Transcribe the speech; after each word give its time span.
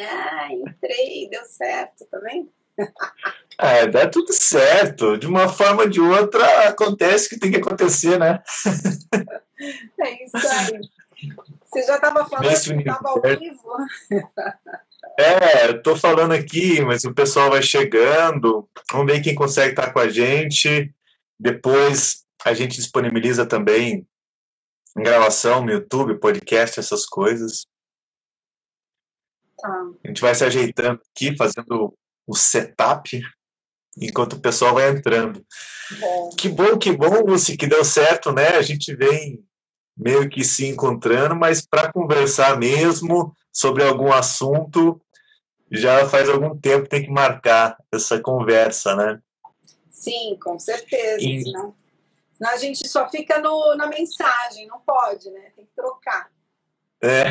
Ah, 0.00 0.48
entrei, 0.50 1.28
deu 1.30 1.44
certo, 1.44 2.06
tá 2.10 2.18
vendo? 2.20 2.50
É, 3.58 3.86
dá 3.86 4.08
tudo 4.08 4.32
certo. 4.32 5.18
De 5.18 5.26
uma 5.26 5.48
forma 5.48 5.82
ou 5.82 5.88
de 5.88 6.00
outra, 6.00 6.68
acontece 6.68 7.26
o 7.26 7.30
que 7.30 7.38
tem 7.38 7.50
que 7.50 7.58
acontecer, 7.58 8.18
né? 8.18 8.42
É 10.00 10.24
isso 10.24 10.36
aí. 10.36 10.80
Você 11.62 11.82
já 11.86 11.96
estava 11.96 12.26
falando 12.26 12.48
Nesse 12.48 12.72
que 12.72 12.78
estava 12.78 13.10
ao 13.10 13.20
vivo? 13.20 13.76
É, 15.18 15.68
eu 15.68 15.82
tô 15.82 15.94
falando 15.94 16.32
aqui, 16.32 16.80
mas 16.80 17.04
o 17.04 17.12
pessoal 17.12 17.50
vai 17.50 17.62
chegando. 17.62 18.66
Vamos 18.90 19.12
ver 19.12 19.20
quem 19.20 19.34
consegue 19.34 19.70
estar 19.70 19.92
com 19.92 19.98
a 19.98 20.08
gente. 20.08 20.94
Depois 21.38 22.24
a 22.44 22.54
gente 22.54 22.76
disponibiliza 22.76 23.44
também 23.44 24.06
gravação 24.96 25.62
no 25.62 25.70
YouTube, 25.70 26.18
podcast, 26.18 26.80
essas 26.80 27.04
coisas. 27.04 27.66
Tá. 29.60 29.86
A 30.04 30.08
gente 30.08 30.20
vai 30.20 30.34
se 30.34 30.44
ajeitando 30.44 31.00
aqui, 31.14 31.36
fazendo 31.36 31.94
o 32.26 32.34
setup, 32.34 33.20
enquanto 34.00 34.34
o 34.34 34.40
pessoal 34.40 34.74
vai 34.74 34.90
entrando. 34.90 35.44
Bom, 35.98 36.30
Que 36.38 36.48
bom, 36.48 36.78
que 36.78 36.92
bom, 36.92 37.24
Lucy, 37.26 37.56
que 37.56 37.66
deu 37.66 37.84
certo, 37.84 38.32
né? 38.32 38.48
A 38.56 38.62
gente 38.62 38.94
vem 38.94 39.44
meio 39.96 40.28
que 40.28 40.44
se 40.44 40.66
encontrando, 40.66 41.34
mas 41.36 41.66
para 41.66 41.92
conversar 41.92 42.58
mesmo 42.58 43.34
sobre 43.52 43.82
algum 43.82 44.12
assunto, 44.12 45.00
já 45.70 46.08
faz 46.08 46.28
algum 46.28 46.58
tempo 46.58 46.88
tem 46.88 47.02
que 47.02 47.10
marcar 47.10 47.76
essa 47.92 48.20
conversa, 48.20 48.94
né? 48.96 49.20
sim, 49.90 50.38
com 50.42 50.58
certeza. 50.58 51.22
E- 51.22 51.42
Senão, 51.42 51.74
senão 52.32 52.50
a 52.50 52.56
gente 52.56 52.88
só 52.88 53.08
fica 53.08 53.38
no, 53.38 53.74
na 53.76 53.86
mensagem, 53.86 54.66
não 54.66 54.80
pode, 54.80 55.30
né? 55.30 55.50
Tem 55.54 55.66
que 55.66 55.72
trocar. 55.74 56.30
É. 57.02 57.24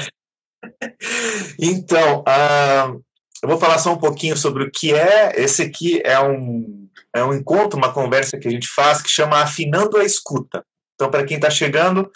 Então, 1.59 2.23
ah, 2.25 2.93
eu 3.41 3.49
vou 3.49 3.57
falar 3.57 3.77
só 3.77 3.93
um 3.93 3.97
pouquinho 3.97 4.35
sobre 4.37 4.63
o 4.63 4.71
que 4.71 4.93
é. 4.93 5.33
Esse 5.35 5.61
aqui 5.63 6.01
é 6.03 6.19
um, 6.19 6.87
é 7.13 7.23
um 7.23 7.33
encontro, 7.33 7.77
uma 7.77 7.93
conversa 7.93 8.37
que 8.37 8.47
a 8.47 8.51
gente 8.51 8.67
faz 8.67 9.01
que 9.01 9.09
chama 9.09 9.41
Afinando 9.41 9.97
a 9.97 10.03
Escuta. 10.03 10.65
Então, 10.95 11.09
para 11.09 11.23
quem 11.23 11.37
está 11.37 11.49
chegando, 11.49 12.11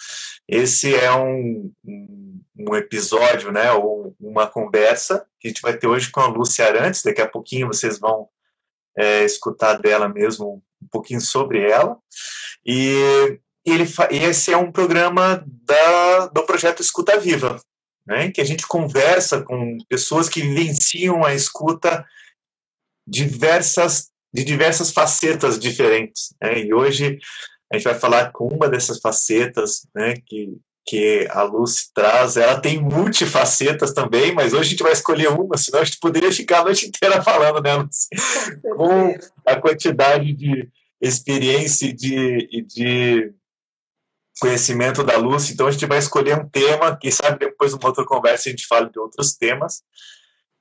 esse 0.48 0.94
é 0.94 1.12
um, 1.14 1.72
um, 1.86 2.42
um 2.60 2.76
episódio, 2.76 3.52
né, 3.52 3.72
ou 3.72 4.14
uma 4.20 4.46
conversa 4.46 5.26
que 5.40 5.48
a 5.48 5.50
gente 5.50 5.62
vai 5.62 5.78
ter 5.78 5.88
hoje 5.88 6.12
com 6.12 6.20
a 6.20 6.28
Lúcia 6.28 6.66
Arantes. 6.66 7.02
Daqui 7.02 7.22
a 7.22 7.30
pouquinho 7.30 7.68
vocês 7.68 7.98
vão 7.98 8.28
é, 8.98 9.24
escutar 9.24 9.76
dela 9.76 10.10
mesmo 10.10 10.62
um 10.82 10.88
pouquinho 10.92 11.22
sobre 11.22 11.62
ela. 11.70 11.98
E, 12.66 13.40
ele 13.66 13.86
esse 14.12 14.52
é 14.52 14.58
um 14.58 14.72
programa 14.72 15.44
da, 15.48 16.28
do 16.28 16.46
projeto 16.46 16.82
Escuta 16.82 17.18
Viva, 17.18 17.60
né, 18.06 18.32
que 18.32 18.42
a 18.42 18.44
gente 18.44 18.68
conversa 18.68 19.42
com 19.42 19.78
pessoas 19.90 20.30
que 20.30 20.42
vivenciam 20.42 21.24
a 21.24 21.34
escuta 21.34 22.06
diversas, 23.08 24.10
de 24.34 24.44
diversas 24.44 24.92
facetas 24.92 25.60
diferentes. 25.60 26.34
Né, 26.42 26.64
e 26.64 26.74
hoje 26.74 27.20
a 27.72 27.78
gente 27.78 27.86
vai 27.86 27.96
falar 27.96 28.32
com 28.32 28.48
uma 28.48 28.70
dessas 28.70 29.00
facetas 29.00 29.88
né, 29.96 30.16
que, 30.26 30.58
que 30.86 31.28
a 31.32 31.44
Lucy 31.44 31.92
traz. 31.94 32.38
Ela 32.38 32.60
tem 32.60 32.82
multifacetas 32.82 33.94
também, 33.94 34.34
mas 34.34 34.54
hoje 34.54 34.68
a 34.68 34.70
gente 34.72 34.84
vai 34.84 34.92
escolher 34.92 35.30
uma, 35.30 35.58
senão 35.58 35.80
a 35.80 35.84
gente 35.84 36.00
poderia 36.00 36.32
ficar 36.32 36.60
a 36.60 36.66
noite 36.66 36.86
inteira 36.86 37.22
falando, 37.22 37.62
né, 37.62 37.76
Lucy? 37.76 38.10
Com 38.76 39.16
a 39.46 39.56
quantidade 39.56 40.34
de 40.34 40.70
experiência 41.02 41.88
e 41.88 41.94
de, 41.94 42.50
e 42.52 42.62
de 42.62 43.34
conhecimento 44.40 45.04
da 45.04 45.18
Lúcia, 45.18 45.54
então 45.54 45.68
a 45.68 45.72
gente 45.72 45.86
vai 45.86 46.00
escolher 46.00 46.40
um 46.40 46.50
tema, 46.50 46.98
quem 46.98 47.12
sabe 47.12 47.40
depois 47.40 47.72
numa 47.72 47.88
outra 47.88 48.06
conversa 48.06 48.50
a 48.50 48.52
gente 48.52 48.66
fala 48.68 48.90
de 48.90 49.00
outros 49.00 49.36
temas. 49.36 49.84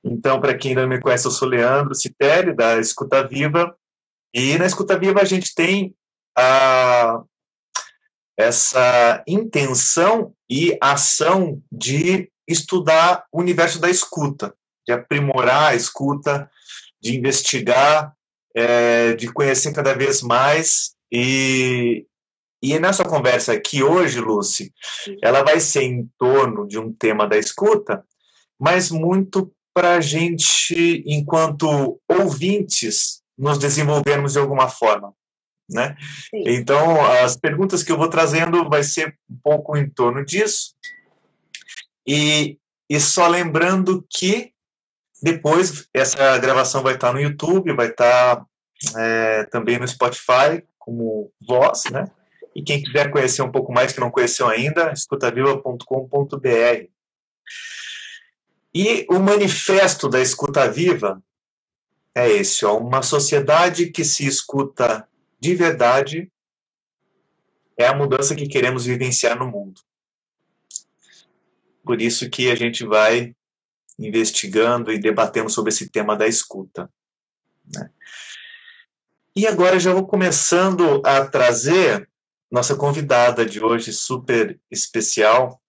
Então, 0.03 0.39
para 0.39 0.55
quem 0.57 0.71
ainda 0.71 0.81
não 0.81 0.89
me 0.89 0.99
conhece, 0.99 1.25
eu 1.25 1.31
sou 1.31 1.47
Leandro 1.47 1.95
Citelli, 1.95 2.53
da 2.53 2.77
Escuta 2.77 3.25
Viva, 3.25 3.75
e 4.33 4.57
na 4.57 4.65
Escuta 4.65 4.97
Viva 4.97 5.21
a 5.21 5.25
gente 5.25 5.55
tem 5.55 5.95
a, 6.37 7.23
essa 8.37 9.23
intenção 9.27 10.33
e 10.49 10.77
ação 10.81 11.61
de 11.71 12.29
estudar 12.47 13.25
o 13.31 13.39
universo 13.39 13.79
da 13.79 13.89
escuta, 13.89 14.53
de 14.85 14.93
aprimorar 14.93 15.71
a 15.71 15.75
escuta, 15.75 16.49
de 17.01 17.17
investigar, 17.17 18.13
é, 18.55 19.13
de 19.13 19.31
conhecer 19.31 19.73
cada 19.73 19.93
vez 19.93 20.21
mais 20.21 20.95
e, 21.11 22.05
e 22.63 22.79
nessa 22.79 23.03
conversa 23.03 23.51
aqui 23.51 23.83
hoje, 23.83 24.21
Lucy, 24.21 24.73
ela 25.21 25.43
vai 25.43 25.59
ser 25.59 25.83
em 25.83 26.09
torno 26.17 26.65
de 26.65 26.79
um 26.79 26.93
tema 26.93 27.27
da 27.27 27.37
escuta, 27.37 28.05
mas 28.57 28.89
muito 28.89 29.53
para 29.73 29.95
a 29.95 30.01
gente, 30.01 31.03
enquanto 31.05 31.99
ouvintes, 32.07 33.21
nos 33.37 33.57
desenvolvermos 33.57 34.33
de 34.33 34.39
alguma 34.39 34.69
forma, 34.69 35.13
né? 35.69 35.97
Sim. 36.29 36.43
Então, 36.47 37.03
as 37.05 37.35
perguntas 37.35 37.83
que 37.83 37.91
eu 37.91 37.97
vou 37.97 38.07
trazendo 38.07 38.69
vai 38.69 38.81
ser 38.81 39.17
um 39.29 39.37
pouco 39.43 39.75
em 39.75 39.89
torno 39.89 40.23
disso. 40.23 40.73
E, 42.07 42.57
e 42.89 42.97
só 42.97 43.27
lembrando 43.27 44.05
que 44.09 44.53
depois 45.21 45.85
essa 45.93 46.37
gravação 46.37 46.81
vai 46.81 46.93
estar 46.93 47.11
no 47.11 47.19
YouTube, 47.19 47.75
vai 47.75 47.87
estar 47.87 48.45
é, 48.95 49.43
também 49.45 49.77
no 49.77 49.87
Spotify 49.87 50.63
como 50.79 51.29
voz, 51.45 51.83
né? 51.91 52.09
E 52.55 52.61
quem 52.61 52.81
quiser 52.81 53.11
conhecer 53.11 53.41
um 53.41 53.51
pouco 53.51 53.71
mais 53.71 53.93
que 53.93 53.99
não 53.99 54.11
conheceu 54.11 54.47
ainda, 54.47 54.91
escutaviva.com.br. 54.91 56.87
E 58.73 59.05
o 59.09 59.19
manifesto 59.19 60.09
da 60.09 60.21
Escuta 60.21 60.69
Viva 60.69 61.21
é 62.15 62.29
esse, 62.29 62.65
ó, 62.65 62.77
uma 62.77 63.01
sociedade 63.01 63.87
que 63.89 64.03
se 64.03 64.25
escuta 64.25 65.07
de 65.39 65.55
verdade 65.55 66.31
é 67.75 67.87
a 67.87 67.95
mudança 67.95 68.35
que 68.35 68.47
queremos 68.47 68.85
vivenciar 68.85 69.37
no 69.37 69.47
mundo. 69.47 69.81
Por 71.83 72.01
isso 72.01 72.29
que 72.29 72.49
a 72.49 72.55
gente 72.55 72.85
vai 72.85 73.35
investigando 73.99 74.91
e 74.91 74.99
debatendo 74.99 75.49
sobre 75.49 75.69
esse 75.69 75.89
tema 75.89 76.15
da 76.15 76.27
escuta. 76.27 76.89
Né? 77.73 77.89
E 79.35 79.47
agora 79.47 79.79
já 79.79 79.91
vou 79.91 80.05
começando 80.05 81.01
a 81.05 81.25
trazer 81.25 82.07
nossa 82.53 82.75
convidada 82.75 83.43
de 83.43 83.63
hoje, 83.63 83.91
super 83.91 84.59
especial, 84.69 85.59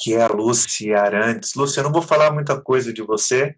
que 0.00 0.14
é 0.14 0.22
a 0.22 0.26
Lúcia 0.26 0.98
Arantes. 0.98 1.54
Lúcia, 1.54 1.80
eu 1.80 1.84
não 1.84 1.92
vou 1.92 2.00
falar 2.00 2.32
muita 2.32 2.58
coisa 2.58 2.90
de 2.94 3.02
você, 3.02 3.54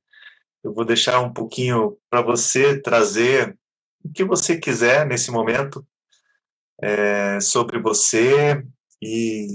eu 0.64 0.74
vou 0.74 0.84
deixar 0.84 1.20
um 1.20 1.32
pouquinho 1.32 1.96
para 2.10 2.22
você 2.22 2.80
trazer 2.80 3.56
o 4.04 4.12
que 4.12 4.24
você 4.24 4.58
quiser 4.58 5.06
nesse 5.06 5.30
momento 5.30 5.86
é, 6.82 7.38
sobre 7.38 7.78
você 7.78 8.66
e. 9.00 9.46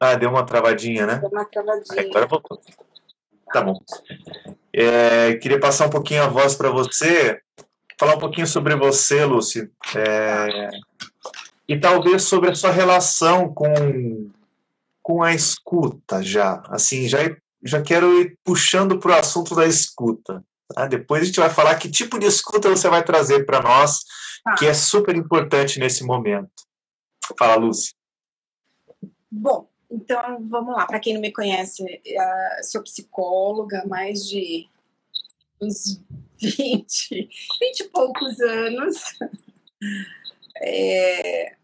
Ah, 0.00 0.14
deu 0.14 0.30
uma 0.30 0.46
travadinha, 0.46 1.06
né? 1.06 1.18
Deu 1.18 1.28
uma 1.28 1.44
travadinha. 1.44 2.00
Agora 2.00 2.26
voltou. 2.26 2.58
Tá 3.52 3.60
bom. 3.60 3.78
É, 4.72 5.34
queria 5.34 5.60
passar 5.60 5.86
um 5.86 5.90
pouquinho 5.90 6.22
a 6.22 6.28
voz 6.28 6.54
para 6.54 6.70
você, 6.70 7.42
falar 7.98 8.16
um 8.16 8.20
pouquinho 8.20 8.46
sobre 8.46 8.76
você, 8.76 9.24
Lúcia, 9.24 9.70
é, 9.96 10.70
e 11.68 11.78
talvez 11.78 12.22
sobre 12.22 12.50
a 12.50 12.54
sua 12.54 12.70
relação 12.70 13.52
com, 13.52 14.30
com 15.02 15.22
a 15.22 15.34
escuta 15.34 16.22
já. 16.22 16.62
Assim, 16.68 17.08
já, 17.08 17.18
já 17.62 17.82
quero 17.82 18.20
ir 18.20 18.36
puxando 18.44 18.98
para 18.98 19.12
o 19.12 19.18
assunto 19.18 19.54
da 19.54 19.66
escuta. 19.66 20.44
Tá? 20.74 20.86
Depois 20.86 21.22
a 21.22 21.24
gente 21.24 21.40
vai 21.40 21.50
falar 21.50 21.76
que 21.76 21.90
tipo 21.90 22.18
de 22.18 22.26
escuta 22.26 22.68
você 22.68 22.88
vai 22.88 23.04
trazer 23.04 23.44
para 23.44 23.62
nós, 23.62 24.00
Tá. 24.44 24.56
que 24.56 24.66
é 24.66 24.74
super 24.74 25.14
importante 25.14 25.78
nesse 25.78 26.04
momento. 26.04 26.50
Fala, 27.38 27.54
Lúcia. 27.54 27.94
Bom, 29.30 29.68
então 29.90 30.46
vamos 30.48 30.74
lá. 30.74 30.84
Para 30.84 30.98
quem 30.98 31.14
não 31.14 31.20
me 31.20 31.32
conhece, 31.32 31.84
eh, 32.04 32.62
sou 32.64 32.82
psicóloga 32.82 33.82
há 33.82 33.86
mais 33.86 34.26
de 34.28 34.68
uns 35.62 36.00
20, 36.40 37.28
20 37.60 37.80
e 37.80 37.88
poucos 37.88 38.40
anos. 38.40 38.96
É, 40.56 41.56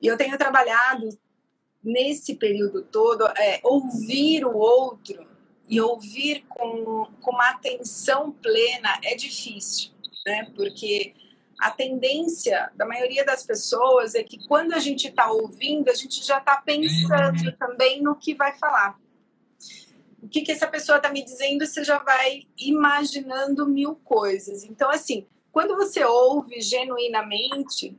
E 0.00 0.06
eu 0.06 0.16
tenho 0.16 0.36
trabalhado 0.36 1.08
nesse 1.82 2.34
período 2.36 2.82
todo, 2.82 3.26
é, 3.26 3.60
ouvir 3.62 4.44
o 4.44 4.56
outro 4.56 5.26
e 5.68 5.80
ouvir 5.80 6.44
com, 6.48 7.06
com 7.20 7.30
uma 7.30 7.50
atenção 7.50 8.30
plena 8.30 9.00
é 9.02 9.14
difícil, 9.14 9.90
né? 10.24 10.50
Porque 10.54 11.14
a 11.60 11.70
tendência 11.70 12.70
da 12.74 12.86
maioria 12.86 13.24
das 13.24 13.44
pessoas 13.44 14.14
é 14.14 14.22
que 14.22 14.46
quando 14.46 14.74
a 14.74 14.78
gente 14.78 15.08
está 15.08 15.30
ouvindo, 15.30 15.88
a 15.88 15.94
gente 15.94 16.24
já 16.24 16.38
está 16.38 16.56
pensando 16.58 17.56
também 17.56 18.02
no 18.02 18.14
que 18.14 18.34
vai 18.34 18.56
falar. 18.58 18.98
O 20.26 20.28
que, 20.28 20.42
que 20.42 20.50
essa 20.50 20.66
pessoa 20.66 20.96
está 20.96 21.08
me 21.08 21.22
dizendo, 21.22 21.64
você 21.64 21.84
já 21.84 21.98
vai 21.98 22.48
imaginando 22.58 23.64
mil 23.64 23.94
coisas. 23.94 24.64
Então, 24.64 24.90
assim, 24.90 25.24
quando 25.52 25.76
você 25.76 26.04
ouve 26.04 26.60
genuinamente, 26.60 27.96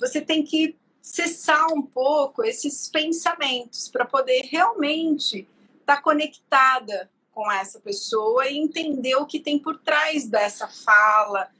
você 0.00 0.22
tem 0.22 0.42
que 0.42 0.76
cessar 1.02 1.66
um 1.72 1.82
pouco 1.82 2.42
esses 2.42 2.88
pensamentos 2.88 3.86
para 3.86 4.06
poder 4.06 4.46
realmente 4.50 5.46
estar 5.78 6.00
conectada 6.00 7.10
com 7.32 7.52
essa 7.52 7.78
pessoa 7.78 8.48
e 8.48 8.56
entender 8.56 9.14
o 9.16 9.26
que 9.26 9.38
tem 9.38 9.58
por 9.58 9.78
trás 9.78 10.26
dessa 10.26 10.68
fala, 10.68 11.50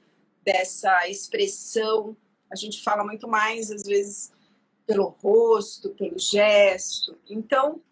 dessa 0.42 1.06
expressão. 1.06 2.16
A 2.50 2.56
gente 2.56 2.82
fala 2.82 3.04
muito 3.04 3.28
mais, 3.28 3.70
às 3.70 3.82
vezes, 3.82 4.32
pelo 4.86 5.04
rosto, 5.04 5.90
pelo 5.90 6.18
gesto. 6.18 7.14
Então, 7.28 7.82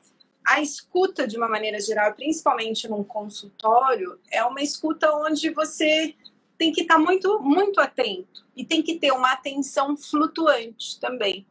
a 0.47 0.61
escuta, 0.61 1.27
de 1.27 1.37
uma 1.37 1.49
maneira 1.49 1.81
geral, 1.81 2.15
principalmente 2.15 2.89
num 2.89 3.03
consultório, 3.03 4.19
é 4.31 4.45
uma 4.45 4.63
escuta 4.63 5.13
onde 5.17 5.51
você 5.51 6.15
tem 6.57 6.73
que 6.73 6.83
estar 6.83 6.99
muito, 6.99 7.41
muito 7.41 7.81
atento 7.81 8.47
e 8.55 8.65
tem 8.65 8.81
que 8.81 8.99
ter 8.99 9.11
uma 9.13 9.33
atenção 9.33 9.97
flutuante 9.97 11.01
também. 11.01 11.45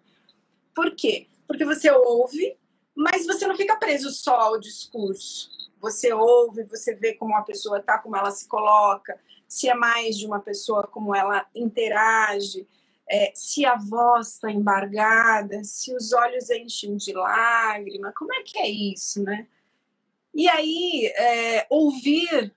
Por 0.74 0.95
quê? 0.95 1.27
Porque 1.45 1.65
você 1.65 1.92
ouve, 1.92 2.57
mas 2.95 3.27
você 3.27 3.45
não 3.45 3.56
fica 3.56 3.75
preso 3.75 4.09
só 4.12 4.36
ao 4.36 4.59
discurso. 4.59 5.50
Você 5.81 6.13
ouve, 6.13 6.63
você 6.63 6.95
vê 6.95 7.13
como 7.13 7.36
a 7.36 7.44
pessoa 7.44 7.80
está, 7.80 7.97
como 7.97 8.15
ela 8.15 8.31
se 8.31 8.47
coloca, 8.47 9.19
se 9.47 9.69
é 9.69 9.75
mais 9.75 10.18
de 10.18 10.25
uma 10.25 10.39
pessoa, 10.39 10.88
como 10.88 11.13
ela 11.13 11.45
interage, 11.53 12.65
é, 13.10 13.31
se 13.36 13.66
a 13.66 13.75
voz 13.75 14.34
está 14.34 14.52
embargada, 14.52 15.63
se 15.63 15.94
os 15.96 16.12
olhos 16.12 16.50
enchem 16.50 16.98
de 16.98 17.13
lágrima, 17.13 18.12
como 18.16 18.34
é 18.34 18.42
que 18.44 18.57
é 18.57 18.69
isso, 18.69 19.24
né? 19.24 19.48
E 20.34 20.50
aí, 20.50 21.06
é, 21.16 21.68
ouvir 21.69 22.54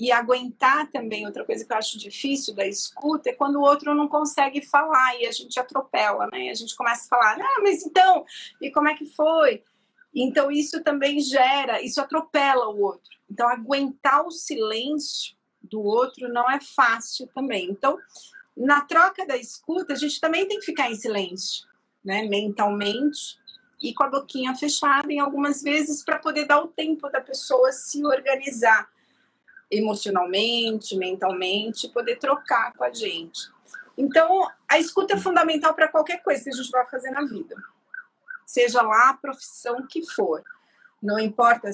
e 0.00 0.10
aguentar 0.10 0.90
também, 0.90 1.26
outra 1.26 1.44
coisa 1.44 1.64
que 1.64 1.72
eu 1.72 1.76
acho 1.76 1.98
difícil 1.98 2.54
da 2.54 2.66
escuta 2.66 3.30
é 3.30 3.34
quando 3.34 3.56
o 3.56 3.62
outro 3.62 3.94
não 3.94 4.08
consegue 4.08 4.60
falar 4.60 5.20
e 5.20 5.26
a 5.26 5.32
gente 5.32 5.60
atropela, 5.60 6.26
né? 6.32 6.50
A 6.50 6.54
gente 6.54 6.74
começa 6.74 7.04
a 7.04 7.08
falar, 7.08 7.38
ah, 7.40 7.60
mas 7.62 7.84
então, 7.84 8.24
e 8.60 8.70
como 8.70 8.88
é 8.88 8.94
que 8.94 9.06
foi? 9.06 9.62
Então 10.14 10.50
isso 10.50 10.82
também 10.82 11.20
gera, 11.20 11.80
isso 11.82 12.00
atropela 12.00 12.68
o 12.68 12.80
outro. 12.80 13.10
Então 13.30 13.48
aguentar 13.48 14.26
o 14.26 14.30
silêncio 14.30 15.36
do 15.62 15.80
outro 15.80 16.28
não 16.28 16.50
é 16.50 16.58
fácil 16.60 17.28
também. 17.34 17.70
Então, 17.70 17.96
na 18.56 18.82
troca 18.82 19.26
da 19.26 19.36
escuta, 19.36 19.92
a 19.92 19.96
gente 19.96 20.20
também 20.20 20.46
tem 20.46 20.58
que 20.58 20.66
ficar 20.66 20.90
em 20.90 20.94
silêncio, 20.94 21.66
né, 22.04 22.22
mentalmente 22.24 23.40
e 23.80 23.92
com 23.92 24.04
a 24.04 24.10
boquinha 24.10 24.54
fechada 24.54 25.12
em 25.12 25.18
algumas 25.18 25.62
vezes 25.62 26.04
para 26.04 26.18
poder 26.18 26.46
dar 26.46 26.62
o 26.62 26.68
tempo 26.68 27.10
da 27.10 27.20
pessoa 27.20 27.72
se 27.72 28.04
organizar 28.04 28.88
emocionalmente, 29.70 30.96
mentalmente, 30.96 31.88
poder 31.88 32.16
trocar 32.18 32.72
com 32.74 32.84
a 32.84 32.92
gente. 32.92 33.50
Então, 33.96 34.48
a 34.68 34.78
escuta 34.78 35.14
é 35.14 35.18
fundamental 35.18 35.74
para 35.74 35.88
qualquer 35.88 36.22
coisa 36.22 36.44
que 36.44 36.50
a 36.50 36.52
gente 36.52 36.70
vai 36.70 36.86
fazer 36.86 37.10
na 37.10 37.24
vida. 37.24 37.56
Seja 38.46 38.82
lá 38.82 39.10
a 39.10 39.14
profissão 39.14 39.86
que 39.86 40.04
for. 40.04 40.42
Não 41.02 41.18
importa 41.18 41.70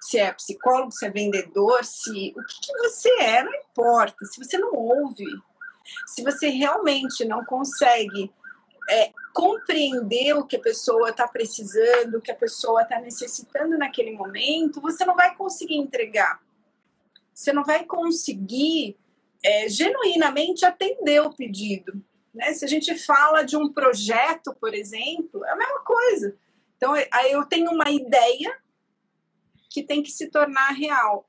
se 0.00 0.18
é 0.18 0.32
psicólogo, 0.32 0.92
se 0.92 1.06
é 1.06 1.10
vendedor, 1.10 1.84
se 1.84 2.32
o 2.36 2.44
que, 2.44 2.60
que 2.60 2.78
você 2.78 3.10
é, 3.20 3.42
não 3.42 3.54
importa. 3.54 4.24
Se 4.26 4.42
você 4.42 4.58
não 4.58 4.72
ouve, 4.72 5.26
se 6.06 6.22
você 6.22 6.48
realmente 6.48 7.24
não 7.24 7.44
consegue 7.44 8.32
é, 8.88 9.12
compreender 9.32 10.34
o 10.36 10.44
que 10.44 10.56
a 10.56 10.60
pessoa 10.60 11.10
está 11.10 11.26
precisando, 11.28 12.16
o 12.16 12.20
que 12.20 12.30
a 12.30 12.36
pessoa 12.36 12.82
está 12.82 13.00
necessitando 13.00 13.78
naquele 13.78 14.12
momento, 14.12 14.80
você 14.80 15.04
não 15.04 15.14
vai 15.14 15.34
conseguir 15.34 15.76
entregar 15.76 16.40
você 17.40 17.54
não 17.54 17.64
vai 17.64 17.84
conseguir 17.86 18.98
é, 19.42 19.66
genuinamente 19.66 20.66
atender 20.66 21.22
o 21.22 21.32
pedido. 21.32 22.04
Né? 22.34 22.52
Se 22.52 22.66
a 22.66 22.68
gente 22.68 22.94
fala 22.98 23.42
de 23.42 23.56
um 23.56 23.72
projeto, 23.72 24.54
por 24.60 24.74
exemplo, 24.74 25.42
é 25.46 25.50
a 25.50 25.56
mesma 25.56 25.80
coisa. 25.80 26.36
Então, 26.76 26.94
eu 27.30 27.44
tenho 27.46 27.70
uma 27.70 27.90
ideia 27.90 28.54
que 29.70 29.82
tem 29.82 30.02
que 30.02 30.10
se 30.10 30.28
tornar 30.28 30.72
real. 30.72 31.26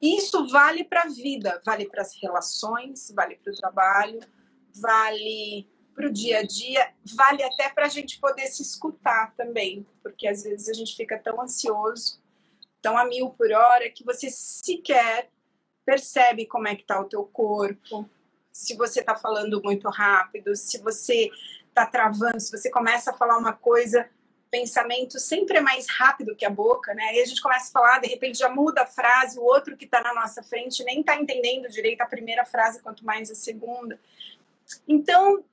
Isso 0.00 0.48
vale 0.48 0.84
para 0.84 1.02
a 1.02 1.08
vida, 1.08 1.60
vale 1.64 1.86
para 1.88 2.02
as 2.02 2.20
relações, 2.20 3.10
vale 3.14 3.36
para 3.36 3.52
o 3.52 3.56
trabalho, 3.56 4.20
vale 4.74 5.68
para 5.94 6.08
o 6.08 6.12
dia 6.12 6.40
a 6.40 6.42
dia, 6.42 6.92
vale 7.16 7.42
até 7.42 7.70
para 7.70 7.86
a 7.86 7.88
gente 7.88 8.20
poder 8.20 8.46
se 8.48 8.62
escutar 8.62 9.34
também, 9.34 9.86
porque 10.02 10.28
às 10.28 10.42
vezes 10.42 10.68
a 10.68 10.74
gente 10.74 10.94
fica 10.94 11.18
tão 11.18 11.40
ansioso, 11.40 12.20
tão 12.82 12.98
a 12.98 13.06
mil 13.06 13.30
por 13.30 13.50
hora, 13.50 13.90
que 13.90 14.04
você 14.04 14.28
sequer 14.30 15.30
percebe 15.86 16.44
como 16.46 16.68
é 16.68 16.74
que 16.74 16.82
está 16.82 17.00
o 17.00 17.04
teu 17.04 17.24
corpo, 17.24 18.08
se 18.52 18.76
você 18.76 19.00
está 19.00 19.14
falando 19.14 19.62
muito 19.62 19.88
rápido, 19.88 20.54
se 20.56 20.78
você 20.78 21.30
está 21.68 21.86
travando, 21.86 22.40
se 22.40 22.50
você 22.50 22.70
começa 22.70 23.10
a 23.10 23.14
falar 23.14 23.38
uma 23.38 23.52
coisa, 23.52 24.08
pensamento 24.50 25.18
sempre 25.18 25.58
é 25.58 25.60
mais 25.60 25.86
rápido 25.88 26.36
que 26.36 26.44
a 26.44 26.50
boca, 26.50 26.94
né? 26.94 27.02
Aí 27.04 27.20
a 27.20 27.24
gente 27.24 27.40
começa 27.40 27.68
a 27.68 27.72
falar, 27.72 27.98
de 28.00 28.08
repente 28.08 28.38
já 28.38 28.48
muda 28.48 28.82
a 28.82 28.86
frase, 28.86 29.38
o 29.38 29.42
outro 29.42 29.76
que 29.76 29.84
está 29.84 30.00
na 30.00 30.14
nossa 30.14 30.42
frente 30.42 30.84
nem 30.84 31.00
está 31.00 31.20
entendendo 31.20 31.68
direito 31.68 32.00
a 32.00 32.06
primeira 32.06 32.44
frase, 32.44 32.82
quanto 32.82 33.04
mais 33.04 33.30
a 33.30 33.34
segunda. 33.34 33.98
Então, 34.86 35.44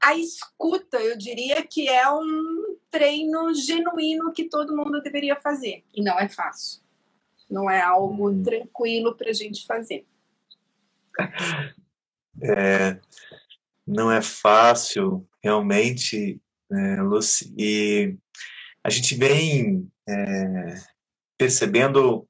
a 0.00 0.14
escuta, 0.14 0.98
eu 0.98 1.16
diria 1.16 1.62
que 1.62 1.88
é 1.88 2.08
um 2.08 2.76
treino 2.90 3.52
genuíno 3.54 4.32
que 4.32 4.44
todo 4.44 4.76
mundo 4.76 5.02
deveria 5.02 5.36
fazer. 5.36 5.84
E 5.94 6.02
não 6.02 6.18
é 6.18 6.28
fácil. 6.28 6.82
Não 7.50 7.70
é 7.70 7.80
algo 7.80 8.28
hum. 8.28 8.42
tranquilo 8.42 9.14
para 9.14 9.30
a 9.30 9.34
gente 9.34 9.66
fazer. 9.66 10.06
É, 12.42 13.00
não 13.86 14.10
é 14.10 14.20
fácil, 14.20 15.26
realmente, 15.42 16.40
é, 16.70 17.02
Lucy. 17.02 17.54
E 17.56 18.16
a 18.82 18.90
gente 18.90 19.14
vem 19.14 19.88
é, 20.08 20.74
percebendo 21.38 22.28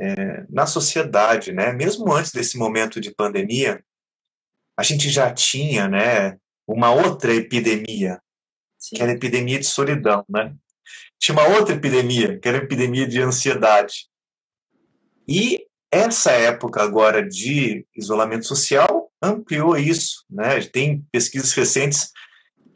é, 0.00 0.44
na 0.48 0.66
sociedade, 0.66 1.52
né? 1.52 1.72
Mesmo 1.72 2.12
antes 2.12 2.32
desse 2.32 2.58
momento 2.58 3.00
de 3.00 3.14
pandemia, 3.14 3.82
a 4.76 4.82
gente 4.82 5.08
já 5.10 5.32
tinha, 5.32 5.88
né? 5.88 6.38
Uma 6.66 6.90
outra 6.90 7.32
epidemia, 7.34 8.20
Sim. 8.78 8.96
que 8.96 9.02
era 9.02 9.12
a 9.12 9.14
epidemia 9.14 9.58
de 9.58 9.66
solidão, 9.66 10.24
né? 10.28 10.54
tinha 11.18 11.34
uma 11.34 11.48
outra 11.56 11.74
epidemia, 11.74 12.38
que 12.38 12.48
era 12.48 12.58
a 12.58 12.62
epidemia 12.62 13.06
de 13.06 13.20
ansiedade. 13.20 14.08
E 15.26 15.66
essa 15.90 16.30
época 16.32 16.82
agora 16.82 17.26
de 17.26 17.86
isolamento 17.96 18.46
social 18.46 19.10
ampliou 19.20 19.76
isso. 19.76 20.24
Né? 20.30 20.60
Tem 20.60 21.04
pesquisas 21.10 21.52
recentes 21.52 22.12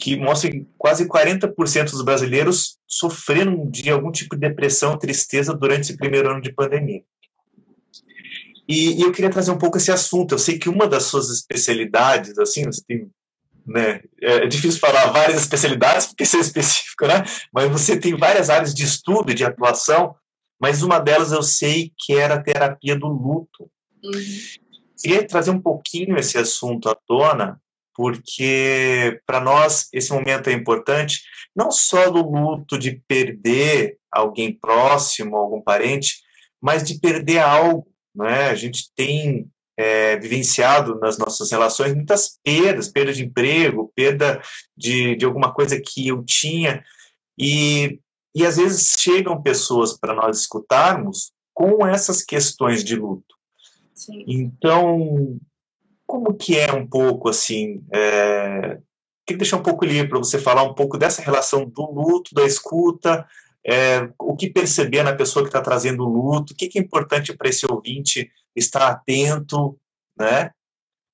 que 0.00 0.16
mostram 0.16 0.50
que 0.50 0.66
quase 0.78 1.06
40% 1.06 1.90
dos 1.90 2.02
brasileiros 2.02 2.78
sofreram 2.88 3.68
de 3.70 3.90
algum 3.90 4.10
tipo 4.10 4.34
de 4.34 4.48
depressão, 4.48 4.98
tristeza 4.98 5.54
durante 5.54 5.82
esse 5.82 5.96
primeiro 5.96 6.30
ano 6.30 6.40
de 6.40 6.52
pandemia. 6.52 7.02
E, 8.66 8.98
e, 8.98 9.02
eu 9.02 9.12
queria 9.12 9.30
trazer 9.30 9.50
um 9.50 9.58
pouco 9.58 9.76
esse 9.76 9.92
assunto. 9.92 10.32
Eu 10.32 10.38
sei 10.38 10.58
que 10.58 10.68
uma 10.68 10.86
das 10.86 11.04
suas 11.04 11.28
especialidades, 11.28 12.38
assim, 12.38 12.64
você 12.64 12.82
tem 12.86 13.10
né? 13.66 14.00
É 14.20 14.46
difícil 14.46 14.80
falar 14.80 15.12
várias 15.12 15.40
especialidades, 15.40 16.06
porque 16.06 16.24
isso 16.24 16.36
é 16.36 16.40
específico, 16.40 17.06
né? 17.06 17.22
Mas 17.52 17.70
você 17.70 17.96
tem 17.96 18.16
várias 18.16 18.48
áreas 18.50 18.74
de 18.74 18.84
estudo 18.84 19.30
e 19.30 19.34
de 19.34 19.44
atuação, 19.44 20.14
mas 20.58 20.82
uma 20.82 20.98
delas 20.98 21.30
eu 21.30 21.42
sei 21.42 21.92
que 21.98 22.14
era 22.14 22.34
a 22.34 22.42
terapia 22.42 22.98
do 22.98 23.06
luto. 23.06 23.70
Uhum. 24.02 24.20
Queria 25.00 25.26
trazer 25.26 25.50
um 25.50 25.60
pouquinho 25.60 26.18
esse 26.18 26.36
assunto 26.36 26.88
à 26.88 26.96
tona, 27.06 27.60
porque 28.00 29.20
para 29.26 29.42
nós 29.42 29.90
esse 29.92 30.10
momento 30.10 30.48
é 30.48 30.54
importante, 30.54 31.20
não 31.54 31.70
só 31.70 32.08
do 32.08 32.22
luto 32.22 32.78
de 32.78 33.02
perder 33.06 33.98
alguém 34.10 34.58
próximo, 34.58 35.36
algum 35.36 35.60
parente, 35.60 36.22
mas 36.58 36.82
de 36.82 36.98
perder 36.98 37.40
algo. 37.40 37.86
Né? 38.14 38.48
A 38.48 38.54
gente 38.54 38.90
tem 38.96 39.50
é, 39.76 40.16
vivenciado 40.16 40.98
nas 40.98 41.18
nossas 41.18 41.50
relações 41.50 41.94
muitas 41.94 42.38
perdas, 42.42 42.88
perda 42.88 43.12
de 43.12 43.22
emprego, 43.22 43.92
perda 43.94 44.40
de, 44.74 45.14
de 45.14 45.26
alguma 45.26 45.52
coisa 45.52 45.78
que 45.78 46.08
eu 46.08 46.24
tinha, 46.24 46.82
e, 47.38 48.00
e 48.34 48.46
às 48.46 48.56
vezes 48.56 48.96
chegam 48.98 49.42
pessoas 49.42 49.92
para 49.92 50.14
nós 50.14 50.40
escutarmos 50.40 51.32
com 51.52 51.86
essas 51.86 52.22
questões 52.22 52.82
de 52.82 52.96
luto. 52.96 53.36
Sim. 53.92 54.24
Então, 54.26 55.38
como 56.10 56.34
que 56.34 56.58
é 56.58 56.72
um 56.72 56.84
pouco 56.84 57.28
assim? 57.28 57.84
É, 57.94 58.80
queria 59.24 59.38
deixar 59.38 59.58
um 59.58 59.62
pouco 59.62 59.84
livre 59.84 60.08
para 60.08 60.18
você 60.18 60.40
falar 60.40 60.64
um 60.64 60.74
pouco 60.74 60.98
dessa 60.98 61.22
relação 61.22 61.64
do 61.64 61.88
luto, 61.88 62.34
da 62.34 62.44
escuta, 62.44 63.24
é, 63.64 64.10
o 64.18 64.34
que 64.34 64.50
perceber 64.50 65.04
na 65.04 65.14
pessoa 65.14 65.44
que 65.44 65.50
está 65.50 65.60
trazendo 65.60 66.02
o 66.02 66.08
luto, 66.08 66.52
o 66.52 66.56
que, 66.56 66.66
que 66.66 66.80
é 66.80 66.82
importante 66.82 67.32
para 67.32 67.48
esse 67.48 67.64
ouvinte 67.64 68.28
estar 68.56 68.90
atento, 68.90 69.78
né, 70.18 70.50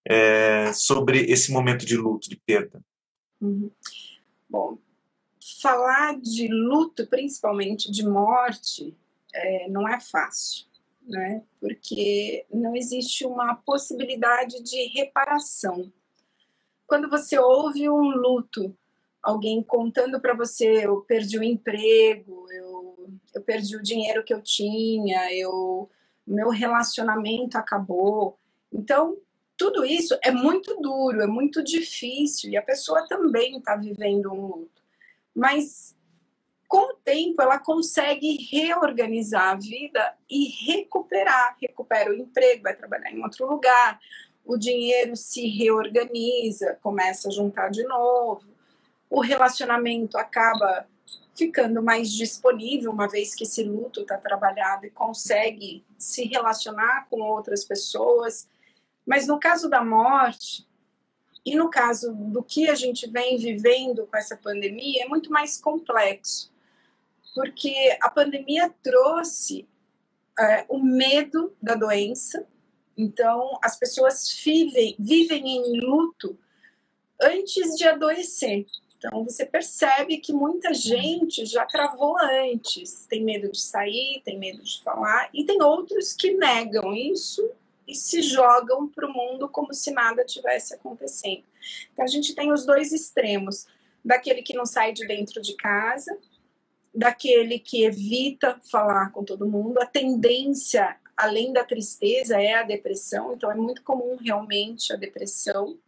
é, 0.08 0.72
sobre 0.72 1.30
esse 1.30 1.52
momento 1.52 1.84
de 1.84 1.94
luto, 1.94 2.30
de 2.30 2.36
perda. 2.36 2.80
Uhum. 3.38 3.70
Bom, 4.48 4.78
falar 5.60 6.18
de 6.18 6.48
luto, 6.48 7.06
principalmente 7.06 7.92
de 7.92 8.02
morte, 8.02 8.96
é, 9.34 9.68
não 9.68 9.86
é 9.86 10.00
fácil, 10.00 10.64
né? 11.06 11.42
Porque 11.60 12.44
não 12.52 12.74
existe 12.74 13.24
uma 13.24 13.54
possibilidade 13.54 14.62
de 14.62 14.88
reparação. 14.88 15.92
Quando 16.86 17.08
você 17.08 17.38
ouve 17.38 17.88
um 17.88 18.10
luto 18.10 18.76
alguém 19.22 19.62
contando 19.62 20.20
para 20.20 20.34
você, 20.34 20.86
eu 20.86 21.00
perdi 21.00 21.38
o 21.38 21.42
emprego, 21.42 22.46
eu 22.52 22.76
eu 23.34 23.42
perdi 23.42 23.76
o 23.76 23.82
dinheiro 23.82 24.24
que 24.24 24.32
eu 24.32 24.42
tinha, 24.42 25.32
eu 25.32 25.88
meu 26.26 26.48
relacionamento 26.48 27.56
acabou. 27.56 28.38
Então, 28.72 29.16
tudo 29.56 29.84
isso 29.84 30.18
é 30.22 30.30
muito 30.30 30.80
duro, 30.80 31.22
é 31.22 31.26
muito 31.26 31.62
difícil 31.62 32.50
e 32.50 32.56
a 32.56 32.62
pessoa 32.62 33.06
também 33.06 33.58
está 33.58 33.76
vivendo 33.76 34.32
um 34.32 34.46
luto. 34.46 34.82
Mas 35.34 35.95
com 36.66 36.92
o 36.92 36.96
tempo 36.96 37.40
ela 37.40 37.58
consegue 37.58 38.48
reorganizar 38.50 39.50
a 39.50 39.54
vida 39.54 40.14
e 40.28 40.48
recuperar, 40.66 41.56
recupera 41.60 42.10
o 42.10 42.14
emprego, 42.14 42.64
vai 42.64 42.74
trabalhar 42.74 43.10
em 43.10 43.22
outro 43.22 43.46
lugar, 43.46 44.00
o 44.44 44.56
dinheiro 44.56 45.16
se 45.16 45.46
reorganiza, 45.48 46.78
começa 46.82 47.28
a 47.28 47.32
juntar 47.32 47.68
de 47.68 47.82
novo, 47.84 48.48
o 49.08 49.20
relacionamento 49.20 50.18
acaba 50.18 50.86
ficando 51.34 51.82
mais 51.82 52.10
disponível, 52.10 52.90
uma 52.90 53.08
vez 53.08 53.34
que 53.34 53.44
esse 53.44 53.62
luto 53.62 54.00
está 54.00 54.16
trabalhado 54.16 54.86
e 54.86 54.90
consegue 54.90 55.84
se 55.98 56.24
relacionar 56.24 57.06
com 57.10 57.20
outras 57.20 57.62
pessoas. 57.62 58.48
Mas 59.04 59.26
no 59.26 59.38
caso 59.38 59.68
da 59.68 59.84
morte, 59.84 60.66
e 61.44 61.54
no 61.54 61.70
caso 61.70 62.12
do 62.12 62.42
que 62.42 62.68
a 62.68 62.74
gente 62.74 63.08
vem 63.08 63.36
vivendo 63.36 64.06
com 64.06 64.16
essa 64.16 64.36
pandemia, 64.36 65.04
é 65.04 65.08
muito 65.08 65.30
mais 65.30 65.60
complexo, 65.60 66.50
porque 67.36 67.74
a 68.00 68.08
pandemia 68.08 68.74
trouxe 68.82 69.68
é, 70.40 70.64
o 70.70 70.78
medo 70.78 71.54
da 71.60 71.74
doença, 71.74 72.46
então 72.96 73.58
as 73.62 73.78
pessoas 73.78 74.40
vivem, 74.42 74.96
vivem 74.98 75.46
em 75.46 75.80
luto 75.80 76.38
antes 77.20 77.76
de 77.76 77.86
adoecer. 77.86 78.64
Então 78.96 79.22
você 79.22 79.44
percebe 79.44 80.16
que 80.16 80.32
muita 80.32 80.72
gente 80.72 81.44
já 81.44 81.66
travou 81.66 82.16
antes, 82.18 83.04
tem 83.06 83.22
medo 83.22 83.52
de 83.52 83.60
sair, 83.60 84.22
tem 84.24 84.38
medo 84.38 84.62
de 84.62 84.82
falar, 84.82 85.28
e 85.34 85.44
tem 85.44 85.62
outros 85.62 86.14
que 86.14 86.32
negam 86.32 86.94
isso 86.94 87.46
e 87.86 87.94
se 87.94 88.22
jogam 88.22 88.88
para 88.88 89.06
o 89.06 89.12
mundo 89.12 89.46
como 89.46 89.74
se 89.74 89.90
nada 89.90 90.24
tivesse 90.24 90.72
acontecendo. 90.72 91.44
Então 91.92 92.02
a 92.02 92.08
gente 92.08 92.34
tem 92.34 92.50
os 92.50 92.64
dois 92.64 92.92
extremos, 92.92 93.66
daquele 94.02 94.40
que 94.40 94.54
não 94.54 94.64
sai 94.64 94.94
de 94.94 95.06
dentro 95.06 95.42
de 95.42 95.54
casa, 95.54 96.18
daquele 96.96 97.58
que 97.58 97.84
evita 97.84 98.58
falar 98.70 99.10
com 99.10 99.22
todo 99.22 99.46
mundo. 99.46 99.78
A 99.78 99.86
tendência, 99.86 100.96
além 101.14 101.52
da 101.52 101.62
tristeza, 101.62 102.40
é 102.40 102.54
a 102.54 102.62
depressão, 102.62 103.34
então 103.34 103.52
é 103.52 103.54
muito 103.54 103.82
comum 103.82 104.16
realmente 104.16 104.92
a 104.92 104.96
depressão. 104.96 105.78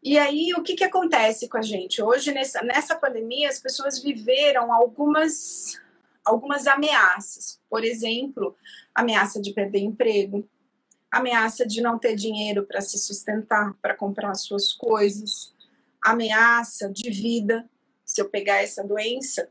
E 0.00 0.16
aí, 0.16 0.54
o 0.54 0.62
que, 0.62 0.74
que 0.74 0.84
acontece 0.84 1.48
com 1.48 1.56
a 1.56 1.62
gente? 1.62 2.00
Hoje, 2.00 2.32
nessa, 2.32 2.62
nessa 2.62 2.94
pandemia, 2.94 3.48
as 3.48 3.58
pessoas 3.58 4.00
viveram 4.00 4.72
algumas, 4.72 5.80
algumas 6.24 6.68
ameaças. 6.68 7.60
Por 7.68 7.82
exemplo, 7.82 8.54
ameaça 8.94 9.40
de 9.40 9.52
perder 9.52 9.80
emprego, 9.80 10.48
ameaça 11.10 11.66
de 11.66 11.80
não 11.80 11.98
ter 11.98 12.14
dinheiro 12.14 12.64
para 12.64 12.80
se 12.80 12.96
sustentar, 12.98 13.74
para 13.82 13.94
comprar 13.94 14.34
suas 14.34 14.72
coisas, 14.72 15.52
ameaça 16.04 16.88
de 16.88 17.10
vida. 17.10 17.68
Se 18.04 18.20
eu 18.20 18.28
pegar 18.28 18.62
essa 18.62 18.84
doença, 18.84 19.48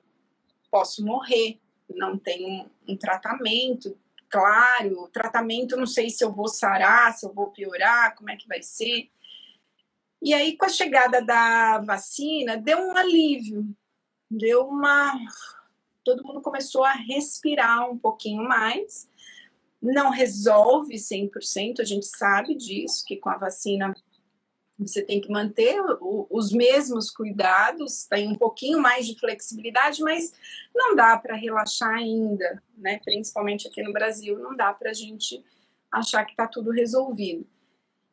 posso 0.74 1.06
morrer, 1.06 1.60
não 1.88 2.18
tem 2.18 2.44
um, 2.88 2.94
um 2.94 2.98
tratamento 2.98 3.96
claro. 4.28 5.08
Tratamento, 5.14 5.78
não 5.78 5.86
sei 5.86 6.10
se 6.10 6.24
eu 6.26 6.32
vou 6.32 6.48
sarar, 6.48 7.14
se 7.14 7.24
eu 7.24 7.32
vou 7.32 7.52
piorar, 7.52 8.16
como 8.16 8.32
é 8.32 8.36
que 8.36 8.48
vai 8.48 8.64
ser. 8.64 9.12
E 10.20 10.34
aí, 10.34 10.58
com 10.58 10.66
a 10.66 10.70
chegada 10.70 11.24
da 11.24 11.78
vacina, 11.78 12.58
deu 12.58 12.80
um 12.80 12.98
alívio, 12.98 13.68
deu 14.32 14.68
uma. 14.68 15.14
Todo 16.04 16.24
mundo 16.24 16.42
começou 16.42 16.84
a 16.84 16.94
respirar 16.94 17.88
um 17.88 17.98
pouquinho 17.98 18.44
mais. 18.44 19.08
Não 19.80 20.10
resolve 20.10 20.96
100%, 20.96 21.82
a 21.82 21.84
gente 21.84 22.08
sabe 22.08 22.56
disso, 22.56 23.04
que 23.06 23.18
com 23.18 23.30
a 23.30 23.38
vacina 23.38 23.94
você 24.88 25.02
tem 25.02 25.22
que 25.22 25.32
manter 25.32 25.80
os 26.02 26.52
mesmos 26.52 27.10
cuidados, 27.10 28.06
tem 28.06 28.28
um 28.30 28.36
pouquinho 28.36 28.82
mais 28.82 29.08
de 29.08 29.20
flexibilidade, 29.20 30.02
mas 30.02 30.34
não 30.74 30.96
dá 30.96 31.18
para 31.18 31.36
relaxar 31.36 31.94
ainda, 31.94 32.62
né? 32.78 33.00
Principalmente 33.04 33.68
aqui 33.68 33.82
no 33.82 33.94
Brasil, 33.94 34.38
não 34.40 34.56
dá 34.56 34.74
para 34.74 34.92
a 34.92 34.94
gente 34.94 35.44
achar 35.92 36.26
que 36.26 36.32
está 36.32 36.48
tudo 36.48 36.72
resolvido. 36.72 37.46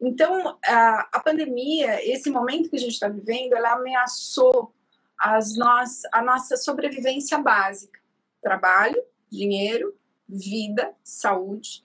Então, 0.00 0.58
a, 0.64 1.08
a 1.12 1.20
pandemia, 1.20 2.04
esse 2.10 2.30
momento 2.30 2.70
que 2.70 2.76
a 2.76 2.80
gente 2.80 2.92
está 2.92 3.08
vivendo, 3.08 3.54
ela 3.54 3.72
ameaçou 3.72 4.72
as 5.18 5.56
nós, 5.56 6.02
a 6.12 6.22
nossa 6.22 6.56
sobrevivência 6.56 7.38
básica: 7.38 8.00
trabalho, 8.40 9.02
dinheiro, 9.30 9.94
vida, 10.28 10.94
saúde. 11.02 11.84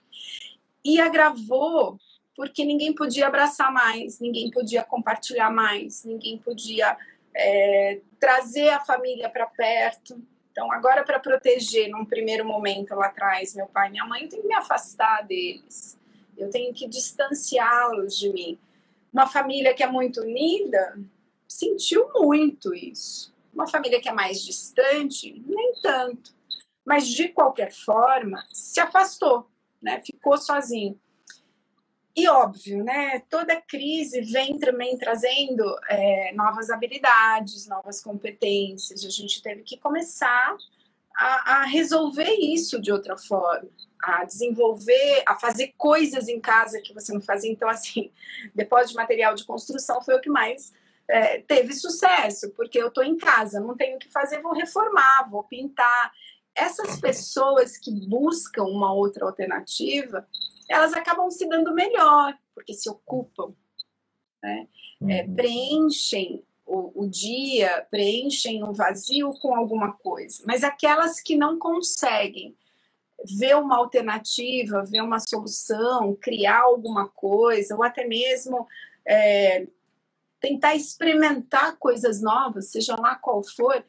E 0.84 1.00
agravou 1.00 1.98
porque 2.36 2.64
ninguém 2.64 2.94
podia 2.94 3.26
abraçar 3.26 3.72
mais, 3.72 4.20
ninguém 4.20 4.50
podia 4.50 4.84
compartilhar 4.84 5.50
mais, 5.50 6.04
ninguém 6.04 6.38
podia 6.38 6.96
é, 7.34 8.00
trazer 8.20 8.68
a 8.68 8.80
família 8.80 9.28
para 9.28 9.46
perto. 9.46 10.20
Então, 10.52 10.70
agora, 10.70 11.04
para 11.04 11.18
proteger, 11.18 11.88
num 11.88 12.04
primeiro 12.04 12.44
momento 12.44 12.94
lá 12.94 13.06
atrás, 13.06 13.54
meu 13.54 13.66
pai 13.66 13.88
e 13.88 13.90
minha 13.92 14.04
mãe, 14.04 14.22
eu 14.22 14.28
tenho 14.28 14.42
que 14.42 14.48
me 14.48 14.54
afastar 14.54 15.26
deles 15.26 15.96
eu 16.36 16.50
tenho 16.50 16.72
que 16.74 16.86
distanciá-los 16.86 18.18
de 18.18 18.30
mim. 18.30 18.58
Uma 19.12 19.26
família 19.26 19.72
que 19.74 19.82
é 19.82 19.86
muito 19.86 20.20
unida 20.20 20.98
sentiu 21.48 22.10
muito 22.14 22.74
isso. 22.74 23.34
Uma 23.52 23.66
família 23.66 24.00
que 24.00 24.08
é 24.08 24.12
mais 24.12 24.44
distante, 24.44 25.42
nem 25.46 25.72
tanto. 25.80 26.34
Mas 26.84 27.08
de 27.08 27.28
qualquer 27.28 27.72
forma, 27.72 28.44
se 28.52 28.78
afastou, 28.78 29.48
né? 29.80 30.00
Ficou 30.04 30.36
sozinho. 30.36 31.00
E 32.16 32.28
óbvio, 32.28 32.82
né? 32.82 33.20
Toda 33.28 33.60
crise 33.60 34.22
vem 34.22 34.58
também 34.58 34.96
trazendo 34.96 35.62
é, 35.88 36.32
novas 36.34 36.70
habilidades, 36.70 37.66
novas 37.66 38.02
competências. 38.02 39.04
A 39.04 39.10
gente 39.10 39.42
teve 39.42 39.62
que 39.62 39.76
começar 39.76 40.56
a, 41.14 41.58
a 41.58 41.64
resolver 41.64 42.32
isso 42.40 42.80
de 42.80 42.90
outra 42.90 43.18
forma 43.18 43.68
a 44.02 44.24
desenvolver, 44.24 45.22
a 45.26 45.34
fazer 45.34 45.74
coisas 45.76 46.28
em 46.28 46.40
casa 46.40 46.80
que 46.80 46.94
você 46.94 47.12
não 47.12 47.20
fazia. 47.20 47.50
Então, 47.50 47.68
assim, 47.68 48.10
depósito 48.54 48.90
de 48.90 48.96
material 48.96 49.34
de 49.34 49.44
construção 49.44 50.00
foi 50.00 50.14
o 50.14 50.20
que 50.20 50.30
mais 50.30 50.72
é, 51.08 51.40
teve 51.40 51.72
sucesso, 51.72 52.50
porque 52.50 52.78
eu 52.78 52.88
estou 52.88 53.04
em 53.04 53.16
casa, 53.16 53.60
não 53.60 53.76
tenho 53.76 53.96
o 53.96 53.98
que 53.98 54.08
fazer, 54.08 54.40
vou 54.40 54.52
reformar, 54.52 55.28
vou 55.28 55.42
pintar. 55.42 56.12
Essas 56.54 57.00
pessoas 57.00 57.76
que 57.76 57.90
buscam 57.90 58.64
uma 58.64 58.92
outra 58.92 59.26
alternativa, 59.26 60.26
elas 60.68 60.92
acabam 60.94 61.30
se 61.30 61.48
dando 61.48 61.74
melhor, 61.74 62.36
porque 62.54 62.74
se 62.74 62.88
ocupam, 62.88 63.54
né? 64.42 64.68
É, 65.08 65.22
uhum. 65.22 65.34
preenchem 65.34 66.42
o, 66.64 67.04
o, 67.04 67.08
dia, 67.08 67.86
preenchem 67.90 68.64
o 68.64 68.72
vazio 68.72 69.30
com 69.40 69.54
alguma 69.54 69.92
coisa. 69.92 70.42
Mas 70.46 70.64
aquelas 70.64 71.20
que 71.20 71.36
não 71.36 71.58
conseguem 71.58 72.56
ver 73.24 73.56
uma 73.56 73.76
alternativa, 73.76 74.84
ver 74.84 75.02
uma 75.02 75.20
solução, 75.20 76.16
criar 76.20 76.62
alguma 76.62 77.08
coisa, 77.08 77.74
ou 77.76 77.82
até 77.82 78.06
mesmo 78.06 78.66
é, 79.06 79.66
tentar 80.40 80.74
experimentar 80.74 81.76
coisas 81.78 82.20
novas, 82.20 82.70
seja 82.70 82.96
lá 82.98 83.14
qual 83.14 83.42
for, 83.42 83.84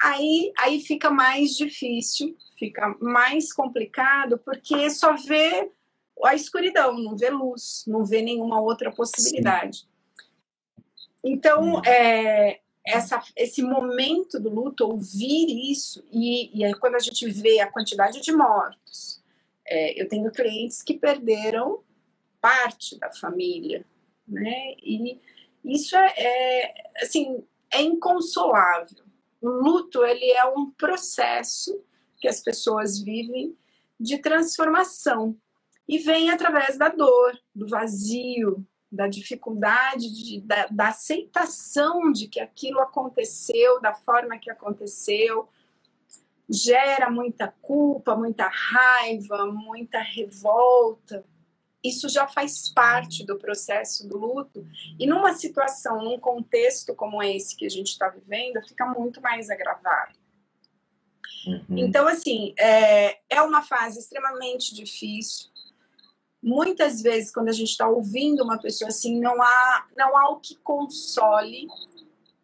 aí, 0.00 0.52
aí 0.58 0.80
fica 0.80 1.10
mais 1.10 1.56
difícil, 1.56 2.36
fica 2.58 2.96
mais 3.00 3.52
complicado, 3.52 4.38
porque 4.38 4.90
só 4.90 5.14
vê 5.14 5.70
a 6.24 6.34
escuridão, 6.34 6.98
não 6.98 7.16
vê 7.16 7.30
luz, 7.30 7.84
não 7.86 8.04
vê 8.04 8.22
nenhuma 8.22 8.60
outra 8.60 8.90
possibilidade. 8.90 9.78
Sim. 9.78 9.86
Então, 11.24 11.82
é, 11.84 12.60
essa, 12.86 13.22
esse 13.36 13.62
momento 13.62 14.40
do 14.40 14.48
luto, 14.48 14.86
ouvir 14.86 15.70
isso, 15.70 16.04
e, 16.10 16.58
e 16.58 16.64
aí 16.64 16.74
quando 16.74 16.94
a 16.94 17.00
gente 17.00 17.28
vê 17.30 17.60
a 17.60 17.70
quantidade 17.70 18.20
de 18.20 18.32
mortos, 18.32 19.22
é, 19.66 20.00
eu 20.00 20.08
tenho 20.08 20.30
clientes 20.30 20.82
que 20.82 20.94
perderam 20.94 21.82
parte 22.40 22.98
da 22.98 23.10
família, 23.10 23.84
né? 24.26 24.74
E 24.82 25.20
isso 25.64 25.96
é, 25.96 26.14
é 26.16 26.74
assim, 27.02 27.44
é 27.70 27.82
inconsolável. 27.82 29.04
O 29.40 29.48
luto, 29.48 30.04
ele 30.04 30.30
é 30.30 30.44
um 30.46 30.70
processo 30.70 31.82
que 32.18 32.26
as 32.26 32.40
pessoas 32.40 32.98
vivem 32.98 33.56
de 34.00 34.18
transformação 34.18 35.36
e 35.88 35.98
vem 35.98 36.30
através 36.30 36.76
da 36.76 36.90
dor, 36.90 37.38
do 37.54 37.66
vazio, 37.66 38.66
da 38.92 39.08
dificuldade 39.08 40.12
de, 40.12 40.40
da, 40.40 40.66
da, 40.66 40.88
aceitação 40.88 42.10
de 42.10 42.26
que 42.28 42.40
aquilo 42.40 42.80
aconteceu 42.80 43.80
da 43.80 43.94
forma 43.94 44.38
que 44.38 44.50
aconteceu, 44.50 45.48
gera 46.48 47.10
muita 47.10 47.48
culpa, 47.60 48.16
muita 48.16 48.48
raiva, 48.48 49.46
muita 49.46 50.00
revolta. 50.00 51.24
Isso 51.84 52.08
já 52.08 52.26
faz 52.26 52.70
parte 52.70 53.24
do 53.24 53.38
processo 53.38 54.08
do 54.08 54.18
luto. 54.18 54.66
E 54.98 55.06
numa 55.06 55.34
situação, 55.34 56.02
num 56.02 56.18
contexto 56.18 56.94
como 56.94 57.22
esse 57.22 57.56
que 57.56 57.66
a 57.66 57.70
gente 57.70 57.88
está 57.88 58.08
vivendo, 58.08 58.66
fica 58.66 58.86
muito 58.86 59.20
mais 59.20 59.50
agravado. 59.50 60.16
Uhum. 61.46 61.78
Então, 61.78 62.08
assim, 62.08 62.54
é, 62.58 63.18
é 63.28 63.42
uma 63.42 63.62
fase 63.62 64.00
extremamente 64.00 64.74
difícil. 64.74 65.50
Muitas 66.42 67.02
vezes, 67.02 67.32
quando 67.32 67.48
a 67.48 67.52
gente 67.52 67.70
está 67.70 67.88
ouvindo 67.88 68.42
uma 68.44 68.58
pessoa 68.58 68.88
assim, 68.88 69.20
não 69.20 69.42
há, 69.42 69.86
não 69.96 70.16
há 70.16 70.30
o 70.30 70.40
que 70.40 70.54
console, 70.56 71.66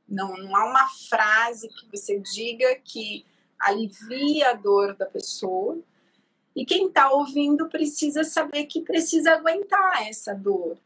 não, 0.09 0.37
não 0.37 0.57
há 0.57 0.65
uma 0.65 0.89
frase 1.09 1.69
que 1.69 1.89
você 1.91 2.19
diga 2.19 2.75
que 2.83 3.25
alivia 3.59 4.51
a 4.51 4.55
dor 4.55 4.95
da 4.97 5.07
pessoa. 5.07 5.79
E 6.55 6.65
quem 6.65 6.87
está 6.87 7.11
ouvindo 7.11 7.69
precisa 7.69 8.23
saber 8.23 8.67
que 8.67 8.81
precisa 8.81 9.33
aguentar 9.33 10.07
essa 10.07 10.35
dor 10.35 10.79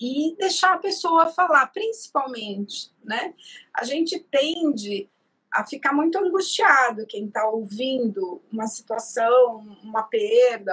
e 0.00 0.36
deixar 0.38 0.74
a 0.74 0.78
pessoa 0.78 1.26
falar, 1.26 1.66
principalmente, 1.68 2.90
né? 3.02 3.34
A 3.72 3.82
gente 3.84 4.18
tende 4.18 5.08
a 5.56 5.64
ficar 5.64 5.94
muito 5.94 6.18
angustiado 6.18 7.06
quem 7.06 7.26
está 7.26 7.48
ouvindo 7.48 8.42
uma 8.52 8.66
situação, 8.66 9.64
uma 9.82 10.02
perda, 10.02 10.72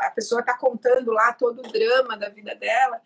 a 0.00 0.10
pessoa 0.14 0.40
está 0.40 0.58
contando 0.58 1.12
lá 1.12 1.32
todo 1.32 1.60
o 1.60 1.70
drama 1.70 2.16
da 2.16 2.28
vida 2.28 2.52
dela. 2.56 3.00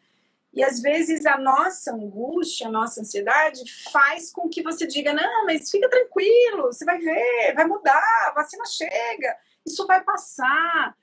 E 0.52 0.64
às 0.64 0.80
vezes 0.80 1.26
a 1.26 1.36
nossa 1.36 1.92
angústia, 1.92 2.68
a 2.68 2.70
nossa 2.70 3.02
ansiedade 3.02 3.62
faz 3.92 4.32
com 4.32 4.48
que 4.48 4.62
você 4.62 4.86
diga: 4.86 5.12
não, 5.12 5.44
mas 5.44 5.70
fica 5.70 5.90
tranquilo, 5.90 6.72
você 6.72 6.86
vai 6.86 6.98
ver, 6.98 7.54
vai 7.54 7.66
mudar, 7.66 8.28
a 8.28 8.32
vacina 8.34 8.64
chega, 8.64 9.36
isso 9.64 9.86
vai 9.86 10.02
passar. 10.02 10.96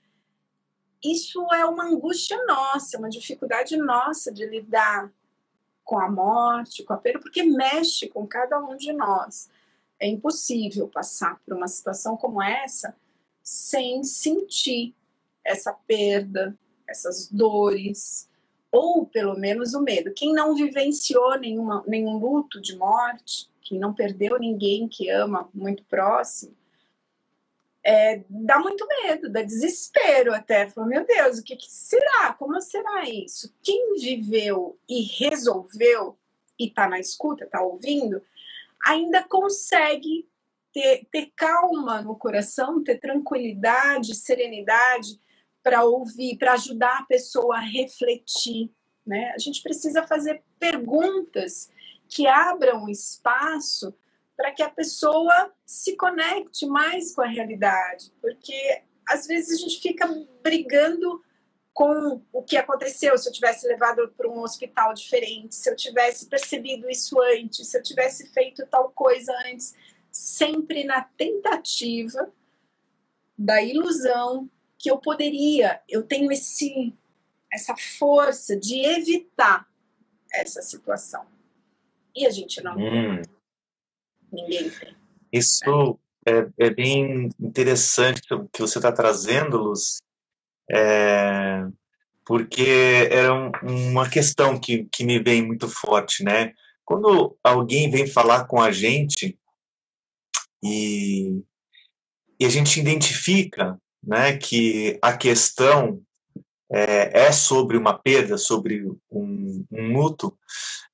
Isso 1.04 1.46
é 1.54 1.64
uma 1.64 1.86
angústia 1.86 2.44
nossa, 2.46 2.98
uma 2.98 3.08
dificuldade 3.08 3.78
nossa 3.78 4.34
de 4.34 4.48
lidar 4.48 5.14
com 5.84 6.00
a 6.00 6.10
morte, 6.10 6.84
com 6.84 6.92
a 6.92 6.98
perda, 6.98 7.20
porque 7.20 7.44
mexe 7.44 8.10
com 8.10 8.26
cada 8.26 8.60
um 8.60 8.76
de 8.76 8.92
nós. 8.92 9.48
É 10.00 10.08
impossível 10.08 10.88
passar 10.88 11.40
por 11.46 11.56
uma 11.56 11.68
situação 11.68 12.16
como 12.16 12.42
essa 12.42 12.96
sem 13.42 14.04
sentir 14.04 14.94
essa 15.44 15.72
perda, 15.74 16.58
essas 16.88 17.30
dores, 17.32 18.30
ou 18.72 19.06
pelo 19.06 19.36
menos 19.38 19.74
o 19.74 19.82
medo. 19.82 20.14
Quem 20.14 20.34
não 20.34 20.54
vivenciou 20.54 21.40
nenhuma, 21.40 21.84
nenhum 21.88 22.18
luto 22.18 22.62
de 22.62 22.76
morte, 22.76 23.50
quem 23.62 23.80
não 23.80 23.94
perdeu 23.94 24.38
ninguém 24.38 24.88
que 24.88 25.10
ama 25.10 25.50
muito 25.54 25.84
próximo, 25.86 26.56
é, 27.84 28.22
dá 28.30 28.60
muito 28.60 28.86
medo, 28.86 29.30
dá 29.30 29.42
desespero 29.42 30.34
até. 30.34 30.68
Fala, 30.68 30.88
meu 30.88 31.06
Deus, 31.06 31.38
o 31.38 31.44
que, 31.44 31.56
que 31.56 31.72
será? 31.72 32.34
Como 32.34 32.60
será 32.60 33.06
isso? 33.06 33.54
Quem 33.64 33.98
viveu 33.98 34.78
e 34.90 35.04
resolveu 35.04 36.18
e 36.60 36.68
está 36.68 36.90
na 36.90 37.00
escuta, 37.00 37.46
está 37.46 37.62
ouvindo, 37.62 38.22
ainda 38.86 39.24
consegue 39.24 40.28
ter, 40.74 41.08
ter 41.12 41.32
calma 41.36 42.02
no 42.02 42.16
coração, 42.16 42.84
ter 42.84 43.00
tranquilidade, 43.00 44.16
serenidade 44.16 45.20
para 45.64 45.84
ouvir, 45.84 46.38
para 46.38 46.54
ajudar 46.54 47.00
a 47.00 47.06
pessoa 47.06 47.58
a 47.58 47.62
refletir. 47.62 48.72
Né? 49.06 49.32
A 49.36 49.40
gente 49.40 49.62
precisa 49.62 50.06
fazer 50.06 50.44
perguntas 50.60 51.70
que 52.08 52.28
abram 52.28 52.88
espaço 52.88 53.94
para 54.36 54.52
que 54.52 54.62
a 54.62 54.70
pessoa 54.70 55.52
se 55.66 55.96
conecte 55.96 56.68
mais 56.68 57.14
com 57.14 57.22
a 57.22 57.28
realidade, 57.28 58.14
porque 58.22 58.84
às 59.10 59.26
vezes 59.26 59.58
a 59.58 59.62
gente 59.62 59.82
fica 59.82 60.08
brigando 60.44 61.24
com 61.78 62.20
o 62.34 62.42
que 62.42 62.58
aconteceu, 62.58 63.16
se 63.20 63.30
eu 63.30 63.32
tivesse 63.32 63.68
levado 63.68 64.12
para 64.18 64.28
um 64.28 64.40
hospital 64.40 64.96
diferente, 64.96 65.54
se 65.54 65.70
eu 65.70 65.76
tivesse 65.76 66.26
percebido 66.26 66.90
isso 66.90 67.22
antes, 67.22 67.68
se 67.68 67.78
eu 67.78 67.84
tivesse 67.84 68.34
feito 68.34 68.66
tal 68.66 68.90
coisa 68.90 69.32
antes, 69.46 69.76
sempre 70.12 70.84
na 70.84 71.04
tentativa 71.04 72.34
da 73.38 73.62
ilusão 73.62 74.50
que 74.76 74.90
eu 74.90 74.98
poderia, 74.98 75.80
eu 75.88 76.02
tenho 76.02 76.32
esse 76.32 76.96
essa 77.54 77.76
força 78.00 78.58
de 78.58 78.80
evitar 78.84 79.70
essa 80.34 80.64
situação. 80.64 81.28
E 82.16 82.26
a 82.26 82.32
gente 82.32 82.60
não 82.64 82.76
hum. 82.76 83.22
tem. 83.22 83.22
Ninguém 84.32 84.70
tem. 84.72 84.98
Isso 85.32 86.00
é, 86.26 86.50
é 86.58 86.70
bem 86.72 87.30
interessante 87.40 88.34
o 88.34 88.50
que 88.50 88.62
você 88.62 88.80
está 88.80 88.92
trazendo, 88.92 89.58
Luz, 89.60 90.00
é, 90.70 91.66
porque 92.26 93.08
era 93.10 93.34
um, 93.34 93.52
uma 93.64 94.10
questão 94.10 94.60
que, 94.60 94.88
que 94.92 95.04
me 95.06 95.20
vem 95.20 95.46
muito 95.46 95.68
forte, 95.70 96.24
né? 96.24 96.54
Quando 96.84 97.38
alguém 97.44 97.90
vem 97.90 98.08
falar 98.08 98.46
com 98.46 98.62
a 98.62 98.72
gente 98.72 99.38
e, 100.64 101.42
e 102.40 102.46
a 102.46 102.50
gente 102.50 102.80
identifica 102.80 103.78
né, 104.04 104.38
que 104.38 104.98
a 105.02 105.16
questão 105.16 106.02
é, 106.72 107.28
é 107.28 107.32
sobre 107.32 107.78
uma 107.78 107.98
perda, 107.98 108.38
sobre 108.38 108.84
um, 109.12 109.66
um 109.72 109.94
luto, 109.94 110.38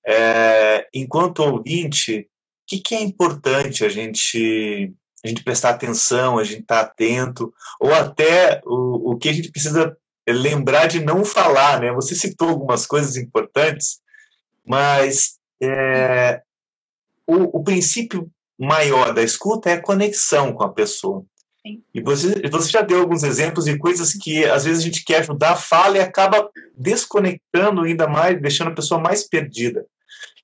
é, 0.05 0.87
enquanto 0.93 1.39
ouvinte, 1.39 2.21
o 2.21 2.25
que, 2.67 2.79
que, 2.79 2.95
é 2.95 3.01
importante 3.01 3.85
a 3.85 3.89
gente, 3.89 4.93
a 5.23 5.27
gente 5.27 5.43
prestar 5.43 5.69
atenção, 5.69 6.37
a 6.37 6.43
gente 6.43 6.61
estar 6.61 6.83
tá 6.83 6.91
atento, 6.91 7.53
ou 7.79 7.93
até 7.93 8.61
o, 8.65 9.11
o 9.11 9.17
que 9.17 9.29
a 9.29 9.33
gente 9.33 9.51
precisa 9.51 9.95
lembrar 10.27 10.87
de 10.87 11.03
não 11.03 11.23
falar, 11.23 11.79
né? 11.79 11.91
Você 11.93 12.15
citou 12.15 12.49
algumas 12.49 12.85
coisas 12.85 13.15
importantes, 13.15 13.99
mas 14.65 15.37
é, 15.61 16.41
o, 17.25 17.59
o 17.59 17.63
princípio 17.63 18.29
maior 18.59 19.13
da 19.13 19.21
escuta 19.21 19.69
é 19.69 19.73
a 19.73 19.81
conexão 19.81 20.53
com 20.53 20.63
a 20.63 20.71
pessoa. 20.71 21.25
E 21.93 22.01
você, 22.01 22.41
você 22.49 22.69
já 22.69 22.81
deu 22.81 22.99
alguns 22.99 23.23
exemplos 23.23 23.65
de 23.65 23.77
coisas 23.77 24.13
que 24.13 24.43
às 24.43 24.65
vezes 24.65 24.79
a 24.79 24.85
gente 24.85 25.05
quer 25.05 25.21
ajudar, 25.21 25.55
fala 25.55 25.97
e 25.97 26.01
acaba 26.01 26.49
desconectando 26.77 27.81
ainda 27.81 28.05
mais, 28.05 28.41
deixando 28.41 28.71
a 28.71 28.75
pessoa 28.75 28.99
mais 28.99 29.27
perdida. 29.27 29.85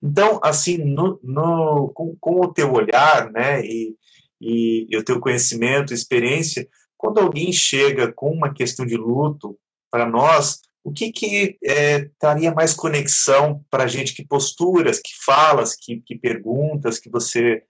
Então, 0.02 0.39
assim, 0.42 0.78
no, 0.78 1.20
no 1.22 1.92
com, 1.94 2.15
com, 2.22 2.39
o 2.39 2.54
teu 2.54 2.72
olhar, 2.72 3.30
né, 3.32 3.62
e, 3.65 3.94
e, 4.39 4.88
e 4.89 4.97
o 4.97 5.04
teu 5.04 5.19
conhecimento, 5.19 5.93
experiência, 5.93 6.67
quando 6.97 7.19
alguém 7.19 7.52
chega 7.52 8.12
com 8.12 8.32
uma 8.32 8.54
questão 8.54 8.86
de 8.86 8.95
luto 8.95 9.58
para 9.91 10.06
nós, 10.06 10.62
o 10.84 10.91
que 10.91 11.12
que 11.12 11.58
é, 11.63 12.10
daria 12.21 12.54
mais 12.54 12.73
conexão 12.73 13.63
para 13.69 13.84
a 13.84 13.88
gente? 13.88 14.13
Que 14.13 14.25
posturas, 14.25 14.99
que 14.99 15.12
falas, 15.23 15.75
que, 15.75 16.02
que 16.02 16.17
perguntas 16.17 16.99
que 16.99 17.10
você 17.10 17.63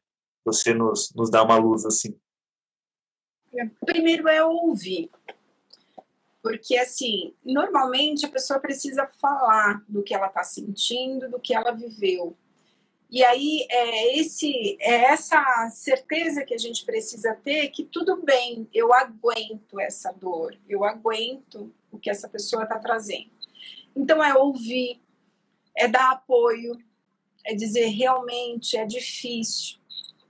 você 0.46 0.74
nos, 0.74 1.12
nos 1.16 1.30
dá 1.30 1.44
uma 1.44 1.58
luz 1.58 1.86
assim? 1.86 2.18
Primeiro 3.86 4.28
é 4.28 4.44
ouvir. 4.44 5.10
Porque, 6.42 6.78
assim, 6.78 7.34
normalmente 7.44 8.26
a 8.26 8.30
pessoa 8.30 8.60
precisa 8.60 9.08
falar 9.20 9.84
do 9.88 10.02
que 10.02 10.14
ela 10.14 10.28
está 10.28 10.44
sentindo, 10.44 11.30
do 11.30 11.40
que 11.40 11.54
ela 11.54 11.72
viveu. 11.72 12.36
E 13.10 13.24
aí 13.24 13.66
é, 13.70 14.20
esse, 14.20 14.78
é 14.80 15.06
essa 15.06 15.70
certeza 15.72 16.46
que 16.46 16.54
a 16.54 16.58
gente 16.58 16.86
precisa 16.86 17.34
ter 17.36 17.70
que 17.70 17.84
tudo 17.84 18.22
bem, 18.22 18.68
eu 18.74 18.94
aguento 18.94 19.80
essa 19.80 20.12
dor, 20.12 20.56
eu 20.68 20.84
aguento 20.84 21.74
o 21.92 21.98
que 21.98 22.10
essa 22.10 22.30
pessoa 22.30 22.64
está 22.64 22.78
trazendo. 22.78 23.32
Então 23.96 24.24
é 24.24 24.38
ouvir, 24.38 25.02
é 25.76 25.88
dar 25.88 26.12
apoio, 26.12 26.78
é 27.44 27.56
dizer 27.56 27.88
realmente 27.88 28.78
é 28.78 28.86
difícil, 28.86 29.80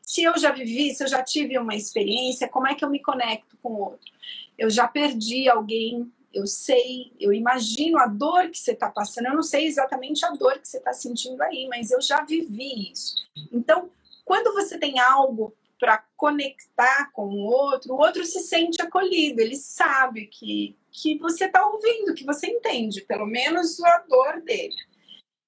se 0.10 0.24
eu 0.24 0.36
já 0.40 0.52
vivi, 0.52 0.92
se 0.92 1.04
eu 1.04 1.08
já 1.08 1.22
tive 1.22 1.56
uma 1.60 1.76
experiência, 1.76 2.50
como 2.50 2.66
é 2.66 2.74
que 2.74 2.84
eu 2.84 2.90
me 2.90 3.00
conecto 3.00 3.56
com 3.62 3.70
o 3.70 3.80
outro? 3.92 4.12
Eu 4.58 4.68
já 4.68 4.88
perdi 4.88 5.48
alguém, 5.48 6.12
eu 6.34 6.46
sei, 6.46 7.12
eu 7.20 7.34
imagino 7.34 7.98
a 8.00 8.06
dor 8.06 8.50
que 8.50 8.58
você 8.58 8.72
está 8.72 8.90
passando, 8.90 9.28
eu 9.28 9.36
não 9.36 9.44
sei 9.44 9.66
exatamente 9.66 10.26
a 10.26 10.30
dor 10.30 10.60
que 10.60 10.68
você 10.68 10.78
está 10.78 10.94
sentindo 10.94 11.42
aí, 11.42 11.68
mas 11.68 11.92
eu 11.92 12.02
já 12.02 12.24
vivi 12.24 12.92
isso. 12.92 13.16
Então, 13.52 13.90
quando 14.24 14.54
você 14.54 14.78
tem 14.78 15.00
algo 15.00 15.56
para 15.80 16.04
conectar 16.16 17.10
com 17.14 17.28
o 17.28 17.46
outro, 17.46 17.94
o 17.94 18.00
outro 18.00 18.24
se 18.26 18.42
sente 18.42 18.82
acolhido, 18.82 19.42
ele 19.42 19.56
sabe 19.56 20.28
que, 20.28 20.78
que 20.92 21.18
você 21.18 21.46
está 21.46 21.66
ouvindo, 21.66 22.14
que 22.14 22.26
você 22.26 22.48
entende, 22.48 23.02
pelo 23.02 23.26
menos 23.26 23.82
a 23.82 24.00
dor 24.00 24.42
dele. 24.42 24.76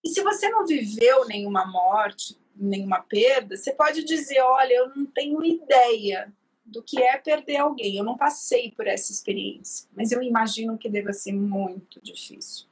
E 0.04 0.10
se 0.10 0.22
você 0.24 0.50
não 0.50 0.65
viveu 0.65 1.26
nenhuma 1.26 1.65
morte, 1.65 2.39
nenhuma 2.56 3.02
perda, 3.02 3.56
você 3.56 3.72
pode 3.72 4.04
dizer: 4.04 4.39
olha, 4.41 4.74
eu 4.74 4.96
não 4.96 5.06
tenho 5.06 5.44
ideia 5.44 6.34
do 6.71 6.81
que 6.81 7.01
é 7.01 7.17
perder 7.17 7.57
alguém, 7.57 7.97
eu 7.97 8.03
não 8.03 8.15
passei 8.15 8.71
por 8.71 8.88
essa 8.88 9.12
experiência, 9.12 9.88
mas 9.95 10.12
eu 10.12 10.21
imagino 10.23 10.77
que 10.77 10.89
deva 10.89 11.12
ser 11.12 11.34
muito 11.34 12.01
difícil. 12.01 12.65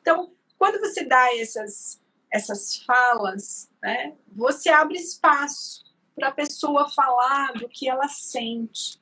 Então, 0.00 0.30
quando 0.58 0.78
você 0.80 1.04
dá 1.04 1.34
essas, 1.36 2.00
essas 2.30 2.76
falas, 2.84 3.70
né, 3.82 4.14
você 4.30 4.68
abre 4.68 4.98
espaço 4.98 5.84
para 6.14 6.28
a 6.28 6.32
pessoa 6.32 6.90
falar 6.90 7.52
do 7.52 7.68
que 7.68 7.88
ela 7.88 8.08
sente. 8.08 9.00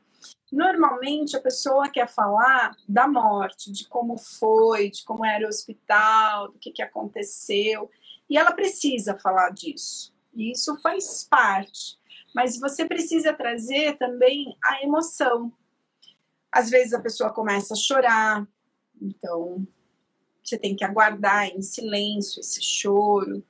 Normalmente 0.52 1.36
a 1.36 1.40
pessoa 1.40 1.88
quer 1.88 2.06
falar 2.06 2.76
da 2.88 3.08
morte, 3.08 3.72
de 3.72 3.88
como 3.88 4.16
foi, 4.16 4.90
de 4.90 5.02
como 5.04 5.24
era 5.24 5.46
o 5.46 5.48
hospital, 5.48 6.52
do 6.52 6.58
que, 6.58 6.70
que 6.70 6.82
aconteceu, 6.82 7.90
e 8.28 8.36
ela 8.36 8.52
precisa 8.52 9.18
falar 9.18 9.50
disso. 9.50 10.14
E 10.34 10.52
isso 10.52 10.76
faz 10.80 11.24
parte. 11.24 11.98
Mas 12.36 12.58
você 12.58 12.84
precisa 12.84 13.32
trazer 13.32 13.96
também 13.96 14.58
a 14.62 14.82
emoção. 14.82 15.50
Às 16.52 16.68
vezes 16.68 16.92
a 16.92 17.00
pessoa 17.00 17.32
começa 17.32 17.72
a 17.72 17.78
chorar, 17.78 18.46
então 19.00 19.66
você 20.44 20.58
tem 20.58 20.76
que 20.76 20.84
aguardar 20.84 21.46
em 21.46 21.62
silêncio 21.62 22.40
esse 22.40 22.62
choro 22.62 23.42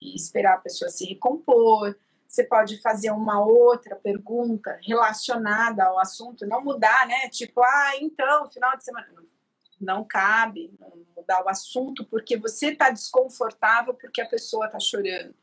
e 0.00 0.16
esperar 0.16 0.54
a 0.54 0.60
pessoa 0.60 0.90
se 0.90 1.04
recompor. 1.04 1.94
Você 2.26 2.44
pode 2.44 2.80
fazer 2.80 3.10
uma 3.10 3.44
outra 3.44 3.94
pergunta 3.94 4.80
relacionada 4.82 5.84
ao 5.84 5.98
assunto, 5.98 6.46
não 6.46 6.64
mudar, 6.64 7.06
né? 7.06 7.28
Tipo, 7.28 7.62
ah, 7.62 7.92
então, 8.00 8.50
final 8.50 8.74
de 8.74 8.84
semana. 8.84 9.06
Não 9.78 10.02
cabe 10.02 10.72
mudar 11.14 11.44
o 11.44 11.48
assunto 11.50 12.06
porque 12.06 12.38
você 12.38 12.68
está 12.68 12.88
desconfortável 12.88 13.92
porque 13.92 14.22
a 14.22 14.26
pessoa 14.26 14.64
está 14.64 14.80
chorando. 14.80 15.34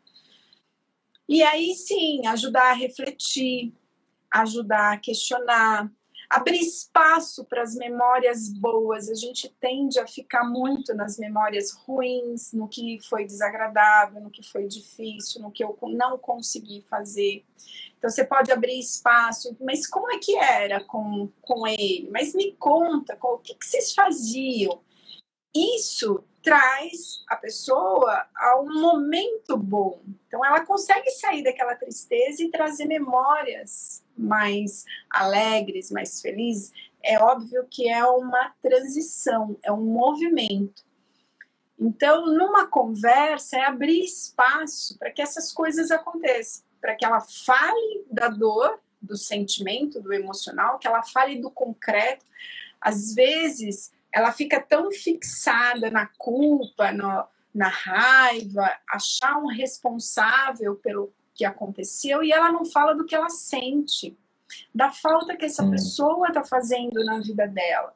E 1.32 1.41
aí 1.44 1.74
sim, 1.76 2.28
ajudar 2.28 2.72
a 2.72 2.74
refletir, 2.74 3.74
ajudar 4.30 4.91
a 4.91 4.98
questionar, 4.98 5.89
abrir 6.30 6.60
espaço 6.60 7.46
para 7.46 7.62
as 7.62 7.74
memórias 7.74 8.50
boas. 8.50 9.10
A 9.10 9.15
gente 9.15 9.48
tende 9.58 9.98
a 9.98 10.06
ficar 10.06 10.44
muito 10.44 10.94
nas 10.94 11.17
memórias 11.17 11.72
ruins, 11.72 12.52
no 12.52 12.67
que 12.67 13.00
foi 13.08 13.24
desagradável, 13.24 14.20
no 14.20 14.30
que 14.30 14.44
foi 14.44 14.67
difícil, 14.67 15.41
no 15.41 15.54
que 15.54 15.63
eu 15.63 15.78
não 15.84 16.17
consegui 16.17 16.82
fazer. 16.82 17.46
Então 17.98 18.10
você 18.10 18.26
pode 18.26 18.52
abrir 18.52 18.78
espaço, 18.78 19.56
mas 19.62 19.88
como 19.88 20.12
é 20.12 20.20
que 20.20 20.36
era 20.36 20.84
com, 20.84 21.30
com 21.41 21.65
ele? 21.65 22.10
Mas 22.12 22.36
me 22.36 22.52
conta, 22.60 23.17
o 23.22 23.38
que, 23.38 23.56
que 23.56 23.65
vocês 23.65 23.94
faziam? 23.94 24.82
Isso 25.56 26.26
traz 26.43 27.23
a 27.27 27.36
pessoa 27.36 28.25
a 28.36 28.60
um 28.60 28.82
momento 28.82 29.58
bom. 29.58 30.01
Então 30.27 30.43
ela 30.45 30.65
consegue 30.65 31.10
sair 31.12 31.43
daquela 31.43 31.75
tristeza 31.75 32.43
e 32.43 32.49
trazer 32.49 32.86
memórias 32.86 34.04
mais 34.17 34.86
alegres, 35.10 35.91
mais 35.91 36.21
felizes. 36.21 36.71
É 37.04 37.19
óbvio 37.19 37.65
que 37.69 37.89
é 37.89 38.06
uma 38.06 38.54
transição, 38.62 39.58
é 39.63 39.71
um 39.71 39.84
movimento. 39.84 40.84
Então, 41.80 42.27
numa 42.27 42.67
conversa, 42.67 43.58
é 43.58 43.65
abrir 43.65 44.04
espaço 44.04 44.99
para 44.99 45.10
que 45.10 45.19
essas 45.19 45.51
coisas 45.51 45.89
aconteçam, 45.89 46.63
para 46.80 46.95
que 46.95 47.04
ela 47.04 47.19
fale 47.19 48.06
da 48.12 48.27
dor, 48.27 48.80
do 49.01 49.17
sentimento, 49.17 49.99
do 49.99 50.13
emocional, 50.13 50.77
que 50.77 50.86
ela 50.86 51.01
fale 51.01 51.41
do 51.41 51.49
concreto. 51.49 52.23
Às 52.80 53.15
vezes, 53.15 53.91
ela 54.13 54.32
fica 54.32 54.60
tão 54.60 54.91
fixada 54.91 55.89
na 55.89 56.06
culpa, 56.17 56.91
no, 56.91 57.28
na 57.54 57.67
raiva, 57.67 58.69
achar 58.89 59.38
um 59.38 59.47
responsável 59.47 60.76
pelo 60.76 61.13
que 61.34 61.45
aconteceu 61.45 62.24
e 62.24 62.32
ela 62.32 62.52
não 62.52 62.65
fala 62.65 62.93
do 62.93 63.06
que 63.06 63.15
ela 63.15 63.30
sente, 63.30 64.17
da 64.76 64.91
falta 64.91 65.36
que 65.36 65.45
essa 65.45 65.67
pessoa 65.69 66.28
está 66.28 66.43
fazendo 66.43 67.04
na 67.06 67.19
vida 67.19 67.47
dela. 67.47 67.95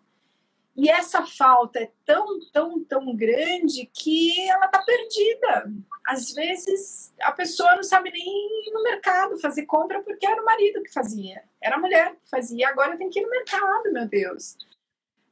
E 0.76 0.90
essa 0.90 1.26
falta 1.26 1.80
é 1.80 1.92
tão, 2.06 2.40
tão, 2.52 2.84
tão 2.84 3.16
grande 3.16 3.90
que 3.94 4.50
ela 4.50 4.66
está 4.66 4.84
perdida. 4.84 5.72
Às 6.06 6.34
vezes 6.34 7.14
a 7.22 7.32
pessoa 7.32 7.76
não 7.76 7.84
sabe 7.84 8.12
nem 8.12 8.24
ir 8.68 8.72
no 8.74 8.84
mercado 8.84 9.40
fazer 9.40 9.66
compra 9.66 10.02
porque 10.02 10.28
era 10.28 10.42
o 10.42 10.46
marido 10.46 10.84
que 10.84 10.92
fazia, 10.92 11.44
era 11.62 11.78
a 11.78 11.80
mulher 11.80 12.16
que 12.16 12.30
fazia. 12.30 12.68
Agora 12.70 12.98
tenho 12.98 13.10
que 13.10 13.20
ir 13.20 13.24
no 13.24 13.30
mercado, 13.30 13.94
meu 13.94 14.08
Deus. 14.08 14.58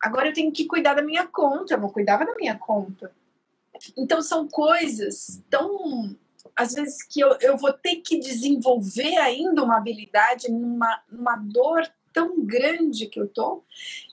Agora 0.03 0.27
eu 0.27 0.33
tenho 0.33 0.51
que 0.51 0.65
cuidar 0.65 0.95
da 0.95 1.01
minha 1.01 1.25
conta, 1.25 1.75
eu 1.75 1.79
não 1.79 1.89
cuidava 1.89 2.25
da 2.25 2.35
minha 2.35 2.57
conta. 2.57 3.09
Então 3.95 4.21
são 4.21 4.45
coisas 4.49 5.41
tão. 5.49 6.13
Às 6.53 6.73
vezes 6.73 7.01
que 7.03 7.21
eu, 7.21 7.37
eu 7.39 7.57
vou 7.57 7.71
ter 7.71 7.95
que 7.95 8.19
desenvolver 8.19 9.15
ainda 9.15 9.63
uma 9.63 9.77
habilidade 9.77 10.51
numa, 10.51 11.01
numa 11.09 11.37
dor 11.37 11.89
tão 12.11 12.45
grande 12.45 13.07
que 13.07 13.17
eu 13.17 13.29
tô. 13.29 13.63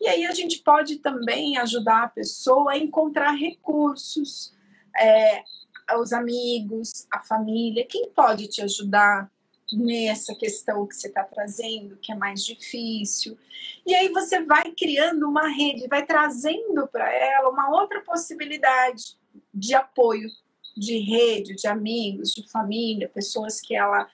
E 0.00 0.06
aí 0.06 0.24
a 0.24 0.30
gente 0.30 0.60
pode 0.60 0.98
também 0.98 1.58
ajudar 1.58 2.04
a 2.04 2.08
pessoa 2.08 2.70
a 2.70 2.78
encontrar 2.78 3.32
recursos, 3.32 4.54
é, 4.96 5.42
os 5.98 6.12
amigos, 6.12 7.04
a 7.10 7.18
família, 7.18 7.84
quem 7.84 8.08
pode 8.10 8.46
te 8.46 8.62
ajudar 8.62 9.28
nessa 9.72 10.34
questão 10.34 10.86
que 10.86 10.96
você 10.96 11.08
está 11.08 11.22
trazendo, 11.22 11.96
que 11.96 12.12
é 12.12 12.14
mais 12.14 12.44
difícil. 12.44 13.38
E 13.86 13.94
aí 13.94 14.08
você 14.08 14.44
vai 14.44 14.72
criando 14.72 15.28
uma 15.28 15.48
rede, 15.48 15.86
vai 15.86 16.04
trazendo 16.04 16.88
para 16.88 17.12
ela 17.12 17.50
uma 17.50 17.70
outra 17.70 18.00
possibilidade 18.00 19.16
de 19.52 19.74
apoio, 19.74 20.28
de 20.76 20.98
rede, 20.98 21.54
de 21.54 21.66
amigos, 21.66 22.32
de 22.32 22.48
família, 22.48 23.08
pessoas 23.08 23.60
que 23.60 23.74
ela 23.74 24.08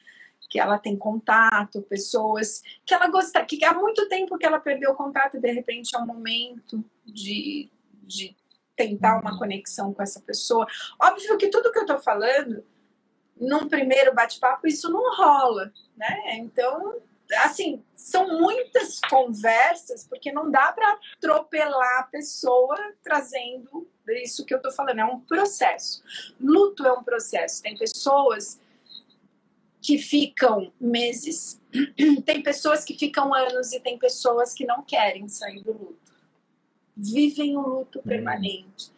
que 0.48 0.60
ela 0.60 0.78
tem 0.78 0.96
contato, 0.96 1.82
pessoas 1.82 2.62
que 2.84 2.94
ela 2.94 3.08
gosta, 3.08 3.44
que 3.44 3.64
há 3.64 3.74
muito 3.74 4.08
tempo 4.08 4.38
que 4.38 4.46
ela 4.46 4.60
perdeu 4.60 4.92
o 4.92 4.94
contato 4.94 5.36
e 5.36 5.40
de 5.40 5.50
repente 5.50 5.96
é 5.96 5.98
um 5.98 6.06
momento 6.06 6.84
de, 7.04 7.68
de 8.04 8.36
tentar 8.76 9.18
uma 9.20 9.36
conexão 9.36 9.92
com 9.92 10.02
essa 10.02 10.20
pessoa. 10.20 10.64
Óbvio 11.02 11.36
que 11.36 11.48
tudo 11.48 11.72
que 11.72 11.78
eu 11.78 11.82
estou 11.82 11.98
falando 11.98 12.62
num 13.38 13.68
primeiro 13.68 14.14
bate-papo 14.14 14.66
isso 14.66 14.90
não 14.90 15.14
rola, 15.14 15.72
né? 15.96 16.36
Então, 16.36 17.00
assim, 17.44 17.82
são 17.94 18.40
muitas 18.40 19.00
conversas, 19.00 20.06
porque 20.06 20.32
não 20.32 20.50
dá 20.50 20.72
para 20.72 20.98
atropelar 21.16 22.00
a 22.00 22.04
pessoa 22.04 22.76
trazendo 23.02 23.88
isso 24.08 24.44
que 24.44 24.54
eu 24.54 24.62
tô 24.62 24.70
falando, 24.70 25.00
é 25.00 25.04
um 25.04 25.20
processo. 25.20 26.02
Luto 26.40 26.86
é 26.86 26.92
um 26.92 27.02
processo. 27.02 27.62
Tem 27.62 27.76
pessoas 27.76 28.60
que 29.82 29.98
ficam 29.98 30.72
meses, 30.80 31.60
tem 32.24 32.42
pessoas 32.42 32.84
que 32.84 32.96
ficam 32.96 33.34
anos 33.34 33.72
e 33.72 33.80
tem 33.80 33.98
pessoas 33.98 34.52
que 34.54 34.64
não 34.64 34.82
querem 34.82 35.28
sair 35.28 35.62
do 35.62 35.72
luto. 35.72 36.14
Vivem 36.96 37.56
o 37.56 37.60
luto 37.60 38.00
permanente. 38.02 38.90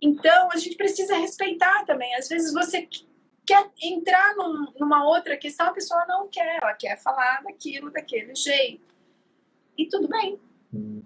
Então, 0.00 0.50
a 0.52 0.56
gente 0.56 0.76
precisa 0.76 1.16
respeitar 1.16 1.84
também. 1.84 2.14
Às 2.16 2.28
vezes 2.28 2.52
você 2.52 2.88
quer 3.52 3.70
entrar 3.82 4.34
num, 4.34 4.72
numa 4.78 5.04
outra 5.04 5.36
questão, 5.36 5.66
a 5.66 5.72
pessoa 5.72 6.06
não 6.06 6.26
quer, 6.28 6.58
ela 6.62 6.72
quer 6.72 6.98
falar 6.98 7.42
daquilo 7.42 7.90
daquele 7.90 8.34
jeito. 8.34 8.94
E 9.76 9.86
tudo 9.86 10.08
bem, 10.08 10.40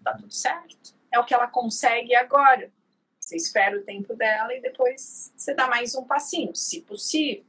tá 0.05 0.15
tudo 0.15 0.33
certo. 0.33 0.95
É 1.11 1.19
o 1.19 1.25
que 1.25 1.35
ela 1.35 1.49
consegue 1.49 2.15
agora. 2.15 2.71
Você 3.19 3.37
espera 3.37 3.77
o 3.77 3.83
tempo 3.83 4.15
dela 4.15 4.55
e 4.55 4.61
depois 4.61 5.33
você 5.37 5.55
dá 5.55 5.67
mais 5.67 5.95
um 5.97 6.05
passinho, 6.05 6.55
se 6.55 6.83
possível. 6.83 7.45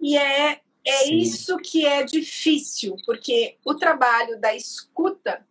E 0.00 0.16
é, 0.16 0.60
é 0.84 1.08
isso 1.08 1.56
que 1.58 1.86
é 1.86 2.02
difícil, 2.02 2.96
porque 3.06 3.56
o 3.64 3.74
trabalho 3.74 4.40
da 4.40 4.54
escuta 4.54 5.46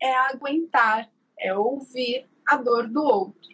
é 0.00 0.12
aguentar, 0.12 1.10
é 1.36 1.52
ouvir 1.52 2.28
a 2.46 2.56
dor 2.56 2.88
do 2.88 3.02
outro. 3.02 3.50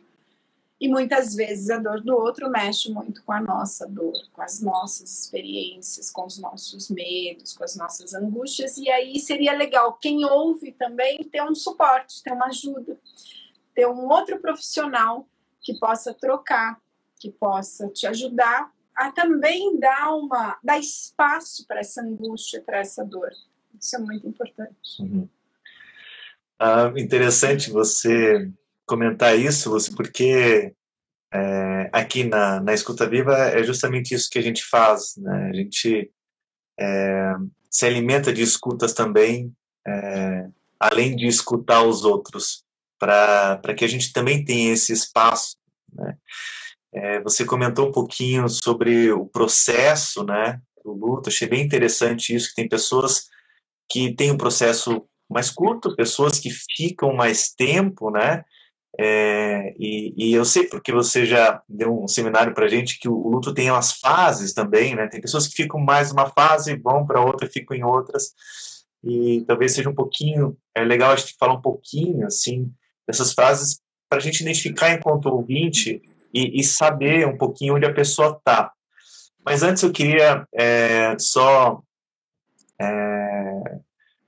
E 0.78 0.88
muitas 0.88 1.34
vezes 1.34 1.70
a 1.70 1.78
dor 1.78 2.02
do 2.02 2.14
outro 2.14 2.50
mexe 2.50 2.92
muito 2.92 3.22
com 3.24 3.32
a 3.32 3.40
nossa 3.40 3.86
dor, 3.86 4.12
com 4.32 4.42
as 4.42 4.60
nossas 4.60 5.20
experiências, 5.20 6.10
com 6.10 6.26
os 6.26 6.38
nossos 6.38 6.90
medos, 6.90 7.56
com 7.56 7.64
as 7.64 7.76
nossas 7.76 8.12
angústias. 8.12 8.76
E 8.76 8.90
aí 8.90 9.18
seria 9.18 9.56
legal 9.56 9.94
quem 9.94 10.24
ouve 10.26 10.72
também 10.72 11.24
ter 11.24 11.42
um 11.42 11.54
suporte, 11.54 12.22
ter 12.22 12.32
uma 12.32 12.46
ajuda, 12.46 12.98
ter 13.74 13.86
um 13.86 14.06
outro 14.08 14.38
profissional 14.38 15.26
que 15.62 15.78
possa 15.78 16.12
trocar, 16.12 16.78
que 17.18 17.30
possa 17.30 17.88
te 17.88 18.06
ajudar 18.06 18.70
a 18.94 19.10
também 19.10 19.78
dar 19.78 20.14
uma 20.14 20.58
dar 20.62 20.78
espaço 20.78 21.66
para 21.66 21.80
essa 21.80 22.02
angústia, 22.02 22.62
para 22.62 22.78
essa 22.78 23.02
dor. 23.02 23.30
Isso 23.80 23.96
é 23.96 23.98
muito 23.98 24.26
importante. 24.26 25.00
Uhum. 25.00 25.28
Ah, 26.58 26.92
interessante 26.96 27.70
você 27.70 28.50
comentar 28.86 29.38
isso, 29.38 29.70
porque 29.96 30.72
é, 31.32 31.90
aqui 31.92 32.24
na, 32.24 32.60
na 32.60 32.72
Escuta 32.72 33.08
Viva 33.08 33.36
é 33.36 33.62
justamente 33.62 34.14
isso 34.14 34.30
que 34.30 34.38
a 34.38 34.42
gente 34.42 34.64
faz. 34.64 35.16
Né? 35.16 35.50
A 35.50 35.52
gente 35.52 36.10
é, 36.78 37.34
se 37.70 37.84
alimenta 37.84 38.32
de 38.32 38.42
escutas 38.42 38.92
também, 38.94 39.52
é, 39.86 40.48
além 40.78 41.16
de 41.16 41.26
escutar 41.26 41.82
os 41.82 42.04
outros, 42.04 42.64
para 42.98 43.74
que 43.76 43.84
a 43.84 43.88
gente 43.88 44.12
também 44.12 44.44
tenha 44.44 44.72
esse 44.72 44.92
espaço. 44.92 45.56
Né? 45.92 46.16
É, 46.94 47.20
você 47.20 47.44
comentou 47.44 47.88
um 47.88 47.92
pouquinho 47.92 48.48
sobre 48.48 49.12
o 49.12 49.26
processo 49.26 50.24
né, 50.24 50.60
do 50.82 50.92
luto, 50.92 51.28
achei 51.28 51.48
bem 51.48 51.64
interessante 51.64 52.34
isso, 52.34 52.50
que 52.50 52.54
tem 52.54 52.68
pessoas 52.68 53.26
que 53.90 54.14
têm 54.14 54.32
um 54.32 54.38
processo 54.38 55.06
mais 55.28 55.50
curto, 55.50 55.94
pessoas 55.96 56.38
que 56.38 56.50
ficam 56.50 57.12
mais 57.12 57.52
tempo, 57.52 58.10
né? 58.10 58.44
É, 58.98 59.74
e, 59.78 60.14
e, 60.16 60.32
eu 60.32 60.44
sei 60.44 60.66
porque 60.66 60.90
você 60.90 61.26
já 61.26 61.62
deu 61.68 62.02
um 62.02 62.08
seminário 62.08 62.54
para 62.54 62.68
gente 62.68 62.98
que 62.98 63.08
o, 63.08 63.14
o, 63.14 63.28
luto 63.28 63.52
tem 63.52 63.68
as 63.68 63.92
fases 63.92 64.54
também, 64.54 64.94
né? 64.94 65.06
Tem 65.06 65.20
pessoas 65.20 65.46
que 65.46 65.54
ficam 65.54 65.78
mais 65.78 66.10
numa 66.10 66.30
fase, 66.30 66.76
vão 66.76 67.06
para 67.06 67.20
outra, 67.20 67.50
ficam 67.50 67.76
em 67.76 67.84
outras. 67.84 68.32
E 69.04 69.44
talvez 69.46 69.74
seja 69.74 69.90
um 69.90 69.94
pouquinho, 69.94 70.56
é 70.74 70.82
legal 70.82 71.12
a 71.12 71.16
gente 71.16 71.36
falar 71.38 71.54
um 71.54 71.60
pouquinho, 71.60 72.26
assim, 72.26 72.72
dessas 73.06 73.34
frases 73.34 73.80
para 74.08 74.18
a 74.18 74.20
gente 74.20 74.40
identificar 74.40 74.92
enquanto 74.92 75.26
ouvinte 75.26 76.00
e, 76.32 76.60
e, 76.60 76.64
saber 76.64 77.26
um 77.26 77.36
pouquinho 77.36 77.76
onde 77.76 77.84
a 77.84 77.92
pessoa 77.92 78.36
está. 78.38 78.72
Mas 79.44 79.62
antes 79.62 79.82
eu 79.82 79.92
queria 79.92 80.46
é, 80.54 81.16
só 81.18 81.82
é, 82.80 83.78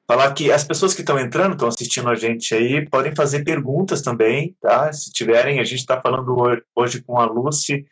falar 0.08 0.32
que 0.32 0.50
as 0.50 0.64
pessoas 0.64 0.94
que 0.94 1.02
estão 1.02 1.18
entrando, 1.18 1.52
estão 1.52 1.68
assistindo 1.68 2.08
a 2.08 2.14
gente 2.14 2.54
aí, 2.54 2.88
podem 2.88 3.14
fazer 3.14 3.44
perguntas 3.44 4.00
também, 4.00 4.56
tá? 4.58 4.90
Se 4.90 5.12
tiverem, 5.12 5.60
a 5.60 5.64
gente 5.64 5.80
está 5.80 6.00
falando 6.00 6.34
hoje 6.74 7.02
com 7.02 7.18
a 7.18 7.26
Lucy, 7.26 7.86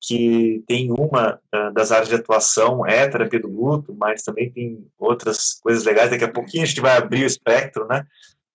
que 0.00 0.62
tem 0.68 0.92
uma 0.92 1.40
uh, 1.52 1.74
das 1.74 1.90
áreas 1.90 2.08
de 2.08 2.14
atuação, 2.14 2.86
é 2.86 3.08
terapia 3.08 3.40
do 3.40 3.48
luto, 3.48 3.92
mas 3.98 4.22
também 4.22 4.52
tem 4.52 4.86
outras 4.96 5.54
coisas 5.54 5.82
legais. 5.82 6.10
Daqui 6.10 6.22
a 6.22 6.32
pouquinho 6.32 6.62
a 6.62 6.66
gente 6.66 6.80
vai 6.80 6.96
abrir 6.96 7.24
o 7.24 7.26
espectro, 7.26 7.88
né? 7.88 8.06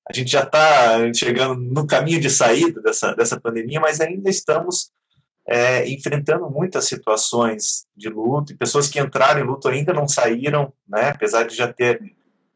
A 0.10 0.14
gente 0.14 0.32
já 0.32 0.44
está 0.44 1.14
chegando 1.14 1.56
no 1.56 1.86
caminho 1.86 2.22
de 2.22 2.30
saída 2.30 2.82
dessa, 2.82 3.14
dessa 3.14 3.40
pandemia, 3.40 3.82
mas 3.82 4.00
ainda 4.00 4.30
estamos 4.30 4.92
é, 5.46 5.90
enfrentando 5.90 6.50
muitas 6.50 6.86
situações 6.86 7.86
de 7.96 8.08
luto, 8.08 8.54
e 8.54 8.58
pessoas 8.58 8.88
que 8.88 9.00
entraram 9.00 9.42
em 9.42 9.46
luto 9.46 9.68
ainda 9.68 9.92
não 9.92 10.08
saíram, 10.08 10.72
né? 10.88 11.10
Apesar 11.10 11.44
de 11.44 11.54
já 11.54 11.72
ter 11.72 12.02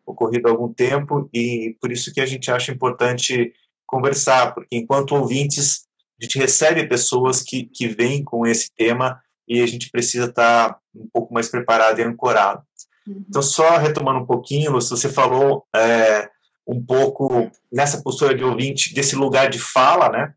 ocorrido 0.07 0.47
há 0.47 0.51
algum 0.51 0.73
tempo, 0.73 1.29
e 1.33 1.75
por 1.81 1.91
isso 1.91 2.13
que 2.13 2.21
a 2.21 2.25
gente 2.25 2.49
acha 2.49 2.71
importante 2.71 3.53
conversar, 3.85 4.53
porque 4.53 4.75
enquanto 4.75 5.13
ouvintes 5.15 5.85
a 6.19 6.25
gente 6.25 6.39
recebe 6.39 6.87
pessoas 6.87 7.43
que, 7.43 7.65
que 7.65 7.87
vêm 7.87 8.23
com 8.23 8.47
esse 8.47 8.71
tema 8.75 9.21
e 9.47 9.61
a 9.61 9.67
gente 9.67 9.91
precisa 9.91 10.25
estar 10.25 10.79
um 10.95 11.07
pouco 11.13 11.33
mais 11.33 11.47
preparado 11.47 11.99
e 11.99 12.03
ancorado. 12.03 12.61
Uhum. 13.05 13.23
Então, 13.29 13.41
só 13.41 13.77
retomando 13.77 14.19
um 14.19 14.25
pouquinho, 14.25 14.71
você 14.71 15.09
falou 15.09 15.65
é, 15.75 16.27
um 16.67 16.83
pouco 16.83 17.49
nessa 17.71 18.01
postura 18.01 18.35
de 18.35 18.43
ouvinte, 18.43 18.93
desse 18.93 19.15
lugar 19.15 19.49
de 19.49 19.59
fala, 19.59 20.09
né? 20.09 20.33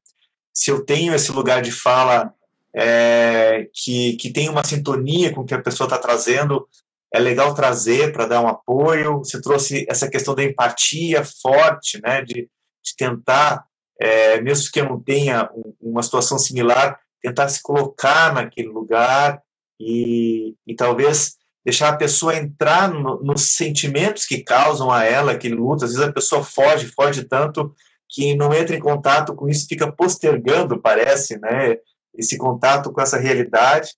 Se 0.53 0.71
eu 0.71 0.85
tenho 0.85 1.15
esse 1.15 1.33
lugar 1.33 1.63
de 1.63 1.73
fala 1.73 2.35
é, 2.75 3.69
que, 3.73 4.15
que 4.17 4.31
tem 4.31 4.49
uma 4.49 4.65
sintonia 4.65 5.33
com 5.33 5.41
o 5.41 5.47
que 5.47 5.55
a 5.55 5.63
pessoa 5.63 5.87
está 5.87 5.99
trazendo, 5.99 6.69
é 7.13 7.19
legal 7.19 7.55
trazer 7.55 8.13
para 8.13 8.27
dar 8.27 8.41
um 8.41 8.49
apoio. 8.49 9.19
Você 9.19 9.41
trouxe 9.41 9.87
essa 9.89 10.09
questão 10.09 10.35
da 10.35 10.45
empatia 10.45 11.25
forte, 11.25 12.01
né? 12.03 12.23
De, 12.23 12.49
de 12.83 12.97
tentar 12.97 13.65
é, 14.01 14.41
mesmo 14.41 14.73
que 14.73 14.81
eu 14.81 14.89
não 14.89 14.99
tenha 14.99 15.51
uma 15.79 16.03
situação 16.03 16.39
similar, 16.39 16.99
tentar 17.23 17.49
se 17.49 17.63
colocar 17.63 18.33
naquele 18.33 18.69
lugar 18.69 19.43
e, 19.79 20.55
e 20.67 20.75
talvez 20.75 21.37
deixar 21.63 21.91
a 21.91 21.97
pessoa 21.97 22.35
entrar 22.35 22.89
no, 22.89 23.23
nos 23.23 23.55
sentimentos 23.55 24.25
que 24.25 24.43
causam 24.43 24.91
a 24.91 25.05
ela 25.05 25.33
aquele 25.33 25.55
luto. 25.55 25.85
Às 25.85 25.93
vezes 25.93 26.09
a 26.09 26.13
pessoa 26.13 26.43
foge, 26.43 26.87
foge 26.87 27.25
tanto 27.25 27.75
que 28.09 28.35
não 28.35 28.55
entra 28.55 28.75
em 28.75 28.81
contato 28.81 29.35
com 29.35 29.49
isso, 29.49 29.69
fica 29.69 29.93
postergando, 29.93 30.81
parece, 30.81 31.39
né, 31.39 31.77
esse 32.17 32.39
contato 32.39 32.91
com 32.91 33.01
essa 33.01 33.19
realidade. 33.19 33.91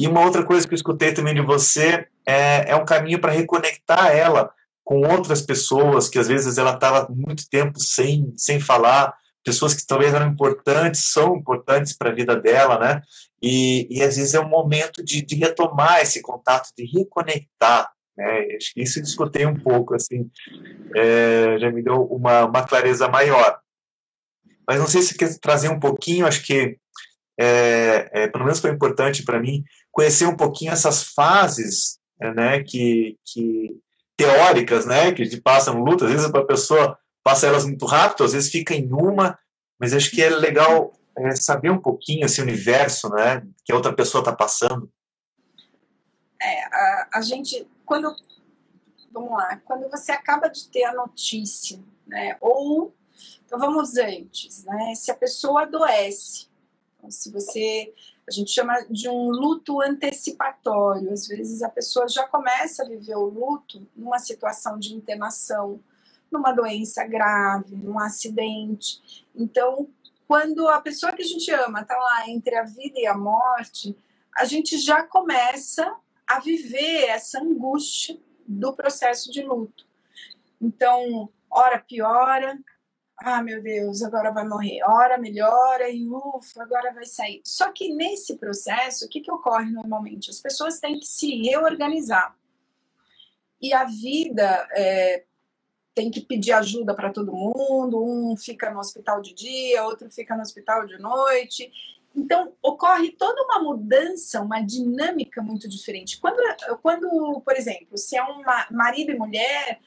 E 0.00 0.08
uma 0.08 0.24
outra 0.24 0.42
coisa 0.42 0.66
que 0.66 0.72
eu 0.72 0.76
escutei 0.76 1.12
também 1.12 1.34
de 1.34 1.42
você 1.42 2.06
é, 2.26 2.70
é 2.70 2.74
um 2.74 2.86
caminho 2.86 3.20
para 3.20 3.32
reconectar 3.32 4.16
ela 4.16 4.50
com 4.82 5.06
outras 5.06 5.42
pessoas 5.42 6.08
que 6.08 6.18
às 6.18 6.26
vezes 6.26 6.56
ela 6.56 6.72
estava 6.72 7.06
muito 7.10 7.46
tempo 7.50 7.78
sem, 7.78 8.32
sem 8.34 8.58
falar, 8.58 9.14
pessoas 9.44 9.74
que 9.74 9.86
talvez 9.86 10.14
eram 10.14 10.28
importantes, 10.28 11.12
são 11.12 11.36
importantes 11.36 11.94
para 11.94 12.08
a 12.08 12.14
vida 12.14 12.34
dela, 12.34 12.78
né? 12.78 13.02
E, 13.42 13.86
e 13.90 14.02
às 14.02 14.16
vezes 14.16 14.32
é 14.32 14.40
um 14.40 14.48
momento 14.48 15.04
de, 15.04 15.20
de 15.20 15.34
retomar 15.34 16.00
esse 16.00 16.22
contato, 16.22 16.70
de 16.74 16.86
reconectar, 16.86 17.92
né? 18.16 18.56
Acho 18.56 18.72
que 18.72 18.82
isso 18.82 19.00
eu 19.00 19.02
discutei 19.02 19.44
um 19.44 19.54
pouco, 19.54 19.94
assim, 19.94 20.30
é, 20.96 21.58
já 21.58 21.70
me 21.70 21.82
deu 21.82 22.04
uma, 22.04 22.46
uma 22.46 22.66
clareza 22.66 23.06
maior. 23.06 23.58
Mas 24.66 24.78
não 24.78 24.86
sei 24.86 25.02
se 25.02 25.14
quer 25.18 25.38
trazer 25.38 25.68
um 25.68 25.78
pouquinho, 25.78 26.26
acho 26.26 26.42
que 26.42 26.78
é, 27.38 28.10
é, 28.12 28.28
pelo 28.28 28.44
menos 28.44 28.60
foi 28.60 28.70
importante 28.70 29.22
para 29.24 29.40
mim 29.40 29.64
conhecer 29.90 30.26
um 30.26 30.36
pouquinho 30.36 30.72
essas 30.72 31.02
fases, 31.02 31.98
né, 32.20 32.62
que, 32.62 33.18
que 33.24 33.76
teóricas, 34.16 34.86
né, 34.86 35.12
que 35.12 35.40
passam 35.40 35.82
luta, 35.82 36.04
às 36.04 36.10
vezes 36.10 36.26
a 36.26 36.44
pessoa 36.44 36.98
passa 37.22 37.46
elas 37.46 37.64
muito 37.64 37.86
rápido, 37.86 38.24
às 38.24 38.32
vezes 38.32 38.50
fica 38.50 38.74
em 38.74 38.92
uma, 38.92 39.38
mas 39.78 39.92
acho 39.94 40.10
que 40.10 40.22
é 40.22 40.28
legal 40.28 40.92
é, 41.16 41.34
saber 41.34 41.70
um 41.70 41.80
pouquinho 41.80 42.26
esse 42.26 42.40
universo, 42.40 43.08
né, 43.10 43.46
que 43.64 43.72
a 43.72 43.76
outra 43.76 43.92
pessoa 43.92 44.20
está 44.20 44.34
passando. 44.34 44.90
É, 46.40 46.64
a, 46.64 47.08
a 47.14 47.20
gente, 47.22 47.66
quando, 47.84 48.14
vamos 49.12 49.32
lá, 49.32 49.56
quando 49.64 49.90
você 49.90 50.12
acaba 50.12 50.48
de 50.48 50.68
ter 50.68 50.84
a 50.84 50.94
notícia, 50.94 51.80
né, 52.06 52.36
ou, 52.40 52.94
então 53.44 53.58
vamos 53.58 53.96
antes, 53.96 54.64
né, 54.64 54.94
se 54.94 55.10
a 55.10 55.14
pessoa 55.14 55.62
adoece, 55.62 56.48
se 57.08 57.30
você 57.30 57.92
a 58.30 58.32
gente 58.32 58.52
chama 58.52 58.86
de 58.88 59.08
um 59.08 59.28
luto 59.28 59.82
antecipatório. 59.82 61.12
Às 61.12 61.26
vezes 61.26 61.62
a 61.62 61.68
pessoa 61.68 62.06
já 62.08 62.24
começa 62.28 62.84
a 62.84 62.88
viver 62.88 63.16
o 63.16 63.24
luto 63.24 63.84
numa 63.96 64.20
situação 64.20 64.78
de 64.78 64.94
internação, 64.94 65.80
numa 66.30 66.52
doença 66.52 67.04
grave, 67.04 67.74
num 67.74 67.98
acidente. 67.98 69.26
Então, 69.34 69.88
quando 70.28 70.68
a 70.68 70.80
pessoa 70.80 71.12
que 71.12 71.22
a 71.22 71.26
gente 71.26 71.50
ama 71.50 71.80
está 71.80 71.96
lá 71.96 72.30
entre 72.30 72.54
a 72.54 72.62
vida 72.62 73.00
e 73.00 73.06
a 73.06 73.18
morte, 73.18 73.96
a 74.36 74.44
gente 74.44 74.78
já 74.78 75.02
começa 75.02 75.92
a 76.24 76.38
viver 76.38 77.06
essa 77.08 77.40
angústia 77.40 78.16
do 78.46 78.72
processo 78.72 79.32
de 79.32 79.42
luto. 79.42 79.84
Então, 80.62 81.28
hora 81.50 81.80
piora, 81.80 82.56
ah, 83.22 83.42
meu 83.42 83.62
Deus, 83.62 84.02
agora 84.02 84.30
vai 84.30 84.48
morrer. 84.48 84.82
Ora, 84.82 85.18
melhora 85.18 85.90
e 85.90 86.08
ufa, 86.08 86.62
agora 86.62 86.92
vai 86.92 87.04
sair. 87.04 87.42
Só 87.44 87.70
que 87.70 87.92
nesse 87.94 88.36
processo, 88.38 89.04
o 89.04 89.08
que, 89.08 89.20
que 89.20 89.30
ocorre 89.30 89.70
normalmente? 89.70 90.30
As 90.30 90.40
pessoas 90.40 90.80
têm 90.80 90.98
que 90.98 91.06
se 91.06 91.42
reorganizar. 91.42 92.34
E 93.60 93.74
a 93.74 93.84
vida 93.84 94.66
é, 94.74 95.24
tem 95.94 96.10
que 96.10 96.22
pedir 96.22 96.52
ajuda 96.52 96.94
para 96.94 97.12
todo 97.12 97.30
mundo, 97.30 98.02
um 98.02 98.34
fica 98.38 98.70
no 98.70 98.80
hospital 98.80 99.20
de 99.20 99.34
dia, 99.34 99.84
outro 99.84 100.08
fica 100.10 100.34
no 100.34 100.40
hospital 100.40 100.86
de 100.86 100.98
noite. 100.98 101.70
Então, 102.16 102.54
ocorre 102.62 103.12
toda 103.12 103.42
uma 103.42 103.62
mudança, 103.62 104.40
uma 104.40 104.62
dinâmica 104.62 105.42
muito 105.42 105.68
diferente. 105.68 106.18
Quando, 106.18 106.40
quando 106.80 107.40
por 107.44 107.54
exemplo, 107.54 107.98
se 107.98 108.16
é 108.16 108.24
um 108.24 108.42
marido 108.70 109.12
e 109.12 109.18
mulher, 109.18 109.78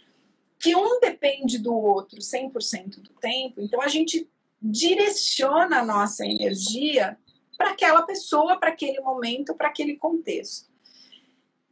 que 0.59 0.75
um 0.75 0.99
depende 0.99 1.57
do 1.57 1.73
outro 1.73 2.19
100% 2.19 3.01
do 3.01 3.13
tempo, 3.15 3.61
então 3.61 3.81
a 3.81 3.87
gente 3.87 4.29
direciona 4.61 5.79
a 5.79 5.85
nossa 5.85 6.25
energia 6.25 7.17
para 7.57 7.71
aquela 7.71 8.01
pessoa, 8.03 8.57
para 8.57 8.69
aquele 8.69 8.99
momento, 9.01 9.53
para 9.53 9.67
aquele 9.67 9.97
contexto. 9.97 10.71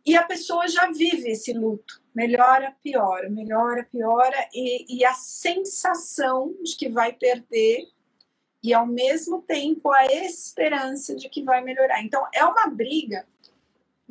E 0.05 0.15
a 0.15 0.23
pessoa 0.23 0.67
já 0.67 0.91
vive 0.91 1.29
esse 1.29 1.53
luto, 1.53 2.01
melhora, 2.13 2.75
piora, 2.83 3.29
melhora, 3.29 3.87
piora, 3.91 4.49
e, 4.53 4.97
e 4.97 5.05
a 5.05 5.13
sensação 5.13 6.55
de 6.63 6.75
que 6.75 6.89
vai 6.89 7.13
perder 7.13 7.87
e 8.63 8.73
ao 8.73 8.85
mesmo 8.85 9.41
tempo 9.41 9.91
a 9.91 10.05
esperança 10.05 11.15
de 11.15 11.29
que 11.29 11.43
vai 11.43 11.63
melhorar. 11.63 12.03
Então 12.03 12.27
é 12.33 12.43
uma 12.43 12.67
briga 12.67 13.25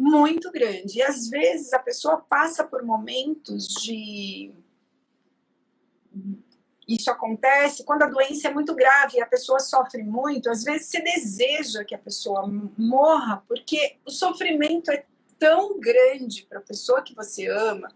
muito 0.00 0.50
grande. 0.50 0.98
E 0.98 1.02
às 1.02 1.28
vezes 1.28 1.74
a 1.74 1.78
pessoa 1.78 2.16
passa 2.16 2.64
por 2.64 2.82
momentos 2.82 3.66
de 3.82 4.50
isso 6.88 7.08
acontece 7.08 7.84
quando 7.84 8.02
a 8.02 8.08
doença 8.08 8.48
é 8.48 8.52
muito 8.52 8.74
grave 8.74 9.18
e 9.18 9.20
a 9.20 9.26
pessoa 9.26 9.60
sofre 9.60 10.02
muito. 10.02 10.50
Às 10.50 10.64
vezes 10.64 10.88
você 10.88 11.00
deseja 11.02 11.84
que 11.84 11.94
a 11.94 11.98
pessoa 11.98 12.50
morra, 12.76 13.44
porque 13.46 13.98
o 14.04 14.10
sofrimento 14.10 14.90
é 14.90 15.04
tão 15.38 15.78
grande 15.78 16.46
para 16.48 16.58
a 16.58 16.62
pessoa 16.62 17.02
que 17.02 17.14
você 17.14 17.46
ama 17.46 17.88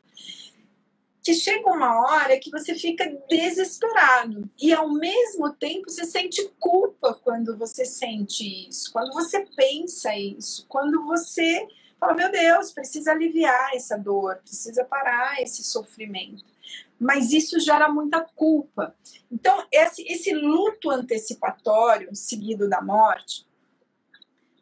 que 1.24 1.32
chega 1.32 1.66
uma 1.70 2.02
hora 2.02 2.38
que 2.38 2.50
você 2.50 2.74
fica 2.74 3.10
desesperado 3.30 4.48
e 4.60 4.74
ao 4.74 4.92
mesmo 4.92 5.50
tempo 5.54 5.90
você 5.90 6.04
sente 6.04 6.52
culpa 6.60 7.14
quando 7.14 7.56
você 7.56 7.86
sente 7.86 8.68
isso, 8.68 8.92
quando 8.92 9.10
você 9.14 9.40
pensa 9.56 10.14
isso, 10.14 10.66
quando 10.68 11.02
você 11.06 11.66
fala 11.98 12.14
meu 12.14 12.30
Deus, 12.30 12.72
precisa 12.72 13.12
aliviar 13.12 13.74
essa 13.74 13.96
dor, 13.96 14.36
precisa 14.36 14.84
parar 14.84 15.40
esse 15.40 15.62
sofrimento 15.64 16.54
mas 16.98 17.32
isso 17.32 17.58
gera 17.60 17.88
muita 17.88 18.20
culpa. 18.20 18.94
Então, 19.30 19.66
esse, 19.70 20.02
esse 20.10 20.32
luto 20.32 20.90
antecipatório, 20.90 22.14
seguido 22.14 22.68
da 22.68 22.80
morte, 22.80 23.46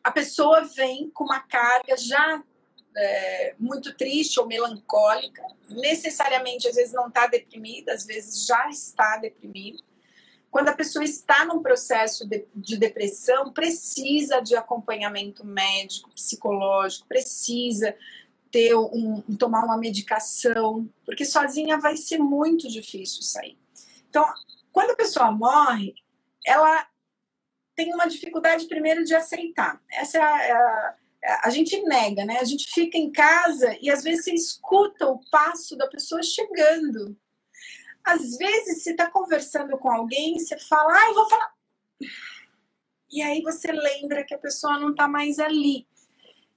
a 0.03 0.11
pessoa 0.11 0.63
vem 0.63 1.11
com 1.11 1.25
uma 1.25 1.41
carga 1.41 1.97
já 1.97 2.43
é, 2.97 3.55
muito 3.59 3.95
triste 3.97 4.41
ou 4.41 4.47
melancólica, 4.47 5.43
necessariamente, 5.69 6.67
às 6.67 6.75
vezes 6.75 6.93
não 6.93 7.09
está 7.09 7.27
deprimida, 7.27 7.93
às 7.93 8.05
vezes 8.05 8.45
já 8.45 8.69
está 8.69 9.19
deprimida. 9.19 9.83
Quando 10.53 10.69
a 10.69 10.75
pessoa 10.75 11.03
está 11.03 11.47
num 11.47 11.63
processo 11.63 12.29
de, 12.29 12.45
de 12.55 12.77
depressão, 12.77 13.51
precisa 13.55 14.39
de 14.39 14.55
acompanhamento 14.55 15.47
médico, 15.47 16.11
psicológico, 16.11 17.09
precisa 17.09 17.97
ter 18.51 18.77
um, 18.77 19.23
tomar 19.39 19.65
uma 19.65 19.79
medicação, 19.79 20.87
porque 21.07 21.25
sozinha 21.25 21.79
vai 21.79 21.97
ser 21.97 22.19
muito 22.19 22.69
difícil 22.69 23.23
sair. 23.23 23.59
Então, 24.11 24.27
quando 24.71 24.91
a 24.91 24.97
pessoa 24.97 25.33
morre, 25.33 25.95
ela 26.47 26.87
tem 27.75 27.95
uma 27.95 28.07
dificuldade 28.07 28.67
primeiro 28.67 29.05
de 29.05 29.15
aceitar. 29.15 29.81
Essa 29.91 30.19
é 30.19 30.21
a, 30.21 30.43
é 30.43 30.53
a, 30.53 30.97
a 31.45 31.49
gente 31.51 31.81
nega, 31.85 32.27
né? 32.27 32.37
A 32.39 32.45
gente 32.45 32.71
fica 32.71 32.99
em 32.99 33.11
casa 33.11 33.75
e 33.81 33.91
às 33.91 34.05
vezes 34.05 34.27
você 34.27 34.35
escuta 34.35 35.07
o 35.07 35.19
passo 35.31 35.79
da 35.79 35.87
pessoa 35.87 36.23
chegando. 36.23 37.17
Às 38.05 38.37
vezes 38.37 38.83
você 38.83 38.91
está 38.91 39.11
conversando 39.11 39.79
com 39.79 39.91
alguém, 39.91 40.39
você 40.39 40.59
fala, 40.59 40.93
ah, 40.93 41.09
eu 41.09 41.15
vou 41.15 41.29
falar. 41.29 41.53
E 43.11 43.23
aí 43.23 43.43
você 43.43 43.71
lembra 43.71 44.25
que 44.25 44.35
a 44.35 44.39
pessoa 44.39 44.79
não 44.79 44.91
está 44.91 45.07
mais 45.07 45.39
ali. 45.39 45.87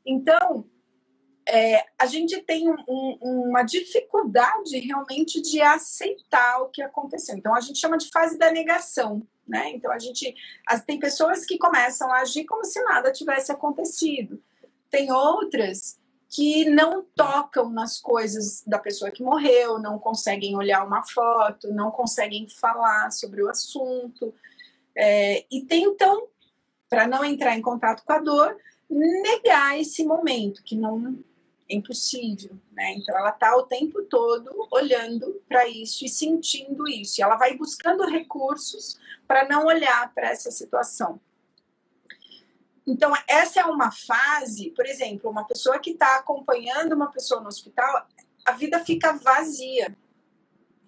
Então, 0.05 0.65
é, 1.47 1.85
a 1.99 2.05
gente 2.05 2.41
tem 2.41 2.69
um, 2.69 2.75
um, 2.87 3.49
uma 3.49 3.63
dificuldade 3.63 4.79
realmente 4.79 5.41
de 5.41 5.61
aceitar 5.61 6.61
o 6.61 6.69
que 6.69 6.81
aconteceu. 6.81 7.35
Então, 7.35 7.53
a 7.53 7.59
gente 7.59 7.79
chama 7.79 7.97
de 7.97 8.09
fase 8.09 8.37
da 8.37 8.51
negação. 8.51 9.27
Né? 9.47 9.71
Então, 9.71 9.91
a 9.91 9.99
gente. 9.99 10.33
As, 10.67 10.83
tem 10.83 10.99
pessoas 10.99 11.45
que 11.45 11.57
começam 11.57 12.11
a 12.11 12.21
agir 12.21 12.45
como 12.45 12.63
se 12.63 12.81
nada 12.83 13.11
tivesse 13.11 13.51
acontecido. 13.51 14.41
Tem 14.89 15.11
outras 15.11 15.99
que 16.35 16.69
não 16.69 17.01
tocam 17.15 17.69
nas 17.69 17.97
coisas 17.97 18.61
da 18.67 18.77
pessoa 18.77 19.09
que 19.09 19.23
morreu, 19.23 19.79
não 19.79 19.97
conseguem 19.97 20.53
olhar 20.57 20.85
uma 20.85 21.01
foto, 21.01 21.73
não 21.73 21.89
conseguem 21.89 22.45
falar 22.49 23.09
sobre 23.09 23.41
o 23.41 23.49
assunto, 23.49 24.33
é, 24.93 25.45
e 25.49 25.61
tentam, 25.61 26.27
para 26.89 27.07
não 27.07 27.23
entrar 27.23 27.57
em 27.57 27.61
contato 27.61 28.03
com 28.03 28.11
a 28.11 28.19
dor, 28.19 28.57
negar 28.89 29.79
esse 29.79 30.03
momento, 30.03 30.61
que 30.61 30.75
não 30.75 31.17
é 31.69 31.75
impossível, 31.75 32.51
né? 32.73 32.95
Então 32.95 33.17
ela 33.17 33.29
está 33.29 33.55
o 33.55 33.63
tempo 33.63 34.03
todo 34.03 34.67
olhando 34.71 35.41
para 35.47 35.65
isso 35.69 36.03
e 36.03 36.09
sentindo 36.09 36.85
isso, 36.85 37.21
e 37.21 37.23
ela 37.23 37.37
vai 37.37 37.55
buscando 37.55 38.05
recursos 38.09 38.99
para 39.25 39.47
não 39.47 39.67
olhar 39.67 40.13
para 40.13 40.31
essa 40.31 40.51
situação. 40.51 41.17
Então, 42.87 43.11
essa 43.27 43.61
é 43.61 43.65
uma 43.65 43.91
fase, 43.91 44.69
por 44.71 44.85
exemplo, 44.85 45.29
uma 45.29 45.45
pessoa 45.45 45.79
que 45.79 45.91
está 45.91 46.17
acompanhando 46.17 46.93
uma 46.93 47.11
pessoa 47.11 47.41
no 47.41 47.47
hospital, 47.47 48.07
a 48.45 48.51
vida 48.51 48.83
fica 48.85 49.13
vazia. 49.13 49.97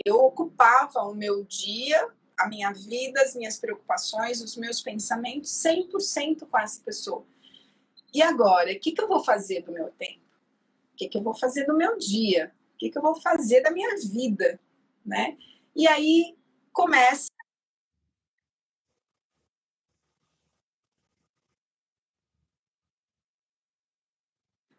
Eu 0.06 0.18
ocupava 0.18 1.02
o 1.02 1.16
meu 1.16 1.44
dia, 1.44 2.08
a 2.38 2.48
minha 2.48 2.72
vida, 2.72 3.20
as 3.22 3.36
minhas 3.36 3.58
preocupações, 3.58 4.42
os 4.42 4.56
meus 4.56 4.80
pensamentos 4.80 5.50
100% 5.64 6.48
com 6.48 6.60
essa 6.60 6.80
pessoa. 6.84 7.26
E 8.14 8.22
agora, 8.22 8.72
o 8.72 8.80
que, 8.80 8.92
que 8.92 9.02
eu 9.02 9.08
vou 9.08 9.24
fazer 9.24 9.64
do 9.64 9.72
meu 9.72 9.90
tempo? 9.90 10.22
O 10.94 10.98
que, 10.98 11.10
que 11.10 11.18
eu 11.18 11.24
vou 11.24 11.34
fazer 11.34 11.66
do 11.66 11.76
meu 11.76 11.98
dia? 11.98 12.52
O 12.76 12.78
que, 12.78 12.92
que 12.92 12.98
eu 12.98 13.02
vou 13.02 13.16
fazer 13.16 13.62
da 13.62 13.72
minha 13.72 13.96
vida? 13.98 14.60
Né? 15.04 15.36
E 15.76 15.88
aí 15.88 16.38
começa 16.72 17.32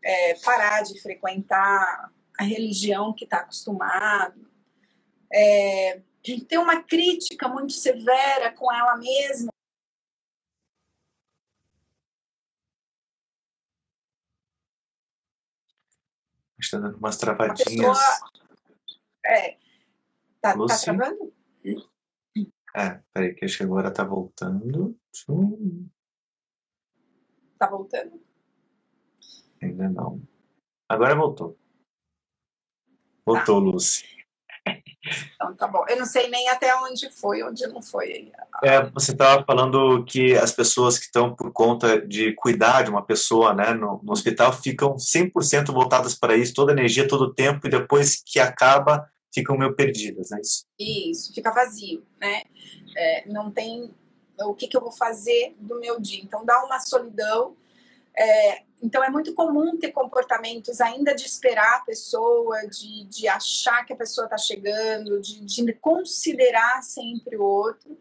é, 0.09 0.35
parar 0.41 0.83
de 0.85 0.99
frequentar 1.03 2.11
a 2.39 2.43
religião 2.43 3.13
que 3.13 3.25
está 3.25 3.41
acostumado, 3.41 4.51
é, 5.31 6.01
ter 6.49 6.57
uma 6.57 6.83
crítica 6.83 7.47
muito 7.47 7.75
severa 7.75 8.51
com 8.55 8.73
ela 8.73 8.97
mesma. 8.97 9.53
Está 16.59 16.79
dando 16.79 16.97
umas 16.97 17.19
travadinhas. 17.19 17.69
Pessoa, 17.69 18.31
é, 19.27 19.59
tá, 20.41 20.57
tá 20.57 20.79
travando? 20.83 21.35
É, 22.75 23.03
peraí, 23.13 23.35
que 23.35 23.45
acho 23.45 23.59
que 23.59 23.63
agora 23.63 23.93
tá 23.93 24.05
voltando. 24.05 24.99
Tá 27.59 27.69
voltando? 27.69 28.28
Ainda 29.63 29.89
não. 29.89 30.21
Agora 30.89 31.15
voltou. 31.15 31.57
Voltou, 33.27 33.61
tá. 33.61 33.71
Lucy. 33.71 34.19
Então 35.35 35.55
tá 35.55 35.67
bom. 35.67 35.85
Eu 35.89 35.99
não 35.99 36.07
sei 36.07 36.29
nem 36.29 36.49
até 36.49 36.75
onde 36.77 37.11
foi, 37.11 37.43
onde 37.43 37.67
não 37.67 37.81
foi. 37.81 38.31
É, 38.63 38.85
você 38.91 39.13
estava 39.13 39.45
falando 39.45 40.05
que 40.05 40.35
as 40.35 40.53
pessoas 40.53 40.99
que 40.99 41.05
estão 41.05 41.35
por 41.35 41.53
conta 41.53 42.01
de 42.01 42.33
cuidar 42.35 42.83
de 42.83 42.91
uma 42.91 43.03
pessoa 43.03 43.55
né, 43.55 43.73
no, 43.73 44.01
no 44.03 44.13
hospital 44.13 44.53
ficam 44.53 44.97
100% 44.97 45.73
voltadas 45.73 46.15
para 46.15 46.37
isso, 46.37 46.55
toda 46.55 46.73
energia, 46.73 47.09
todo 47.09 47.23
o 47.23 47.35
tempo, 47.35 47.67
e 47.67 47.71
depois 47.71 48.23
que 48.25 48.39
acaba, 48.39 49.09
ficam 49.33 49.57
meio 49.57 49.75
perdidas, 49.75 50.33
é 50.33 50.41
isso? 50.41 50.67
Isso, 50.79 51.35
fica 51.35 51.53
vazio, 51.53 52.05
né? 52.21 52.43
É, 52.97 53.29
não 53.29 53.51
tem 53.51 53.95
o 54.41 54.55
que, 54.55 54.69
que 54.69 54.77
eu 54.77 54.81
vou 54.81 54.93
fazer 54.93 55.55
do 55.59 55.79
meu 55.81 56.01
dia. 56.01 56.23
Então 56.23 56.45
dá 56.45 56.63
uma 56.65 56.79
solidão. 56.81 57.57
É, 58.17 58.63
então, 58.83 59.03
é 59.03 59.11
muito 59.11 59.35
comum 59.35 59.77
ter 59.77 59.91
comportamentos 59.91 60.81
ainda 60.81 61.15
de 61.15 61.25
esperar 61.25 61.77
a 61.77 61.81
pessoa, 61.81 62.61
de, 62.69 63.05
de 63.07 63.27
achar 63.27 63.85
que 63.85 63.93
a 63.93 63.97
pessoa 63.97 64.27
está 64.27 64.39
chegando, 64.39 65.21
de, 65.21 65.41
de 65.41 65.73
considerar 65.75 66.83
sempre 66.83 67.37
o 67.37 67.43
outro. 67.43 67.99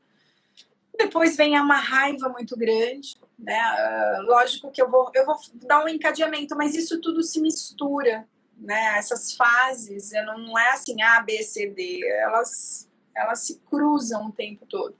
Depois 0.98 1.36
vem 1.36 1.60
uma 1.60 1.80
raiva 1.80 2.30
muito 2.30 2.56
grande, 2.56 3.18
né? 3.38 3.60
Uh, 3.60 4.24
lógico 4.24 4.72
que 4.72 4.82
eu 4.82 4.90
vou, 4.90 5.12
eu 5.14 5.26
vou 5.26 5.36
dar 5.64 5.84
um 5.84 5.88
encadeamento, 5.88 6.56
mas 6.56 6.76
isso 6.76 7.00
tudo 7.02 7.24
se 7.24 7.40
mistura, 7.40 8.28
né? 8.58 8.98
Essas 8.98 9.34
fases, 9.34 10.12
não 10.26 10.58
é 10.58 10.72
assim 10.72 11.02
A, 11.02 11.22
B, 11.22 11.42
C, 11.44 11.68
D, 11.68 12.00
elas, 12.22 12.88
elas 13.16 13.40
se 13.42 13.60
cruzam 13.70 14.28
o 14.28 14.32
tempo 14.32 14.66
todo. 14.66 14.96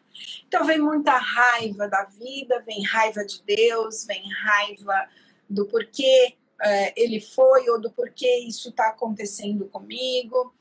Então 0.48 0.66
vem 0.66 0.80
muita 0.80 1.16
raiva 1.18 1.88
da 1.88 2.04
vida, 2.04 2.62
vem 2.66 2.84
raiva 2.84 3.24
de 3.24 3.42
Deus, 3.44 4.06
vem 4.06 4.24
raiva 4.32 5.08
do 5.50 5.66
porquê 5.66 6.36
é, 6.62 6.94
ele 7.02 7.20
foi 7.20 7.70
ou 7.70 7.80
do 7.80 7.92
porquê 7.92 8.40
isso 8.40 8.70
está 8.70 8.90
acontecendo 8.90 9.68
comigo. 9.68 10.54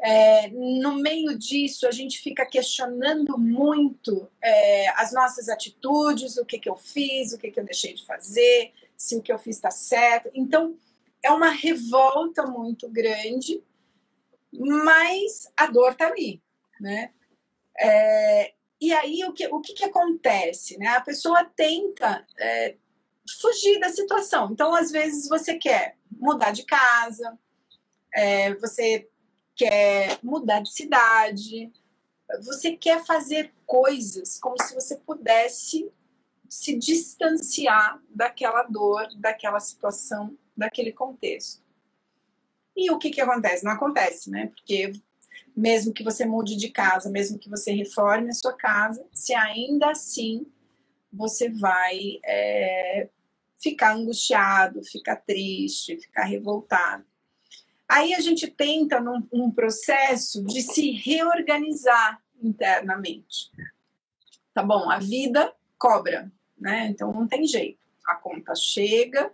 É, 0.00 0.48
no 0.48 0.94
meio 0.94 1.36
disso, 1.36 1.86
a 1.86 1.90
gente 1.90 2.20
fica 2.20 2.46
questionando 2.46 3.36
muito 3.36 4.28
é, 4.40 4.88
as 4.90 5.12
nossas 5.12 5.48
atitudes, 5.48 6.36
o 6.36 6.46
que, 6.46 6.58
que 6.58 6.68
eu 6.68 6.76
fiz, 6.76 7.32
o 7.32 7.38
que, 7.38 7.50
que 7.50 7.58
eu 7.58 7.64
deixei 7.64 7.94
de 7.94 8.06
fazer, 8.06 8.72
se 8.96 9.16
o 9.16 9.22
que 9.22 9.32
eu 9.32 9.38
fiz 9.38 9.56
está 9.56 9.70
certo. 9.70 10.30
Então, 10.32 10.76
é 11.22 11.30
uma 11.32 11.50
revolta 11.50 12.46
muito 12.46 12.88
grande, 12.88 13.62
mas 14.52 15.52
a 15.56 15.66
dor 15.66 15.92
está 15.92 16.06
ali, 16.06 16.40
né? 16.80 17.10
É, 17.80 18.54
e 18.80 18.92
aí, 18.92 19.24
o 19.24 19.32
que, 19.32 19.46
o 19.48 19.60
que, 19.60 19.72
que 19.74 19.84
acontece? 19.84 20.78
Né? 20.78 20.86
A 20.88 21.00
pessoa 21.00 21.44
tenta 21.44 22.24
é, 22.38 22.76
fugir 23.40 23.78
da 23.80 23.88
situação. 23.90 24.50
Então, 24.52 24.74
às 24.74 24.90
vezes, 24.90 25.28
você 25.28 25.54
quer 25.54 25.96
mudar 26.10 26.50
de 26.50 26.64
casa, 26.64 27.38
é, 28.14 28.54
você 28.54 29.08
quer 29.54 30.18
mudar 30.22 30.60
de 30.60 30.72
cidade, 30.72 31.72
você 32.42 32.76
quer 32.76 33.04
fazer 33.04 33.52
coisas 33.66 34.38
como 34.38 34.60
se 34.62 34.74
você 34.74 34.96
pudesse 34.96 35.90
se 36.48 36.76
distanciar 36.76 38.00
daquela 38.08 38.62
dor, 38.62 39.06
daquela 39.16 39.60
situação, 39.60 40.36
daquele 40.56 40.92
contexto. 40.92 41.62
E 42.76 42.90
o 42.90 42.98
que, 42.98 43.10
que 43.10 43.20
acontece? 43.20 43.64
Não 43.64 43.72
acontece, 43.72 44.30
né? 44.30 44.46
Porque 44.46 44.92
mesmo 45.56 45.92
que 45.92 46.04
você 46.04 46.24
mude 46.24 46.56
de 46.56 46.70
casa, 46.70 47.10
mesmo 47.10 47.38
que 47.38 47.50
você 47.50 47.72
reforme 47.72 48.30
a 48.30 48.34
sua 48.34 48.52
casa, 48.52 49.04
se 49.12 49.34
ainda 49.34 49.90
assim 49.90 50.46
você 51.12 51.48
vai 51.48 52.20
é, 52.24 53.08
ficar 53.58 53.94
angustiado, 53.94 54.82
ficar 54.84 55.16
triste, 55.16 55.98
ficar 55.98 56.24
revoltado. 56.24 57.04
Aí 57.88 58.14
a 58.14 58.20
gente 58.20 58.46
tenta, 58.46 59.00
num, 59.00 59.26
num 59.32 59.50
processo, 59.50 60.44
de 60.44 60.62
se 60.62 60.90
reorganizar 60.90 62.22
internamente. 62.42 63.50
Tá 64.52 64.62
bom, 64.62 64.90
a 64.90 64.98
vida 64.98 65.52
cobra, 65.78 66.30
né? 66.56 66.88
Então 66.88 67.12
não 67.12 67.26
tem 67.26 67.46
jeito. 67.46 67.78
A 68.06 68.14
conta 68.14 68.54
chega, 68.54 69.32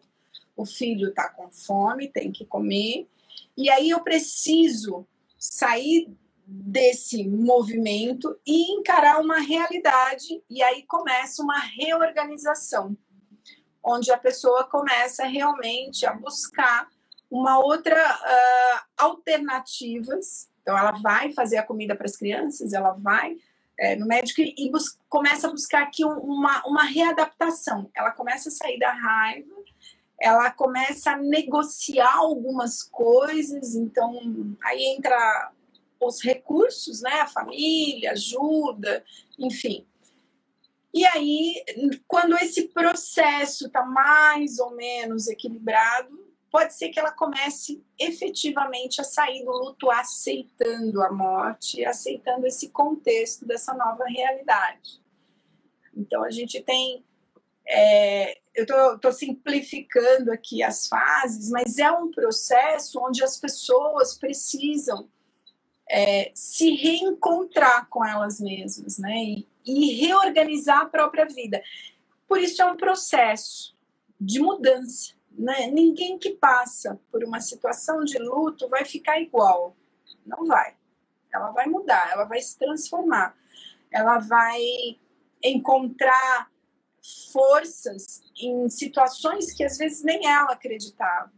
o 0.56 0.64
filho 0.64 1.12
tá 1.12 1.28
com 1.28 1.50
fome, 1.50 2.08
tem 2.08 2.30
que 2.30 2.44
comer, 2.44 3.08
e 3.56 3.68
aí 3.70 3.90
eu 3.90 4.00
preciso 4.00 5.06
sair 5.38 6.08
desse 6.46 7.26
movimento 7.26 8.38
e 8.46 8.72
encarar 8.72 9.20
uma 9.20 9.40
realidade, 9.40 10.42
e 10.48 10.62
aí 10.62 10.84
começa 10.84 11.42
uma 11.42 11.58
reorganização 11.58 12.96
onde 13.84 14.10
a 14.10 14.16
pessoa 14.16 14.64
começa 14.64 15.26
realmente 15.26 16.06
a 16.06 16.14
buscar 16.14 16.88
uma 17.30 17.58
outra 17.58 17.94
uh, 17.94 18.84
alternativas. 18.96 20.48
Então, 20.62 20.76
ela 20.76 20.92
vai 20.92 21.32
fazer 21.32 21.58
a 21.58 21.62
comida 21.62 21.94
para 21.94 22.06
as 22.06 22.16
crianças, 22.16 22.72
ela 22.72 22.92
vai 22.92 23.36
é, 23.78 23.96
no 23.96 24.06
médico 24.06 24.40
e 24.40 24.70
começa 25.08 25.48
a 25.48 25.50
buscar 25.50 25.82
aqui 25.82 26.04
um, 26.04 26.16
uma, 26.18 26.62
uma 26.66 26.84
readaptação. 26.84 27.90
Ela 27.94 28.12
começa 28.12 28.48
a 28.48 28.52
sair 28.52 28.78
da 28.78 28.92
raiva, 28.92 29.54
ela 30.20 30.50
começa 30.50 31.10
a 31.10 31.16
negociar 31.16 32.16
algumas 32.16 32.82
coisas, 32.82 33.74
então 33.74 34.18
aí 34.62 34.84
entra 34.96 35.52
os 36.00 36.22
recursos, 36.22 37.02
né? 37.02 37.20
A 37.20 37.26
família, 37.26 38.12
ajuda, 38.12 39.04
enfim. 39.38 39.86
E 40.94 41.04
aí, 41.06 41.64
quando 42.06 42.36
esse 42.36 42.68
processo 42.68 43.66
está 43.66 43.84
mais 43.84 44.60
ou 44.60 44.76
menos 44.76 45.26
equilibrado, 45.26 46.24
pode 46.52 46.72
ser 46.72 46.90
que 46.90 47.00
ela 47.00 47.10
comece 47.10 47.84
efetivamente 47.98 49.00
a 49.00 49.04
sair 49.04 49.44
do 49.44 49.50
luto 49.50 49.90
aceitando 49.90 51.02
a 51.02 51.10
morte, 51.12 51.84
aceitando 51.84 52.46
esse 52.46 52.68
contexto 52.68 53.44
dessa 53.44 53.74
nova 53.74 54.04
realidade. 54.04 55.02
Então, 55.96 56.22
a 56.22 56.30
gente 56.30 56.62
tem. 56.62 57.04
É, 57.66 58.38
eu 58.54 58.64
estou 58.94 59.10
simplificando 59.10 60.30
aqui 60.30 60.62
as 60.62 60.86
fases, 60.86 61.50
mas 61.50 61.78
é 61.78 61.90
um 61.90 62.12
processo 62.12 63.00
onde 63.00 63.24
as 63.24 63.36
pessoas 63.36 64.16
precisam 64.16 65.08
é, 65.90 66.30
se 66.34 66.70
reencontrar 66.76 67.88
com 67.88 68.04
elas 68.04 68.38
mesmas, 68.38 68.98
né? 68.98 69.16
E, 69.16 69.53
e 69.64 69.94
reorganizar 69.94 70.82
a 70.82 70.86
própria 70.86 71.26
vida. 71.26 71.62
Por 72.28 72.38
isso 72.38 72.60
é 72.62 72.64
um 72.64 72.76
processo 72.76 73.76
de 74.20 74.40
mudança. 74.40 75.14
Né? 75.30 75.66
Ninguém 75.68 76.18
que 76.18 76.30
passa 76.30 77.00
por 77.10 77.24
uma 77.24 77.40
situação 77.40 78.04
de 78.04 78.18
luto 78.18 78.68
vai 78.68 78.84
ficar 78.84 79.20
igual. 79.20 79.76
Não 80.24 80.46
vai. 80.46 80.76
Ela 81.32 81.50
vai 81.50 81.66
mudar, 81.66 82.10
ela 82.12 82.24
vai 82.24 82.40
se 82.40 82.58
transformar. 82.58 83.36
Ela 83.90 84.18
vai 84.18 84.60
encontrar 85.42 86.50
forças 87.32 88.22
em 88.40 88.68
situações 88.68 89.52
que 89.52 89.64
às 89.64 89.76
vezes 89.76 90.02
nem 90.02 90.26
ela 90.26 90.52
acreditava. 90.52 91.32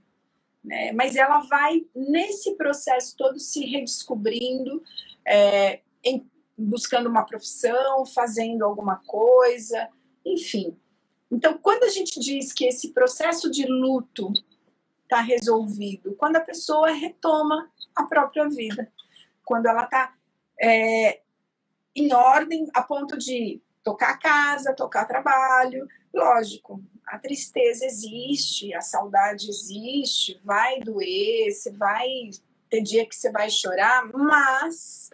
Né? 0.62 0.92
Mas 0.92 1.16
ela 1.16 1.40
vai, 1.40 1.86
nesse 1.94 2.54
processo 2.56 3.16
todo, 3.16 3.38
se 3.38 3.64
redescobrindo, 3.64 4.82
é, 5.24 5.80
em, 6.04 6.28
buscando 6.56 7.08
uma 7.08 7.24
profissão, 7.24 8.04
fazendo 8.06 8.64
alguma 8.64 8.96
coisa, 9.06 9.88
enfim. 10.24 10.76
Então, 11.30 11.58
quando 11.58 11.84
a 11.84 11.88
gente 11.88 12.18
diz 12.20 12.52
que 12.52 12.66
esse 12.66 12.92
processo 12.92 13.50
de 13.50 13.66
luto 13.66 14.32
está 15.02 15.20
resolvido, 15.20 16.14
quando 16.16 16.36
a 16.36 16.40
pessoa 16.40 16.90
retoma 16.90 17.70
a 17.94 18.04
própria 18.04 18.48
vida, 18.48 18.90
quando 19.44 19.66
ela 19.66 19.84
está 19.84 20.14
é, 20.60 21.20
em 21.94 22.12
ordem 22.12 22.68
a 22.74 22.82
ponto 22.82 23.16
de 23.16 23.60
tocar 23.82 24.10
a 24.10 24.18
casa, 24.18 24.74
tocar 24.74 25.04
trabalho, 25.04 25.86
lógico, 26.12 26.82
a 27.06 27.18
tristeza 27.18 27.84
existe, 27.86 28.74
a 28.74 28.80
saudade 28.80 29.48
existe, 29.48 30.40
vai 30.44 30.80
doer, 30.80 31.52
você 31.52 31.70
vai 31.70 32.08
ter 32.68 32.82
dia 32.82 33.06
que 33.06 33.14
você 33.14 33.30
vai 33.30 33.48
chorar, 33.48 34.10
mas 34.12 35.10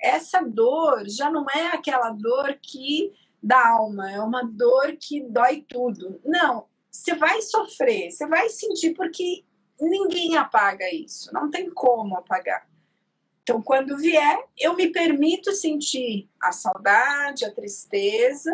essa 0.00 0.40
dor 0.40 1.08
já 1.08 1.30
não 1.30 1.46
é 1.50 1.68
aquela 1.68 2.10
dor 2.10 2.58
que 2.60 3.12
dá 3.42 3.68
alma, 3.68 4.10
é 4.10 4.20
uma 4.20 4.42
dor 4.44 4.96
que 4.98 5.20
dói 5.20 5.64
tudo. 5.68 6.20
Não, 6.24 6.66
você 6.90 7.14
vai 7.14 7.40
sofrer, 7.42 8.10
você 8.10 8.26
vai 8.26 8.48
sentir 8.48 8.94
porque 8.94 9.44
ninguém 9.80 10.36
apaga 10.36 10.92
isso, 10.92 11.32
não 11.32 11.50
tem 11.50 11.70
como 11.70 12.16
apagar. 12.16 12.66
Então, 13.42 13.62
quando 13.62 13.96
vier, 13.96 14.44
eu 14.58 14.74
me 14.74 14.88
permito 14.88 15.52
sentir 15.52 16.28
a 16.42 16.50
saudade, 16.50 17.44
a 17.44 17.52
tristeza, 17.52 18.52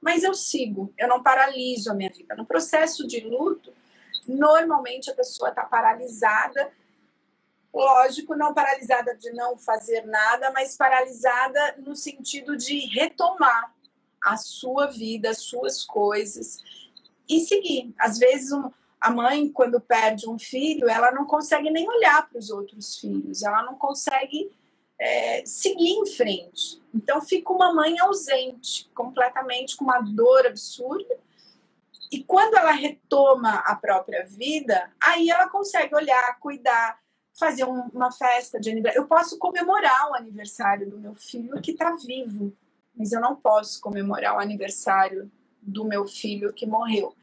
mas 0.00 0.22
eu 0.22 0.32
sigo, 0.32 0.94
eu 0.96 1.06
não 1.06 1.22
paraliso 1.22 1.90
a 1.90 1.94
minha 1.94 2.10
vida. 2.10 2.34
No 2.34 2.46
processo 2.46 3.06
de 3.06 3.20
luto, 3.20 3.70
normalmente 4.26 5.10
a 5.10 5.14
pessoa 5.14 5.50
está 5.50 5.62
paralisada 5.64 6.72
Lógico, 7.72 8.34
não 8.34 8.52
paralisada 8.52 9.14
de 9.16 9.30
não 9.30 9.56
fazer 9.56 10.04
nada, 10.04 10.50
mas 10.50 10.76
paralisada 10.76 11.76
no 11.78 11.94
sentido 11.94 12.56
de 12.56 12.80
retomar 12.86 13.72
a 14.22 14.36
sua 14.36 14.86
vida, 14.86 15.30
as 15.30 15.42
suas 15.42 15.84
coisas 15.84 16.58
e 17.28 17.40
seguir. 17.40 17.94
Às 17.98 18.18
vezes, 18.18 18.52
um, 18.52 18.70
a 19.00 19.10
mãe, 19.10 19.48
quando 19.50 19.80
perde 19.80 20.28
um 20.28 20.38
filho, 20.38 20.88
ela 20.88 21.12
não 21.12 21.24
consegue 21.24 21.70
nem 21.70 21.88
olhar 21.88 22.28
para 22.28 22.38
os 22.38 22.50
outros 22.50 22.98
filhos, 22.98 23.42
ela 23.42 23.62
não 23.62 23.76
consegue 23.76 24.50
é, 24.98 25.42
seguir 25.46 25.92
em 25.92 26.06
frente. 26.06 26.82
Então, 26.92 27.22
fica 27.22 27.52
uma 27.52 27.72
mãe 27.72 27.98
ausente, 28.00 28.90
completamente 28.94 29.76
com 29.76 29.84
uma 29.84 30.00
dor 30.00 30.46
absurda. 30.46 31.16
E 32.10 32.24
quando 32.24 32.56
ela 32.56 32.72
retoma 32.72 33.62
a 33.64 33.76
própria 33.76 34.26
vida, 34.26 34.92
aí 35.00 35.30
ela 35.30 35.48
consegue 35.48 35.94
olhar, 35.94 36.38
cuidar, 36.40 36.98
fazer 37.40 37.64
um, 37.64 37.88
uma 37.92 38.12
festa 38.12 38.60
de 38.60 38.70
aniversário. 38.70 39.02
Eu 39.02 39.08
posso 39.08 39.38
comemorar 39.38 40.10
o 40.10 40.14
aniversário 40.14 40.88
do 40.88 40.98
meu 40.98 41.14
filho 41.14 41.60
que 41.60 41.72
está 41.72 41.96
vivo, 41.96 42.56
mas 42.94 43.10
eu 43.10 43.20
não 43.20 43.34
posso 43.34 43.80
comemorar 43.80 44.36
o 44.36 44.38
aniversário 44.38 45.28
do 45.60 45.84
meu 45.84 46.06
filho 46.06 46.52
que 46.52 46.66
morreu. 46.66 47.14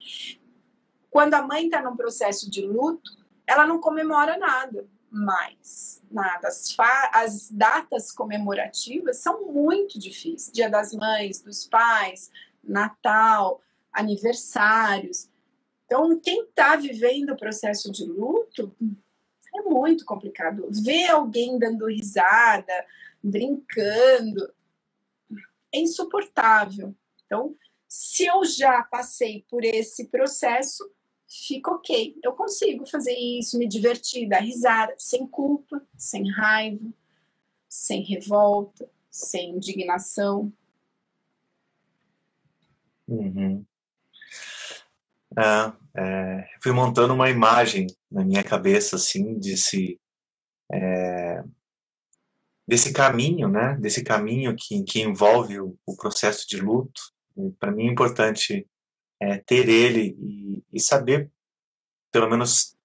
Quando 1.09 1.35
a 1.35 1.41
mãe 1.41 1.65
está 1.65 1.81
num 1.81 1.95
processo 1.95 2.49
de 2.49 2.61
luto, 2.61 3.09
ela 3.45 3.65
não 3.65 3.79
comemora 3.79 4.37
nada 4.37 4.85
mais, 5.09 6.01
nada. 6.11 6.47
As, 6.47 6.75
as 7.13 7.51
datas 7.51 8.11
comemorativas 8.11 9.17
são 9.17 9.51
muito 9.51 9.99
difíceis. 9.99 10.51
Dia 10.51 10.69
das 10.69 10.93
Mães, 10.93 11.41
dos 11.41 11.65
Pais, 11.65 12.29
Natal, 12.63 13.61
aniversários. 13.91 15.29
Então, 15.85 16.19
quem 16.19 16.43
está 16.43 16.75
vivendo 16.75 17.31
o 17.31 17.37
processo 17.37 17.91
de 17.91 18.05
luto 18.05 18.75
é 19.57 19.61
muito 19.63 20.05
complicado. 20.05 20.67
Ver 20.69 21.07
alguém 21.07 21.57
dando 21.57 21.87
risada, 21.87 22.85
brincando, 23.21 24.53
é 25.73 25.79
insuportável. 25.79 26.95
Então, 27.25 27.55
se 27.87 28.25
eu 28.25 28.43
já 28.45 28.83
passei 28.83 29.45
por 29.49 29.63
esse 29.63 30.07
processo, 30.07 30.89
fica 31.27 31.71
ok. 31.71 32.17
Eu 32.23 32.33
consigo 32.33 32.85
fazer 32.85 33.13
isso, 33.13 33.57
me 33.57 33.67
divertir, 33.67 34.27
dar 34.27 34.39
risada, 34.39 34.93
sem 34.97 35.27
culpa, 35.27 35.85
sem 35.97 36.29
raiva, 36.31 36.93
sem 37.67 38.03
revolta, 38.03 38.89
sem 39.09 39.51
indignação. 39.51 40.51
Uhum. 43.07 43.65
É, 45.35 45.73
é, 45.99 46.49
fui 46.61 46.71
montando 46.71 47.13
uma 47.13 47.29
imagem 47.29 47.87
na 48.11 48.23
minha 48.23 48.43
cabeça, 48.43 48.95
assim, 48.95 49.39
desse, 49.39 49.99
é, 50.71 51.43
desse 52.67 52.93
caminho, 52.93 53.49
né? 53.49 53.75
Desse 53.79 54.03
caminho 54.03 54.55
que, 54.55 54.83
que 54.83 55.01
envolve 55.01 55.59
o, 55.59 55.77
o 55.85 55.95
processo 55.97 56.47
de 56.47 56.57
luto. 56.57 57.01
Para 57.59 57.71
mim 57.71 57.87
é 57.87 57.91
importante 57.91 58.67
é, 59.19 59.37
ter 59.37 59.67
ele 59.67 60.15
e, 60.19 60.63
e, 60.73 60.79
saber, 60.79 61.31
pelo 62.11 62.29
menos, 62.29 62.75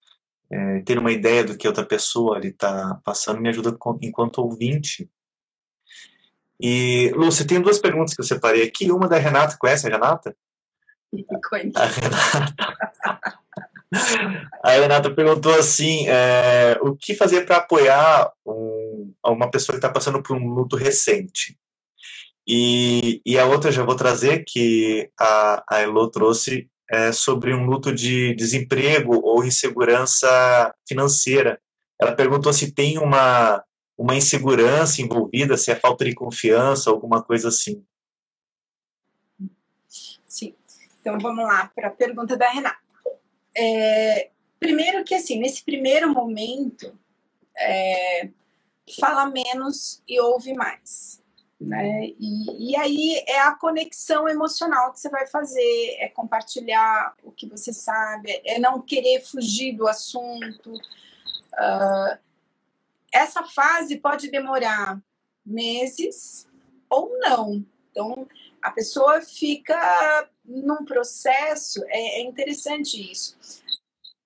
é, 0.51 0.81
ter 0.83 0.99
uma 0.99 1.13
ideia 1.13 1.45
do 1.45 1.57
que 1.57 1.69
outra 1.69 1.85
pessoa 1.85 2.39
está 2.45 3.01
passando 3.05 3.41
me 3.41 3.49
ajuda 3.49 3.77
enquanto 4.03 4.39
ouvinte. 4.39 5.09
E, 6.61 7.11
você 7.17 7.47
tem 7.47 7.61
duas 7.61 7.79
perguntas 7.79 8.15
que 8.15 8.21
eu 8.21 8.27
separei 8.27 8.63
aqui. 8.63 8.91
Uma 8.91 9.09
da 9.09 9.19
Renata, 9.19 9.57
conhece 9.59 9.87
a 9.87 9.91
Renata? 9.91 10.37
A 14.63 14.71
Renata, 14.73 15.15
perguntou 15.15 15.55
assim: 15.55 16.09
é, 16.09 16.79
o 16.81 16.97
que 16.97 17.15
fazer 17.15 17.45
para 17.45 17.59
apoiar 17.59 18.33
um, 18.47 19.13
uma 19.27 19.51
pessoa 19.51 19.75
que 19.75 19.79
está 19.79 19.91
passando 19.91 20.23
por 20.23 20.37
um 20.37 20.49
luto 20.49 20.77
recente? 20.77 21.59
E, 22.49 23.21
e 23.25 23.39
a 23.39 23.47
outra 23.47 23.71
já 23.71 23.85
vou 23.85 23.95
trazer, 23.95 24.45
que 24.47 25.11
a, 25.19 25.63
a 25.69 25.81
Elo 25.81 26.11
trouxe, 26.11 26.69
é 26.91 27.13
sobre 27.13 27.55
um 27.55 27.65
luto 27.67 27.95
de 27.95 28.35
desemprego 28.35 29.21
ou 29.23 29.45
insegurança 29.45 30.75
financeira. 30.87 31.61
Ela 32.01 32.17
perguntou 32.17 32.53
se 32.53 32.73
tem 32.73 32.99
uma, 32.99 33.63
uma 33.97 34.17
insegurança 34.17 35.01
envolvida, 35.01 35.57
se 35.57 35.71
é 35.71 35.77
falta 35.77 36.05
de 36.05 36.15
confiança, 36.15 36.91
alguma 36.91 37.23
coisa 37.23 37.49
assim. 37.49 37.83
Então 41.03 41.19
vamos 41.19 41.45
lá 41.45 41.71
para 41.75 41.89
a 41.89 41.91
pergunta 41.91 42.37
da 42.37 42.49
Renata. 42.49 42.79
É, 43.57 44.31
primeiro 44.59 45.05
que 45.05 45.17
assim, 45.17 45.37
nesse 45.39 45.65
primeiro 45.65 46.09
momento, 46.09 46.97
é, 47.59 48.29
fala 49.01 49.27
menos 49.27 50.01
e 50.09 50.21
ouve 50.21 50.55
mais. 50.55 51.21
Né? 51.61 52.13
E, 52.19 52.71
e 52.71 52.77
aí 52.77 53.25
é 53.27 53.41
a 53.41 53.55
conexão 53.55 54.29
emocional 54.29 54.93
que 54.93 55.01
você 55.01 55.09
vai 55.09 55.27
fazer, 55.27 55.97
é 55.99 56.09
compartilhar 56.09 57.15
o 57.25 57.33
que 57.33 57.49
você 57.49 57.73
sabe, 57.73 58.41
é 58.45 58.59
não 58.61 58.81
querer 58.81 59.25
fugir 59.25 59.73
do 59.73 59.89
assunto. 59.89 60.73
Uh, 60.73 62.19
essa 63.13 63.43
fase 63.43 63.97
pode 63.97 64.31
demorar 64.31 65.01
meses 65.45 66.49
ou 66.89 67.17
não. 67.19 67.65
Então, 67.91 68.27
a 68.63 68.71
pessoa 68.71 69.21
fica 69.21 70.29
num 70.45 70.85
processo, 70.85 71.83
é, 71.89 72.21
é 72.21 72.23
interessante 72.23 73.11
isso. 73.11 73.37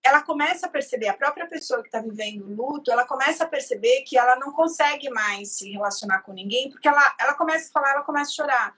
Ela 0.05 0.23
começa 0.23 0.67
a 0.67 0.71
perceber, 0.71 1.09
a 1.09 1.17
própria 1.17 1.49
pessoa 1.49 1.81
que 1.81 1.89
está 1.89 2.01
vivendo 2.01 2.55
luto, 2.55 2.93
ela 2.93 3.07
começa 3.07 3.45
a 3.45 3.49
perceber 3.49 4.03
que 4.03 4.17
ela 4.17 4.37
não 4.37 4.53
consegue 4.53 5.11
mais 5.11 5.57
se 5.57 5.73
relacionar 5.73 6.21
com 6.21 6.33
ninguém, 6.33 6.71
porque 6.71 6.87
ela, 6.87 7.17
ela 7.19 7.35
começa 7.35 7.69
a 7.69 7.73
falar, 7.73 7.93
ela 7.93 8.05
começa 8.05 8.31
a 8.31 8.35
chorar. 8.35 8.77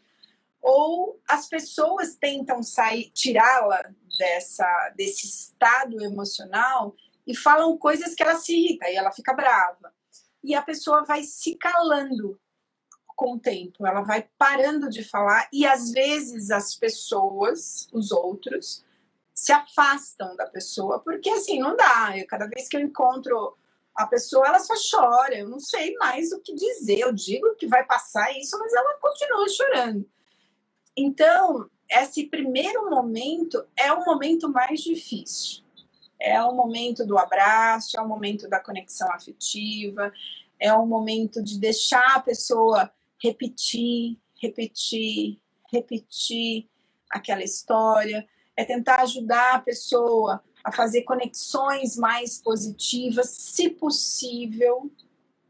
ou 0.63 1.21
as 1.29 1.47
pessoas 1.49 2.15
tentam 2.15 2.63
sair, 2.63 3.11
tirá-la 3.11 3.91
dessa 4.19 4.93
desse 4.97 5.27
estado 5.27 6.03
emocional 6.03 6.95
e 7.27 7.37
falam 7.37 7.77
coisas 7.79 8.15
que 8.15 8.23
ela 8.23 8.37
se 8.37 8.53
irrita 8.55 8.89
e 8.89 8.97
ela 8.97 9.13
fica 9.13 9.35
brava. 9.35 9.93
E 10.43 10.55
a 10.55 10.63
pessoa 10.63 11.05
vai 11.05 11.23
se 11.23 11.57
calando 11.57 12.41
com 13.19 13.33
o 13.33 13.39
tempo, 13.41 13.85
ela 13.85 14.03
vai 14.03 14.29
parando 14.39 14.89
de 14.89 15.03
falar 15.03 15.49
e 15.53 15.67
às 15.67 15.91
vezes 15.91 16.53
as 16.53 16.77
pessoas, 16.77 17.89
os 17.93 18.13
outros, 18.13 18.85
se 19.35 19.51
afastam 19.51 20.37
da 20.37 20.47
pessoa, 20.47 21.01
porque 21.01 21.29
assim, 21.29 21.59
não 21.59 21.75
dá. 21.75 22.17
Eu, 22.17 22.25
cada 22.29 22.47
vez 22.47 22.69
que 22.69 22.77
eu 22.77 22.81
encontro 22.81 23.57
a 23.93 24.07
pessoa, 24.07 24.47
ela 24.47 24.61
só 24.61 24.75
chora, 24.89 25.35
eu 25.35 25.49
não 25.49 25.59
sei 25.59 25.95
mais 25.97 26.31
o 26.31 26.39
que 26.39 26.55
dizer. 26.55 27.01
Eu 27.01 27.13
digo 27.13 27.57
que 27.57 27.67
vai 27.67 27.85
passar 27.85 28.31
isso, 28.39 28.57
mas 28.57 28.73
ela 28.73 28.97
continua 29.01 29.49
chorando. 29.49 30.09
Então, 30.97 31.69
esse 31.91 32.25
primeiro 32.29 32.89
momento 32.89 33.67
é 33.77 33.93
o 33.93 34.05
momento 34.05 34.49
mais 34.49 34.81
difícil. 34.81 35.65
É 36.21 36.41
o 36.41 36.55
momento 36.55 37.05
do 37.05 37.19
abraço, 37.19 37.99
é 37.99 38.01
o 38.01 38.07
momento 38.07 38.49
da 38.49 38.61
conexão 38.61 39.11
afetiva, 39.11 40.13
é 40.61 40.73
o 40.73 40.87
momento 40.87 41.43
de 41.43 41.59
deixar 41.59 42.15
a 42.15 42.21
pessoa 42.21 42.93
repetir, 43.23 44.19
repetir, 44.41 45.39
repetir 45.71 46.69
aquela 47.11 47.43
história, 47.43 48.27
é 48.57 48.65
tentar 48.65 49.03
ajudar 49.03 49.55
a 49.55 49.61
pessoa 49.61 50.43
a 50.65 50.73
fazer 50.73 51.03
conexões 51.03 51.97
mais 51.97 52.43
positivas, 52.43 53.31
se 53.31 53.71
possível, 53.71 54.91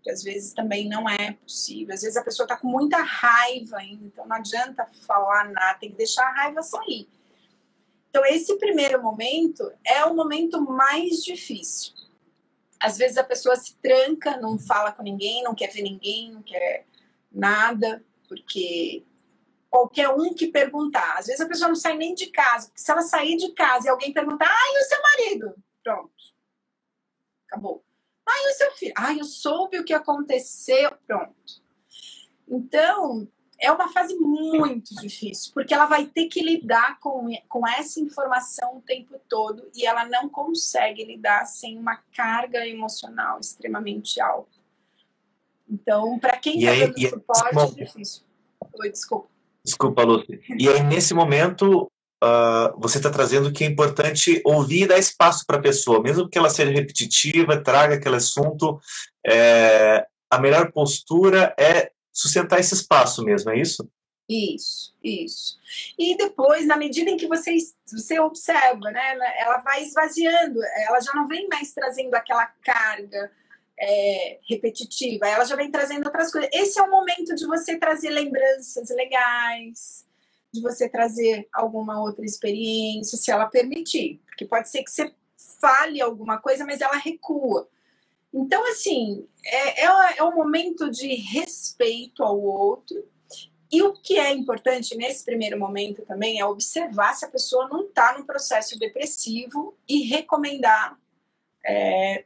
que 0.02 0.10
às 0.10 0.22
vezes 0.22 0.52
também 0.52 0.88
não 0.88 1.08
é 1.08 1.32
possível. 1.32 1.94
Às 1.94 2.02
vezes 2.02 2.16
a 2.16 2.22
pessoa 2.22 2.44
está 2.44 2.56
com 2.56 2.68
muita 2.68 2.98
raiva 2.98 3.78
ainda, 3.78 4.04
então 4.04 4.26
não 4.26 4.36
adianta 4.36 4.86
falar 5.06 5.50
nada, 5.50 5.78
tem 5.78 5.90
que 5.90 5.96
deixar 5.96 6.24
a 6.24 6.32
raiva 6.32 6.62
sair. 6.62 7.08
Então, 8.10 8.24
esse 8.26 8.56
primeiro 8.58 9.02
momento 9.02 9.70
é 9.84 10.04
o 10.04 10.14
momento 10.14 10.60
mais 10.60 11.22
difícil. 11.22 11.92
Às 12.80 12.96
vezes 12.96 13.18
a 13.18 13.24
pessoa 13.24 13.56
se 13.56 13.74
tranca, 13.76 14.36
não 14.36 14.58
fala 14.58 14.92
com 14.92 15.02
ninguém, 15.02 15.42
não 15.42 15.54
quer 15.54 15.70
ver 15.70 15.82
ninguém, 15.82 16.32
não 16.32 16.42
quer 16.42 16.86
nada, 17.30 18.04
porque 18.28 19.04
qualquer 19.70 20.08
um 20.10 20.34
que 20.34 20.48
perguntar. 20.48 21.18
Às 21.18 21.26
vezes 21.26 21.40
a 21.40 21.48
pessoa 21.48 21.68
não 21.68 21.76
sai 21.76 21.96
nem 21.96 22.14
de 22.14 22.26
casa. 22.26 22.70
Se 22.74 22.90
ela 22.90 23.02
sair 23.02 23.36
de 23.36 23.52
casa 23.52 23.86
e 23.86 23.90
alguém 23.90 24.12
perguntar, 24.12 24.46
ah, 24.46 24.72
e 24.74 24.82
o 24.82 24.84
seu 24.84 24.98
marido? 25.02 25.54
Pronto. 25.82 26.12
Acabou. 27.46 27.84
Ah, 28.26 28.48
o 28.50 28.52
seu 28.52 28.70
filho? 28.72 28.94
Ah, 28.96 29.14
eu 29.14 29.24
soube 29.24 29.78
o 29.78 29.84
que 29.84 29.94
aconteceu. 29.94 30.90
Pronto. 31.06 31.62
Então, 32.46 33.28
é 33.60 33.72
uma 33.72 33.88
fase 33.92 34.14
muito 34.16 34.94
difícil, 34.96 35.52
porque 35.52 35.74
ela 35.74 35.86
vai 35.86 36.06
ter 36.06 36.28
que 36.28 36.40
lidar 36.40 36.98
com, 37.00 37.28
com 37.48 37.66
essa 37.66 38.00
informação 38.00 38.76
o 38.76 38.82
tempo 38.82 39.18
todo 39.28 39.68
e 39.74 39.84
ela 39.84 40.04
não 40.04 40.28
consegue 40.28 41.04
lidar 41.04 41.44
sem 41.46 41.76
uma 41.78 41.96
carga 42.14 42.66
emocional 42.66 43.40
extremamente 43.40 44.20
alta. 44.20 44.57
Então, 45.68 46.18
para 46.18 46.36
quem 46.38 46.58
está 46.58 46.86
dando 46.86 46.98
e 46.98 47.08
suporte, 47.08 47.80
é 47.80 47.84
difícil. 47.84 48.22
Oi, 48.80 48.90
desculpa. 48.90 49.28
Desculpa, 49.64 50.02
Lúcia. 50.02 50.40
E 50.58 50.68
aí, 50.68 50.82
nesse 50.82 51.12
momento, 51.12 51.90
uh, 52.22 52.78
você 52.78 52.98
está 52.98 53.10
trazendo 53.10 53.52
que 53.52 53.64
é 53.64 53.66
importante 53.66 54.40
ouvir 54.44 54.84
e 54.84 54.86
dar 54.86 54.98
espaço 54.98 55.44
para 55.46 55.58
a 55.58 55.62
pessoa, 55.62 56.02
mesmo 56.02 56.28
que 56.28 56.38
ela 56.38 56.48
seja 56.48 56.72
repetitiva, 56.72 57.62
traga 57.62 57.96
aquele 57.96 58.16
assunto, 58.16 58.80
é, 59.26 60.06
a 60.30 60.38
melhor 60.38 60.72
postura 60.72 61.54
é 61.58 61.90
sustentar 62.12 62.58
esse 62.58 62.74
espaço 62.74 63.22
mesmo, 63.24 63.50
é 63.50 63.58
isso? 63.58 63.88
Isso, 64.28 64.94
isso. 65.02 65.58
E 65.98 66.14
depois, 66.16 66.66
na 66.66 66.76
medida 66.76 67.08
em 67.10 67.16
que 67.16 67.26
você, 67.26 67.56
você 67.86 68.20
observa, 68.20 68.90
né, 68.90 69.16
ela 69.38 69.58
vai 69.58 69.82
esvaziando, 69.82 70.60
ela 70.86 71.00
já 71.00 71.12
não 71.14 71.26
vem 71.26 71.48
mais 71.48 71.72
trazendo 71.72 72.14
aquela 72.14 72.44
carga, 72.62 73.30
é, 73.80 74.38
repetitiva, 74.48 75.26
ela 75.28 75.44
já 75.44 75.54
vem 75.54 75.70
trazendo 75.70 76.06
outras 76.06 76.32
coisas. 76.32 76.50
Esse 76.52 76.78
é 76.80 76.82
o 76.82 76.90
momento 76.90 77.34
de 77.34 77.46
você 77.46 77.76
trazer 77.78 78.10
lembranças 78.10 78.90
legais, 78.90 80.04
de 80.52 80.60
você 80.60 80.88
trazer 80.88 81.48
alguma 81.52 82.00
outra 82.00 82.24
experiência, 82.24 83.16
se 83.16 83.30
ela 83.30 83.46
permitir. 83.46 84.20
Porque 84.26 84.44
pode 84.44 84.68
ser 84.68 84.82
que 84.82 84.90
você 84.90 85.12
fale 85.60 86.00
alguma 86.00 86.38
coisa, 86.38 86.64
mas 86.64 86.80
ela 86.80 86.96
recua. 86.96 87.68
Então, 88.32 88.66
assim, 88.68 89.26
é, 89.44 89.84
é, 89.84 90.18
é 90.18 90.24
um 90.24 90.34
momento 90.34 90.90
de 90.90 91.14
respeito 91.14 92.22
ao 92.22 92.38
outro. 92.40 93.06
E 93.70 93.82
o 93.82 93.92
que 93.92 94.18
é 94.18 94.32
importante 94.32 94.96
nesse 94.96 95.24
primeiro 95.24 95.58
momento 95.58 96.02
também 96.02 96.40
é 96.40 96.44
observar 96.44 97.14
se 97.14 97.24
a 97.24 97.28
pessoa 97.28 97.68
não 97.68 97.84
está 97.84 98.16
num 98.16 98.24
processo 98.24 98.78
depressivo 98.78 99.76
e 99.86 100.04
recomendar 100.04 100.98
é, 101.64 102.24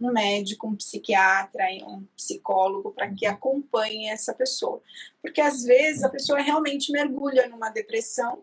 um 0.00 0.12
médico, 0.12 0.66
um 0.66 0.76
psiquiatra 0.76 1.70
e 1.70 1.82
um 1.82 2.06
psicólogo 2.16 2.92
para 2.92 3.12
que 3.12 3.26
acompanhe 3.26 4.08
essa 4.08 4.32
pessoa. 4.32 4.80
Porque 5.20 5.40
às 5.40 5.62
vezes 5.62 6.02
a 6.02 6.08
pessoa 6.08 6.40
realmente 6.40 6.90
mergulha 6.90 7.48
numa 7.48 7.70
depressão 7.70 8.42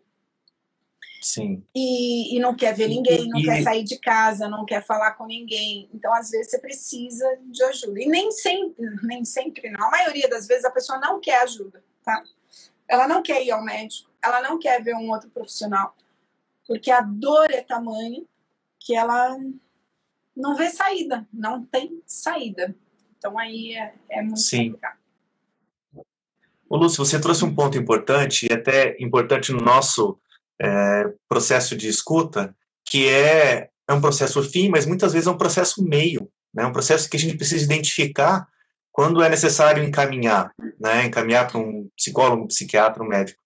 Sim. 1.22 1.64
E, 1.76 2.36
e 2.36 2.40
não 2.40 2.56
quer 2.56 2.74
ver 2.74 2.88
ninguém, 2.88 3.28
não 3.28 3.40
e, 3.40 3.44
quer 3.44 3.62
sair 3.64 3.84
de 3.84 4.00
casa, 4.00 4.48
não 4.48 4.66
quer 4.66 4.86
falar 4.86 5.14
com 5.14 5.26
ninguém. 5.26 5.90
Então, 5.94 6.14
às 6.14 6.30
vezes, 6.30 6.52
você 6.52 6.60
precisa 6.60 7.26
de 7.46 7.64
ajuda. 7.64 8.02
E 8.02 8.06
nem 8.08 8.32
sempre, 8.32 8.86
nem 9.04 9.26
sempre, 9.26 9.70
não. 9.70 9.88
A 9.88 9.92
maioria 9.92 10.30
das 10.30 10.48
vezes 10.48 10.66
a 10.66 10.72
pessoa 10.72 11.00
não 11.00 11.20
quer 11.20 11.42
ajuda, 11.42 11.84
tá? 12.04 12.24
Ela 12.88 13.08
não 13.08 13.22
quer 13.22 13.44
ir 13.44 13.52
ao 13.52 13.64
médico, 13.64 14.10
ela 14.24 14.42
não 14.42 14.58
quer 14.58 14.82
ver 14.82 14.96
um 14.96 15.10
outro 15.10 15.30
profissional, 15.30 15.94
porque 16.66 16.90
a 16.90 17.02
dor 17.02 17.52
é 17.52 17.62
tamanho 17.62 18.26
que 18.80 18.96
ela 18.96 19.38
não 20.38 20.56
vê 20.56 20.70
saída, 20.70 21.28
não 21.34 21.66
tem 21.66 22.02
saída. 22.06 22.74
Então 23.18 23.38
aí 23.38 23.74
é, 23.74 23.94
é 24.10 24.22
muito 24.22 24.40
Sim. 24.40 24.68
complicado. 24.68 24.98
Ô, 26.70 26.78
Lúcio, 26.78 27.04
você 27.04 27.20
trouxe 27.20 27.44
um 27.44 27.56
ponto 27.56 27.78
importante, 27.78 28.46
e 28.46 28.54
até 28.54 28.96
importante 29.00 29.52
no 29.52 29.60
nosso 29.60 30.20
é, 30.62 31.12
processo 31.28 31.76
de 31.76 31.88
escuta, 31.88 32.56
que 32.86 33.08
é, 33.08 33.70
é 33.88 33.94
um 33.94 34.02
processo 34.02 34.44
fim, 34.44 34.70
mas 34.70 34.86
muitas 34.86 35.14
vezes 35.14 35.28
é 35.28 35.32
um 35.32 35.38
processo 35.38 35.84
meio, 35.84 36.30
né? 36.54 36.66
um 36.66 36.74
processo 36.74 37.10
que 37.10 37.18
a 37.18 37.20
gente 37.20 37.38
precisa 37.38 37.64
identificar 37.64 38.48
quando 38.92 39.24
é 39.24 39.30
necessário 39.30 39.84
encaminhar, 39.84 40.52
né? 40.80 41.06
encaminhar 41.06 41.48
para 41.48 41.60
um 41.60 41.90
psicólogo, 41.96 42.44
um 42.44 42.48
psiquiatra, 42.48 43.02
um 43.02 43.08
médico. 43.08 43.40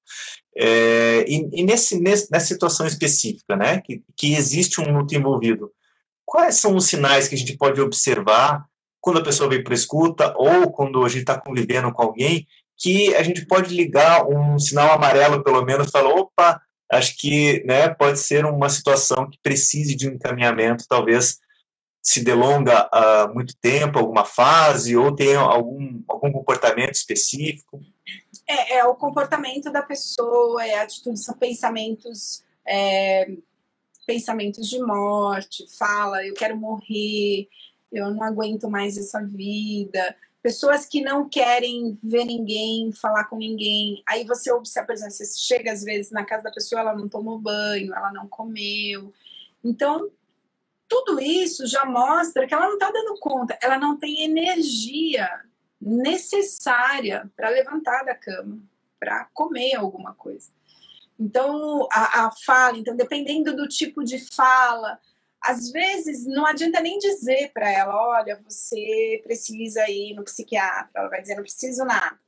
É, 0.57 1.23
e, 1.27 1.61
e 1.61 1.63
nesse, 1.63 1.99
nesse, 1.99 2.31
nessa 2.31 2.47
situação 2.47 2.85
específica, 2.87 3.55
né, 3.55 3.81
que, 3.81 4.03
que 4.17 4.33
existe 4.33 4.81
um 4.81 4.97
luto 4.97 5.15
envolvido, 5.15 5.71
quais 6.31 6.55
são 6.55 6.77
os 6.77 6.85
sinais 6.85 7.27
que 7.27 7.35
a 7.35 7.37
gente 7.37 7.57
pode 7.57 7.81
observar 7.81 8.65
quando 9.01 9.19
a 9.19 9.23
pessoa 9.23 9.49
vem 9.49 9.61
para 9.61 9.73
escuta 9.73 10.33
ou 10.37 10.71
quando 10.71 11.03
a 11.03 11.09
gente 11.09 11.23
está 11.23 11.37
convivendo 11.37 11.91
com 11.91 12.01
alguém 12.01 12.47
que 12.77 13.13
a 13.15 13.21
gente 13.21 13.45
pode 13.45 13.75
ligar 13.75 14.25
um 14.25 14.57
sinal 14.57 14.93
amarelo, 14.93 15.43
pelo 15.43 15.61
menos, 15.65 15.87
e 15.87 15.91
falar, 15.91 16.11
opa, 16.11 16.61
acho 16.89 17.17
que 17.17 17.61
né, 17.65 17.89
pode 17.89 18.17
ser 18.17 18.45
uma 18.45 18.69
situação 18.69 19.29
que 19.29 19.37
precise 19.43 19.93
de 19.93 20.07
um 20.07 20.13
encaminhamento, 20.13 20.85
talvez 20.87 21.37
se 22.01 22.23
delonga 22.23 22.89
uh, 22.93 23.33
muito 23.33 23.53
tempo, 23.61 23.99
alguma 23.99 24.23
fase, 24.23 24.95
ou 24.95 25.13
tenha 25.13 25.37
algum, 25.37 26.01
algum 26.07 26.31
comportamento 26.31 26.95
específico? 26.95 27.81
É, 28.47 28.77
é 28.77 28.85
o 28.85 28.95
comportamento 28.95 29.69
da 29.69 29.81
pessoa, 29.81 30.65
é 30.65 30.75
a 30.75 30.83
atitude, 30.83 31.21
são 31.21 31.37
pensamentos 31.37 32.41
é, 32.65 33.27
pensamentos 34.05 34.67
de 34.67 34.79
morte, 34.79 35.65
fala, 35.77 36.25
eu 36.25 36.33
quero 36.33 36.57
morrer, 36.57 37.47
eu 37.91 38.09
não 38.11 38.23
aguento 38.23 38.69
mais 38.69 38.97
essa 38.97 39.21
vida. 39.23 40.15
Pessoas 40.41 40.85
que 40.85 41.01
não 41.01 41.29
querem 41.29 41.97
ver 42.01 42.25
ninguém, 42.25 42.91
falar 42.91 43.25
com 43.25 43.37
ninguém. 43.37 44.01
Aí 44.07 44.23
você 44.25 44.51
observa, 44.51 44.87
por 44.87 44.93
exemplo, 44.93 45.13
você 45.13 45.25
chega 45.37 45.71
às 45.71 45.83
vezes 45.83 46.11
na 46.11 46.25
casa 46.25 46.43
da 46.43 46.51
pessoa, 46.51 46.81
ela 46.81 46.95
não 46.95 47.07
tomou 47.07 47.37
banho, 47.37 47.93
ela 47.93 48.11
não 48.11 48.27
comeu. 48.27 49.13
Então, 49.63 50.09
tudo 50.87 51.21
isso 51.21 51.67
já 51.67 51.85
mostra 51.85 52.47
que 52.47 52.53
ela 52.53 52.65
não 52.65 52.73
está 52.73 52.91
dando 52.91 53.17
conta, 53.19 53.57
ela 53.61 53.77
não 53.77 53.97
tem 53.97 54.23
energia 54.23 55.29
necessária 55.79 57.31
para 57.35 57.49
levantar 57.49 58.03
da 58.03 58.15
cama, 58.15 58.59
para 58.99 59.25
comer 59.33 59.75
alguma 59.75 60.13
coisa. 60.13 60.49
Então, 61.21 61.87
a, 61.91 62.25
a 62.25 62.31
fala, 62.31 62.79
então, 62.79 62.95
dependendo 62.95 63.55
do 63.55 63.67
tipo 63.67 64.03
de 64.03 64.17
fala, 64.33 64.99
às 65.39 65.71
vezes 65.71 66.25
não 66.25 66.47
adianta 66.47 66.81
nem 66.81 66.97
dizer 66.97 67.51
para 67.53 67.71
ela, 67.71 67.95
olha, 67.95 68.41
você 68.43 69.21
precisa 69.23 69.87
ir 69.87 70.15
no 70.15 70.23
psiquiatra. 70.23 70.89
Ela 70.95 71.09
vai 71.09 71.21
dizer, 71.21 71.35
não 71.35 71.43
preciso 71.43 71.85
nada. 71.85 72.19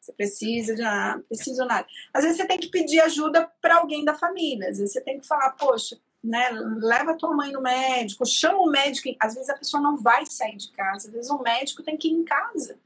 Você 0.00 0.12
precisa 0.14 0.74
de 0.74 0.80
nada, 0.80 1.22
preciso 1.28 1.62
nada. 1.66 1.86
Às 2.14 2.24
vezes 2.24 2.38
você 2.38 2.46
tem 2.46 2.58
que 2.58 2.70
pedir 2.70 3.00
ajuda 3.00 3.52
para 3.60 3.76
alguém 3.76 4.02
da 4.02 4.14
família. 4.14 4.70
Às 4.70 4.78
vezes 4.78 4.94
você 4.94 5.02
tem 5.02 5.20
que 5.20 5.26
falar, 5.26 5.50
poxa, 5.50 5.98
né, 6.24 6.48
leva 6.80 7.18
tua 7.18 7.36
mãe 7.36 7.52
no 7.52 7.60
médico, 7.60 8.24
chama 8.24 8.60
o 8.60 8.70
médico. 8.70 9.14
Às 9.20 9.34
vezes 9.34 9.50
a 9.50 9.58
pessoa 9.58 9.82
não 9.82 9.94
vai 9.98 10.24
sair 10.24 10.56
de 10.56 10.70
casa, 10.72 11.08
às 11.08 11.12
vezes 11.12 11.30
o 11.30 11.42
médico 11.42 11.82
tem 11.82 11.98
que 11.98 12.08
ir 12.08 12.12
em 12.12 12.24
casa 12.24 12.78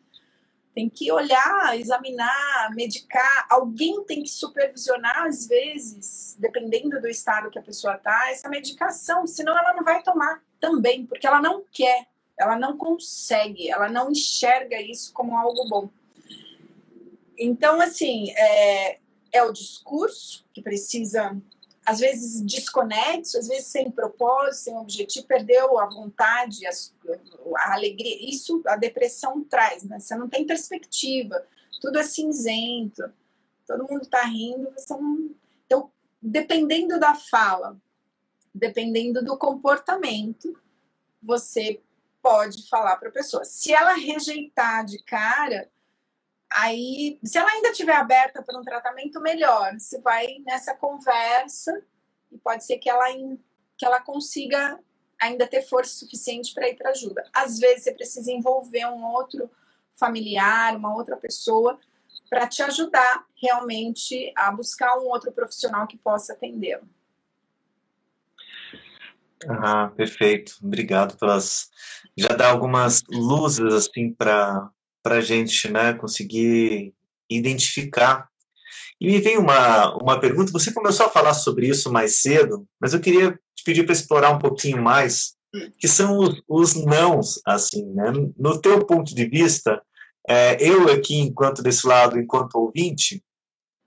tem 0.74 0.88
que 0.88 1.12
olhar, 1.12 1.78
examinar, 1.78 2.70
medicar. 2.74 3.46
Alguém 3.50 4.04
tem 4.04 4.22
que 4.22 4.30
supervisionar, 4.30 5.24
às 5.24 5.46
vezes, 5.46 6.36
dependendo 6.38 7.00
do 7.00 7.08
estado 7.08 7.50
que 7.50 7.58
a 7.58 7.62
pessoa 7.62 7.94
está, 7.94 8.30
essa 8.30 8.48
medicação, 8.48 9.26
senão 9.26 9.56
ela 9.56 9.74
não 9.74 9.84
vai 9.84 10.02
tomar 10.02 10.42
também, 10.58 11.04
porque 11.06 11.26
ela 11.26 11.40
não 11.40 11.62
quer, 11.70 12.06
ela 12.38 12.58
não 12.58 12.76
consegue, 12.76 13.70
ela 13.70 13.88
não 13.88 14.10
enxerga 14.10 14.80
isso 14.80 15.12
como 15.12 15.36
algo 15.36 15.68
bom. 15.68 15.90
Então, 17.38 17.80
assim, 17.80 18.30
é, 18.30 18.98
é 19.32 19.42
o 19.42 19.52
discurso 19.52 20.44
que 20.54 20.62
precisa 20.62 21.36
às 21.84 21.98
vezes 21.98 22.40
desconexo, 22.42 23.38
às 23.38 23.48
vezes 23.48 23.66
sem 23.66 23.90
propósito, 23.90 24.64
sem 24.64 24.76
objetivo, 24.76 25.26
perdeu 25.26 25.78
a 25.78 25.86
vontade, 25.86 26.66
a, 26.66 26.70
a, 27.58 27.74
alegria. 27.74 28.28
Isso 28.28 28.62
a 28.66 28.76
depressão 28.76 29.42
traz, 29.44 29.82
né? 29.82 29.98
Você 29.98 30.14
não 30.14 30.28
tem 30.28 30.46
perspectiva, 30.46 31.44
tudo 31.80 31.98
é 31.98 32.04
cinzento, 32.04 33.12
todo 33.66 33.86
mundo 33.88 34.02
está 34.02 34.22
rindo, 34.22 34.70
você 34.76 34.94
não. 34.94 35.30
Então, 35.66 35.90
dependendo 36.20 37.00
da 37.00 37.14
fala, 37.14 37.76
dependendo 38.54 39.24
do 39.24 39.36
comportamento, 39.36 40.56
você 41.20 41.80
pode 42.22 42.68
falar 42.68 42.96
para 42.96 43.08
a 43.08 43.12
pessoa. 43.12 43.44
Se 43.44 43.72
ela 43.72 43.94
rejeitar 43.94 44.84
de 44.84 45.02
cara, 45.02 45.68
Aí, 46.54 47.18
se 47.24 47.38
ela 47.38 47.50
ainda 47.50 47.70
estiver 47.70 47.96
aberta 47.96 48.42
para 48.42 48.58
um 48.58 48.62
tratamento 48.62 49.20
melhor, 49.20 49.72
você 49.78 50.00
vai 50.00 50.26
nessa 50.46 50.74
conversa 50.74 51.82
e 52.30 52.38
pode 52.38 52.64
ser 52.64 52.78
que 52.78 52.90
ela, 52.90 53.06
que 53.76 53.84
ela 53.84 54.00
consiga 54.00 54.78
ainda 55.20 55.46
ter 55.46 55.62
força 55.62 55.94
suficiente 55.94 56.52
para 56.52 56.68
ir 56.68 56.76
para 56.76 56.90
ajuda. 56.90 57.24
Às 57.32 57.58
vezes 57.58 57.84
você 57.84 57.92
precisa 57.92 58.32
envolver 58.32 58.86
um 58.86 59.04
outro 59.04 59.50
familiar, 59.92 60.76
uma 60.76 60.94
outra 60.94 61.16
pessoa 61.16 61.78
para 62.28 62.46
te 62.46 62.62
ajudar 62.62 63.24
realmente 63.40 64.32
a 64.36 64.50
buscar 64.50 64.98
um 64.98 65.06
outro 65.06 65.30
profissional 65.32 65.86
que 65.86 65.98
possa 65.98 66.32
atendê-lo. 66.32 66.88
Ah, 69.48 69.92
perfeito. 69.94 70.56
Obrigado 70.62 71.16
pelas 71.18 71.70
já 72.16 72.28
dar 72.28 72.50
algumas 72.50 73.02
luzes 73.08 73.72
assim 73.74 74.12
para 74.12 74.70
para 75.02 75.16
a 75.16 75.20
gente 75.20 75.70
né, 75.70 75.92
conseguir 75.94 76.94
identificar. 77.30 78.28
E 79.00 79.06
me 79.06 79.20
vem 79.20 79.36
uma, 79.36 79.96
uma 79.96 80.20
pergunta, 80.20 80.52
você 80.52 80.72
começou 80.72 81.06
a 81.06 81.10
falar 81.10 81.34
sobre 81.34 81.66
isso 81.66 81.92
mais 81.92 82.20
cedo, 82.20 82.66
mas 82.80 82.94
eu 82.94 83.00
queria 83.00 83.32
te 83.54 83.64
pedir 83.64 83.84
para 83.84 83.92
explorar 83.92 84.30
um 84.30 84.38
pouquinho 84.38 84.80
mais, 84.80 85.34
que 85.78 85.88
são 85.88 86.18
os, 86.18 86.42
os 86.48 86.74
nãos, 86.74 87.40
assim, 87.44 87.84
né? 87.92 88.12
No 88.38 88.60
teu 88.60 88.86
ponto 88.86 89.14
de 89.14 89.26
vista, 89.26 89.82
é, 90.28 90.56
eu 90.60 90.88
aqui, 90.88 91.16
enquanto 91.16 91.62
desse 91.62 91.86
lado, 91.86 92.18
enquanto 92.18 92.54
ouvinte, 92.54 93.22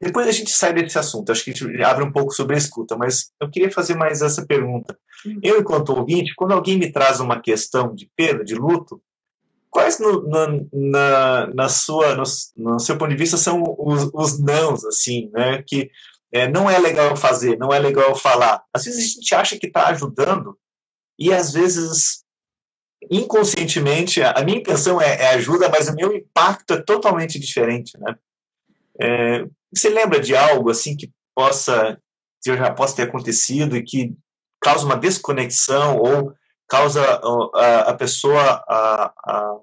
depois 0.01 0.27
a 0.27 0.31
gente 0.31 0.51
sai 0.51 0.73
desse 0.73 0.99
assunto, 0.99 1.31
acho 1.31 1.43
que 1.43 1.51
a 1.51 1.53
gente 1.53 1.83
abre 1.83 2.03
um 2.03 2.11
pouco 2.11 2.33
sobre 2.33 2.55
a 2.55 2.57
escuta, 2.57 2.97
mas 2.97 3.31
eu 3.41 3.49
queria 3.49 3.71
fazer 3.71 3.95
mais 3.95 4.21
essa 4.21 4.45
pergunta. 4.45 4.97
Eu, 5.41 5.59
enquanto 5.59 5.89
ouvinte, 5.89 6.33
quando 6.35 6.51
alguém 6.51 6.77
me 6.77 6.91
traz 6.91 7.19
uma 7.19 7.41
questão 7.41 7.95
de 7.95 8.09
perda, 8.15 8.43
de 8.43 8.53
luto, 8.53 9.01
Quais, 9.75 9.99
no, 9.99 10.21
no, 10.21 10.69
na, 10.71 11.47
na 11.47 11.67
sua, 11.67 12.15
no, 12.15 12.23
no, 12.55 12.79
seu 12.79 12.97
ponto 12.97 13.09
de 13.09 13.17
vista, 13.17 13.35
são 13.35 13.61
os, 13.77 14.09
os 14.13 14.39
nãos, 14.39 14.85
assim, 14.85 15.29
né? 15.33 15.61
Que 15.67 15.91
é, 16.31 16.47
não 16.47 16.69
é 16.69 16.79
legal 16.79 17.13
fazer, 17.17 17.57
não 17.57 17.73
é 17.73 17.77
legal 17.77 18.15
falar. 18.15 18.63
Às 18.73 18.85
vezes 18.85 19.03
a 19.03 19.07
gente 19.15 19.35
acha 19.35 19.59
que 19.59 19.67
está 19.67 19.87
ajudando 19.87 20.57
e 21.19 21.33
às 21.33 21.51
vezes 21.51 22.23
inconscientemente 23.11 24.21
a 24.23 24.41
minha 24.45 24.59
intenção 24.59 25.01
é, 25.01 25.23
é, 25.23 25.27
ajuda, 25.33 25.67
mas 25.67 25.89
o 25.89 25.93
meu 25.93 26.15
impacto 26.15 26.75
é 26.75 26.81
totalmente 26.81 27.37
diferente, 27.37 27.99
né? 27.99 28.15
É, 29.01 29.45
você 29.75 29.89
lembra 29.89 30.21
de 30.21 30.37
algo 30.37 30.71
assim 30.71 30.95
que 30.95 31.11
possa, 31.35 31.99
que 32.41 32.55
já 32.55 32.71
possa 32.71 32.95
ter 32.95 33.01
acontecido 33.01 33.75
e 33.75 33.83
que 33.83 34.15
causa 34.61 34.85
uma 34.85 34.95
desconexão 34.95 35.97
ou 35.97 36.33
causa 36.67 37.01
a, 37.53 37.79
a 37.91 37.93
pessoa 37.93 38.63
a, 38.67 39.13
a, 39.23 39.59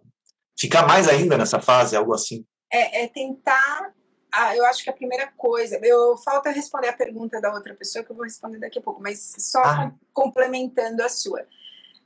ficar 0.58 0.86
mais 0.86 1.08
ainda 1.08 1.36
nessa 1.36 1.60
fase, 1.60 1.96
algo 1.96 2.14
assim? 2.14 2.44
É, 2.72 3.04
é 3.04 3.08
tentar. 3.08 3.92
Ah, 4.32 4.56
eu 4.56 4.64
acho 4.64 4.82
que 4.82 4.90
a 4.90 4.94
primeira 4.94 5.30
coisa. 5.36 5.78
Eu 5.82 6.16
falta 6.18 6.50
responder 6.50 6.88
a 6.88 6.96
pergunta 6.96 7.40
da 7.40 7.52
outra 7.52 7.74
pessoa, 7.74 8.04
que 8.04 8.10
eu 8.10 8.16
vou 8.16 8.24
responder 8.24 8.58
daqui 8.58 8.78
a 8.78 8.82
pouco, 8.82 9.02
mas 9.02 9.34
só 9.38 9.62
ah. 9.62 9.92
complementando 10.12 11.02
a 11.02 11.08
sua. 11.08 11.46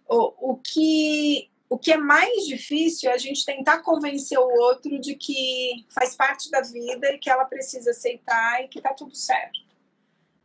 O, 0.09 0.53
o, 0.53 0.57
que, 0.57 1.51
o 1.69 1.79
que 1.79 1.93
é 1.93 1.97
mais 1.97 2.47
difícil 2.47 3.11
é 3.11 3.15
a 3.15 3.19
gente 3.19 3.45
tentar 3.45 3.79
convencer 3.79 4.39
o 4.39 4.49
outro 4.61 4.99
de 5.01 5.15
que 5.15 5.85
faz 5.89 6.15
parte 6.15 6.51
da 6.51 6.63
vida 6.63 7.13
e 7.13 7.19
que 7.19 7.31
ela 7.31 7.45
precisa 7.45 7.91
aceitar 7.91 8.63
e 8.63 8.69
que 8.69 8.81
tá 8.81 8.93
tudo 8.93 9.15
certo. 9.15 9.67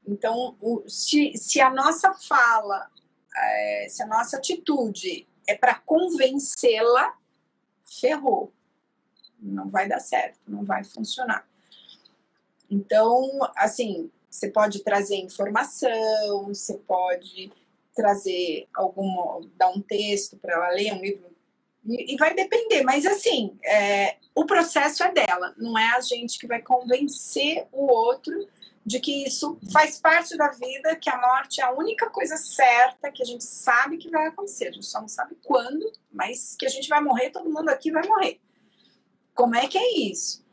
Então, 0.08 0.56
o, 0.60 0.84
se, 0.88 1.34
se 1.38 1.62
a 1.62 1.70
nossa 1.70 2.14
fala 2.14 2.90
é, 3.36 3.88
se 3.90 4.02
a 4.04 4.08
nossa 4.08 4.38
atitude 4.38 5.28
é 5.48 5.56
para 5.56 5.76
convencê-la, 5.76 7.16
ferrou. 7.84 8.52
Não 9.40 9.68
vai 9.68 9.88
dar 9.88 10.00
certo, 10.00 10.40
não 10.48 10.64
vai 10.64 10.84
funcionar. 10.84 11.48
Então, 12.70 13.30
assim, 13.56 14.10
você 14.30 14.50
pode 14.50 14.84
trazer 14.84 15.18
informação, 15.18 16.46
você 16.48 16.78
pode 16.78 17.52
trazer 17.94 18.68
algum, 18.74 19.46
dar 19.58 19.70
um 19.70 19.82
texto 19.82 20.38
para 20.38 20.54
ela 20.54 20.70
ler, 20.70 20.94
um 20.94 21.02
livro, 21.02 21.26
e, 21.86 22.14
e 22.14 22.18
vai 22.18 22.34
depender. 22.34 22.84
Mas, 22.84 23.06
assim, 23.06 23.58
é, 23.66 24.18
o 24.34 24.46
processo 24.46 25.04
é 25.04 25.12
dela, 25.12 25.54
não 25.58 25.78
é 25.78 25.96
a 25.96 26.00
gente 26.00 26.40
que 26.40 26.48
vai 26.48 26.62
convencer 26.62 27.68
o 27.72 27.92
outro 27.92 28.48
de 28.86 29.00
que 29.00 29.26
isso 29.26 29.60
faz 29.72 30.00
parte 30.00 30.36
da 30.36 30.50
vida, 30.50 30.96
que 30.96 31.10
a 31.10 31.20
morte 31.20 31.62
é 31.62 31.64
a 31.64 31.72
única 31.72 32.10
coisa 32.10 32.36
certa 32.36 33.12
que 33.12 33.22
a 33.22 33.26
gente 33.26 33.44
sabe 33.44 33.98
que 33.98 34.10
vai 34.10 34.28
acontecer. 34.28 34.70
A 34.70 34.72
gente 34.72 34.86
só 34.86 35.00
não 35.00 35.08
sabe 35.08 35.38
quando, 35.44 35.92
mas 36.12 36.56
que 36.58 36.66
a 36.66 36.70
gente 36.70 36.90
vai 36.90 37.02
morrer, 37.02 37.30
todo 37.30 37.50
mundo 37.50 37.70
aqui 37.70 37.92
vai 37.92 38.06
morrer. 38.08 38.40
Como 39.34 39.56
é 39.56 39.68
que 39.68 39.78
é 39.78 40.00
isso? 40.00 40.44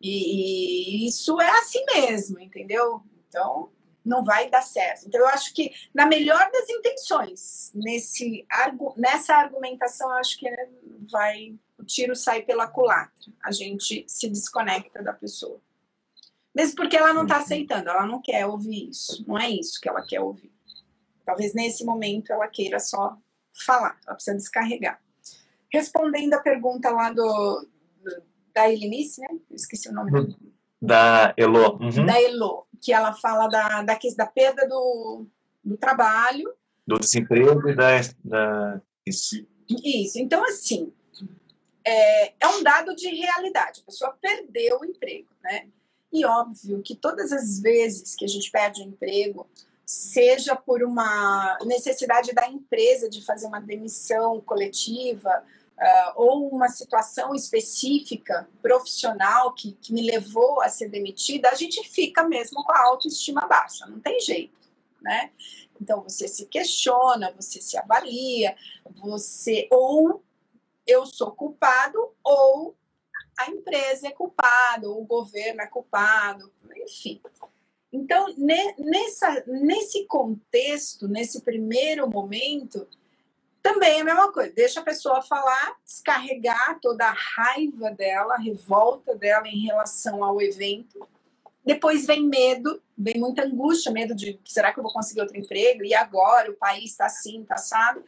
E, 0.00 1.04
e 1.04 1.08
isso 1.08 1.40
é 1.40 1.50
assim 1.50 1.84
mesmo, 1.94 2.40
entendeu? 2.40 3.02
Então, 3.28 3.70
não 4.04 4.24
vai 4.24 4.48
dar 4.48 4.62
certo. 4.62 5.06
Então, 5.06 5.20
eu 5.20 5.28
acho 5.28 5.52
que, 5.52 5.72
na 5.92 6.06
melhor 6.06 6.50
das 6.50 6.68
intenções, 6.70 7.70
nesse, 7.74 8.46
nessa 8.96 9.34
argumentação, 9.34 10.10
eu 10.10 10.16
acho 10.16 10.38
que 10.38 10.48
vai, 11.10 11.58
o 11.76 11.84
tiro 11.84 12.16
sai 12.16 12.42
pela 12.42 12.66
culatra. 12.66 13.32
A 13.44 13.52
gente 13.52 14.04
se 14.08 14.28
desconecta 14.28 15.02
da 15.02 15.12
pessoa. 15.12 15.60
Mesmo 16.58 16.74
porque 16.74 16.96
ela 16.96 17.14
não 17.14 17.22
está 17.22 17.36
uhum. 17.36 17.42
aceitando, 17.42 17.88
ela 17.88 18.04
não 18.04 18.20
quer 18.20 18.44
ouvir 18.44 18.88
isso. 18.88 19.24
Não 19.28 19.38
é 19.38 19.48
isso 19.48 19.80
que 19.80 19.88
ela 19.88 20.04
quer 20.04 20.20
ouvir. 20.20 20.50
Talvez 21.24 21.54
nesse 21.54 21.84
momento 21.84 22.32
ela 22.32 22.48
queira 22.48 22.80
só 22.80 23.16
falar, 23.64 23.96
ela 24.04 24.16
precisa 24.16 24.36
descarregar. 24.36 25.00
Respondendo 25.72 26.34
a 26.34 26.40
pergunta 26.40 26.90
lá 26.90 27.12
do, 27.12 27.64
do 28.02 28.22
da 28.52 28.68
Elinice, 28.68 29.20
né? 29.20 29.28
Eu 29.48 29.54
esqueci 29.54 29.88
o 29.88 29.92
nome 29.92 30.10
uhum. 30.10 30.34
Da 30.82 31.32
Elo. 31.36 31.78
Uhum. 31.80 32.04
Da 32.04 32.20
Elo, 32.20 32.66
que 32.82 32.92
ela 32.92 33.12
fala 33.14 33.46
da, 33.46 33.82
da, 33.82 33.96
da 34.16 34.26
perda 34.26 34.66
do, 34.66 35.26
do 35.62 35.76
trabalho. 35.76 36.52
Do 36.84 36.98
desemprego 36.98 37.68
e 37.68 37.76
da, 37.76 38.00
da. 38.24 38.80
Isso. 39.06 39.46
Isso. 39.84 40.18
Então, 40.18 40.44
assim, 40.44 40.92
é, 41.84 42.32
é 42.40 42.48
um 42.48 42.64
dado 42.64 42.96
de 42.96 43.08
realidade. 43.10 43.80
A 43.80 43.86
pessoa 43.86 44.18
perdeu 44.20 44.80
o 44.80 44.84
emprego, 44.84 45.28
né? 45.40 45.68
E 46.12 46.24
óbvio 46.24 46.82
que 46.82 46.94
todas 46.94 47.32
as 47.32 47.60
vezes 47.60 48.14
que 48.14 48.24
a 48.24 48.28
gente 48.28 48.50
perde 48.50 48.82
o 48.82 48.84
emprego, 48.84 49.46
seja 49.84 50.54
por 50.54 50.82
uma 50.82 51.58
necessidade 51.64 52.32
da 52.32 52.48
empresa 52.48 53.08
de 53.08 53.24
fazer 53.24 53.46
uma 53.46 53.60
demissão 53.60 54.40
coletiva, 54.40 55.44
uh, 55.78 56.12
ou 56.16 56.48
uma 56.48 56.68
situação 56.68 57.34
específica, 57.34 58.48
profissional, 58.60 59.52
que, 59.52 59.72
que 59.72 59.92
me 59.92 60.02
levou 60.02 60.60
a 60.60 60.68
ser 60.68 60.88
demitida, 60.88 61.48
a 61.48 61.54
gente 61.54 61.86
fica 61.88 62.22
mesmo 62.24 62.62
com 62.64 62.72
a 62.72 62.80
autoestima 62.80 63.42
baixa, 63.46 63.86
não 63.86 64.00
tem 64.00 64.20
jeito, 64.20 64.68
né? 65.00 65.30
Então 65.80 66.02
você 66.02 66.26
se 66.26 66.46
questiona, 66.46 67.32
você 67.32 67.60
se 67.60 67.78
avalia, 67.78 68.56
você 68.96 69.68
ou 69.70 70.22
eu 70.86 71.06
sou 71.06 71.30
culpado 71.30 71.98
ou 72.24 72.74
a 73.38 73.50
empresa 73.50 74.08
é 74.08 74.10
culpada, 74.10 74.88
ou 74.88 75.00
o 75.00 75.06
governo 75.06 75.62
é 75.62 75.66
culpado, 75.66 76.52
enfim. 76.76 77.20
Então, 77.92 78.26
nessa, 78.36 79.44
nesse 79.46 80.04
contexto, 80.06 81.08
nesse 81.08 81.40
primeiro 81.40 82.08
momento, 82.10 82.86
também 83.62 83.98
é 83.98 84.00
a 84.00 84.04
mesma 84.04 84.32
coisa. 84.32 84.52
Deixa 84.52 84.80
a 84.80 84.84
pessoa 84.84 85.22
falar, 85.22 85.76
descarregar 85.84 86.78
toda 86.80 87.06
a 87.06 87.14
raiva 87.16 87.90
dela, 87.90 88.34
a 88.34 88.40
revolta 88.40 89.14
dela 89.14 89.46
em 89.46 89.64
relação 89.64 90.22
ao 90.24 90.40
evento. 90.42 91.06
Depois 91.64 92.06
vem 92.06 92.26
medo, 92.26 92.82
vem 92.96 93.18
muita 93.18 93.44
angústia, 93.44 93.92
medo 93.92 94.14
de 94.14 94.38
será 94.44 94.72
que 94.72 94.78
eu 94.78 94.82
vou 94.82 94.92
conseguir 94.92 95.20
outro 95.20 95.36
emprego? 95.36 95.84
E 95.84 95.94
agora 95.94 96.50
o 96.50 96.56
país 96.56 96.90
está 96.90 97.06
assim, 97.06 97.42
está 97.42 97.54
assado. 97.54 98.02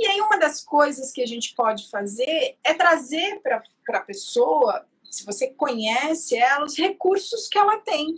E 0.00 0.06
aí, 0.06 0.18
uma 0.22 0.38
das 0.38 0.64
coisas 0.64 1.12
que 1.12 1.22
a 1.22 1.26
gente 1.26 1.54
pode 1.54 1.90
fazer 1.90 2.56
é 2.64 2.72
trazer 2.72 3.38
para 3.42 3.62
a 3.98 4.00
pessoa 4.00 4.86
se 5.10 5.26
você 5.26 5.48
conhece 5.48 6.38
ela, 6.38 6.64
os 6.64 6.74
recursos 6.74 7.46
que 7.48 7.58
ela 7.58 7.76
tem. 7.80 8.14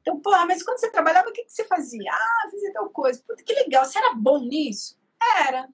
Então, 0.00 0.18
pô, 0.18 0.30
mas 0.46 0.62
quando 0.62 0.78
você 0.78 0.90
trabalhava, 0.90 1.28
o 1.28 1.32
que, 1.32 1.44
que 1.44 1.52
você 1.52 1.64
fazia? 1.64 2.10
Ah, 2.10 2.48
fazia 2.50 2.72
tal 2.72 2.88
coisa. 2.88 3.22
Puta, 3.28 3.42
que 3.42 3.52
legal. 3.52 3.84
Você 3.84 3.98
era 3.98 4.14
bom 4.14 4.38
nisso? 4.38 4.96
Era. 5.38 5.68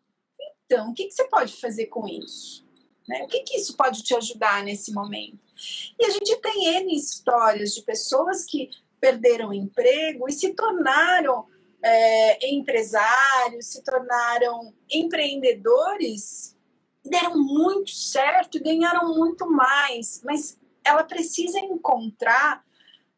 Então, 0.67 0.91
o 0.91 0.95
que, 0.95 1.05
que 1.05 1.13
você 1.13 1.29
pode 1.29 1.61
fazer 1.61 1.87
com 1.87 2.09
isso? 2.09 2.67
Né? 3.07 3.23
O 3.23 3.29
que, 3.29 3.45
que 3.45 3.59
isso 3.59 3.77
pode 3.77 4.03
te 4.03 4.17
ajudar 4.17 4.65
nesse 4.65 4.93
momento? 4.93 5.39
E 6.01 6.05
a 6.05 6.11
gente 6.11 6.35
tem 6.41 6.67
N 6.79 6.97
histórias 6.97 7.77
de 7.77 7.83
pessoas 7.83 8.45
que 8.45 8.71
perderam 9.01 9.53
emprego 9.53 10.29
e 10.29 10.33
se 10.33 10.53
tornaram 10.53 11.47
é, 11.83 12.51
empresários, 12.51 13.67
se 13.67 13.83
tornaram 13.83 14.73
empreendedores, 14.91 16.57
deram 17.05 17.37
muito 17.37 17.91
certo 17.91 18.57
e 18.57 18.63
ganharam 18.63 19.15
muito 19.15 19.51
mais, 19.51 20.23
mas 20.25 20.59
ela 20.85 21.03
precisa 21.03 21.59
encontrar 21.59 22.65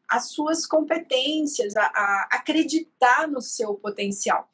as 0.07 0.29
suas 0.29 0.65
competências, 0.65 1.75
a, 1.75 1.85
a 1.85 2.27
acreditar 2.31 3.27
no 3.27 3.41
seu 3.41 3.75
potencial. 3.75 4.49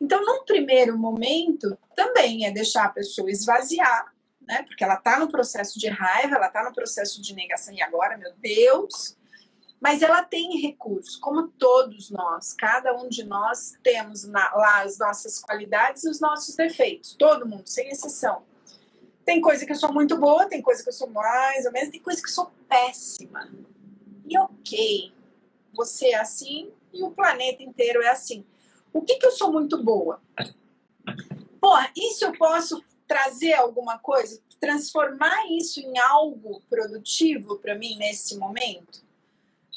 Então, 0.00 0.24
num 0.24 0.44
primeiro 0.44 0.98
momento, 0.98 1.76
também 1.94 2.44
é 2.44 2.50
deixar 2.50 2.86
a 2.86 2.90
pessoa 2.90 3.30
esvaziar, 3.30 4.12
né? 4.40 4.62
Porque 4.64 4.84
ela 4.84 4.94
está 4.94 5.18
no 5.18 5.28
processo 5.28 5.78
de 5.78 5.88
raiva, 5.88 6.36
ela 6.36 6.48
está 6.48 6.64
no 6.64 6.74
processo 6.74 7.22
de 7.22 7.34
negação, 7.34 7.72
e 7.72 7.82
agora, 7.82 8.18
meu 8.18 8.32
Deus, 8.36 9.16
mas 9.80 10.02
ela 10.02 10.22
tem 10.22 10.60
recursos, 10.60 11.16
como 11.16 11.48
todos 11.48 12.10
nós, 12.10 12.52
cada 12.54 12.96
um 12.96 13.08
de 13.08 13.24
nós 13.24 13.76
temos 13.82 14.24
na, 14.24 14.52
lá 14.54 14.82
as 14.82 14.98
nossas 14.98 15.40
qualidades 15.40 16.04
e 16.04 16.08
os 16.08 16.20
nossos 16.20 16.54
defeitos, 16.56 17.14
todo 17.14 17.46
mundo, 17.46 17.66
sem 17.66 17.88
exceção. 17.88 18.42
Tem 19.24 19.40
coisa 19.40 19.66
que 19.66 19.72
eu 19.72 19.76
sou 19.76 19.92
muito 19.92 20.16
boa, 20.16 20.46
tem 20.46 20.62
coisa 20.62 20.82
que 20.82 20.88
eu 20.88 20.92
sou 20.92 21.08
mais 21.10 21.66
ou 21.66 21.72
menos, 21.72 21.90
tem 21.90 22.00
coisa 22.00 22.20
que 22.22 22.28
eu 22.28 22.32
sou 22.32 22.50
péssima. 22.68 23.50
E 24.24 24.38
ok, 24.38 25.12
você 25.74 26.08
é 26.08 26.16
assim 26.16 26.72
e 26.92 27.02
o 27.02 27.10
planeta 27.10 27.62
inteiro 27.62 28.02
é 28.02 28.08
assim. 28.08 28.44
O 28.92 29.02
que, 29.02 29.16
que 29.16 29.26
eu 29.26 29.32
sou 29.32 29.52
muito 29.52 29.82
boa? 29.82 30.20
Porra, 31.60 31.90
isso 31.94 32.24
eu 32.24 32.32
posso 32.32 32.82
trazer 33.06 33.52
alguma 33.54 33.98
coisa, 33.98 34.40
transformar 34.58 35.46
isso 35.50 35.80
em 35.80 35.98
algo 35.98 36.62
produtivo 36.68 37.58
para 37.58 37.74
mim 37.74 37.96
nesse 37.98 38.36
momento? 38.36 39.05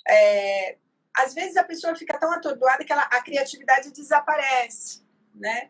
É, 0.09 0.77
às 1.15 1.33
vezes 1.33 1.57
a 1.57 1.63
pessoa 1.63 1.95
fica 1.95 2.17
tão 2.17 2.31
atordoada 2.31 2.83
que 2.83 2.91
ela, 2.91 3.03
a 3.03 3.21
criatividade 3.21 3.91
desaparece, 3.91 5.03
né? 5.33 5.69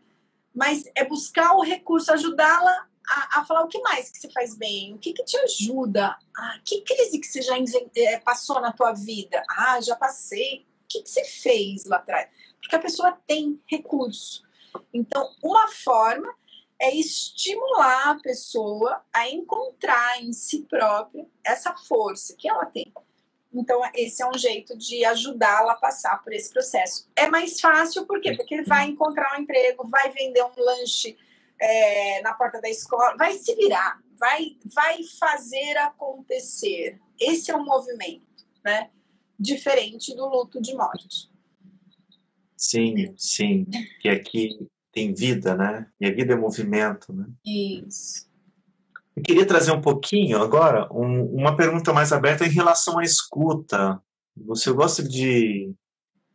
Mas 0.53 0.83
é 0.95 1.05
buscar 1.05 1.53
o 1.53 1.61
recurso, 1.61 2.11
ajudá-la 2.11 2.87
a, 3.07 3.39
a, 3.39 3.45
falar 3.45 3.63
o 3.63 3.67
que 3.67 3.79
mais 3.81 4.11
que 4.11 4.19
você 4.19 4.29
faz 4.31 4.55
bem, 4.55 4.93
o 4.93 4.99
que, 4.99 5.13
que 5.13 5.23
te 5.23 5.37
ajuda, 5.37 6.15
ah, 6.37 6.59
que 6.63 6.81
crise 6.81 7.19
que 7.19 7.27
você 7.27 7.41
já 7.41 7.55
é, 7.95 8.19
passou 8.19 8.61
na 8.61 8.71
tua 8.71 8.93
vida, 8.93 9.41
ah, 9.49 9.81
já 9.81 9.95
passei, 9.95 10.67
o 10.83 10.87
que, 10.87 11.01
que 11.01 11.09
você 11.09 11.23
fez 11.25 11.85
lá 11.85 11.97
atrás? 11.97 12.29
Porque 12.61 12.75
a 12.75 12.79
pessoa 12.79 13.17
tem 13.25 13.59
recurso. 13.67 14.43
Então, 14.93 15.27
uma 15.43 15.67
forma 15.69 16.33
é 16.79 16.95
estimular 16.95 18.11
a 18.11 18.19
pessoa 18.19 19.03
a 19.11 19.27
encontrar 19.27 20.21
em 20.21 20.31
si 20.31 20.61
própria 20.69 21.27
essa 21.43 21.75
força 21.75 22.35
que 22.37 22.49
ela 22.49 22.65
tem. 22.65 22.91
Então, 23.53 23.81
esse 23.95 24.21
é 24.21 24.27
um 24.27 24.37
jeito 24.37 24.77
de 24.77 25.03
ajudá-la 25.05 25.73
a 25.73 25.77
passar 25.77 26.23
por 26.23 26.31
esse 26.31 26.51
processo. 26.51 27.09
É 27.15 27.27
mais 27.27 27.59
fácil, 27.59 28.05
por 28.05 28.21
quê? 28.21 28.35
Porque 28.35 28.53
ele 28.53 28.63
vai 28.63 28.87
encontrar 28.87 29.35
um 29.35 29.41
emprego, 29.41 29.87
vai 29.87 30.11
vender 30.11 30.43
um 30.43 30.51
lanche 30.63 31.17
é, 31.59 32.21
na 32.21 32.33
porta 32.33 32.61
da 32.61 32.69
escola, 32.69 33.15
vai 33.17 33.33
se 33.33 33.55
virar, 33.55 33.99
vai, 34.19 34.55
vai 34.73 34.99
fazer 35.19 35.77
acontecer. 35.77 36.99
Esse 37.19 37.49
é 37.49 37.55
um 37.55 37.65
movimento, 37.65 38.23
né? 38.63 38.91
Diferente 39.37 40.15
do 40.15 40.27
luto 40.27 40.61
de 40.61 40.75
morte. 40.75 41.29
Sim, 42.55 43.13
sim. 43.17 43.65
Que 44.01 44.09
aqui 44.09 44.67
tem 44.91 45.13
vida, 45.13 45.55
né? 45.55 45.87
E 45.99 46.05
a 46.05 46.13
vida 46.13 46.33
é 46.33 46.35
movimento, 46.35 47.13
né? 47.13 47.25
Isso. 47.45 48.28
Eu 49.19 49.23
queria 49.23 49.45
trazer 49.45 49.73
um 49.73 49.81
pouquinho 49.81 50.41
agora 50.41 50.87
um, 50.93 51.25
uma 51.25 51.53
pergunta 51.57 51.91
mais 51.91 52.13
aberta 52.13 52.45
em 52.45 52.49
relação 52.49 52.99
à 52.99 53.03
escuta. 53.03 54.01
Você 54.45 54.71
gosta 54.71 55.03
de, 55.03 55.73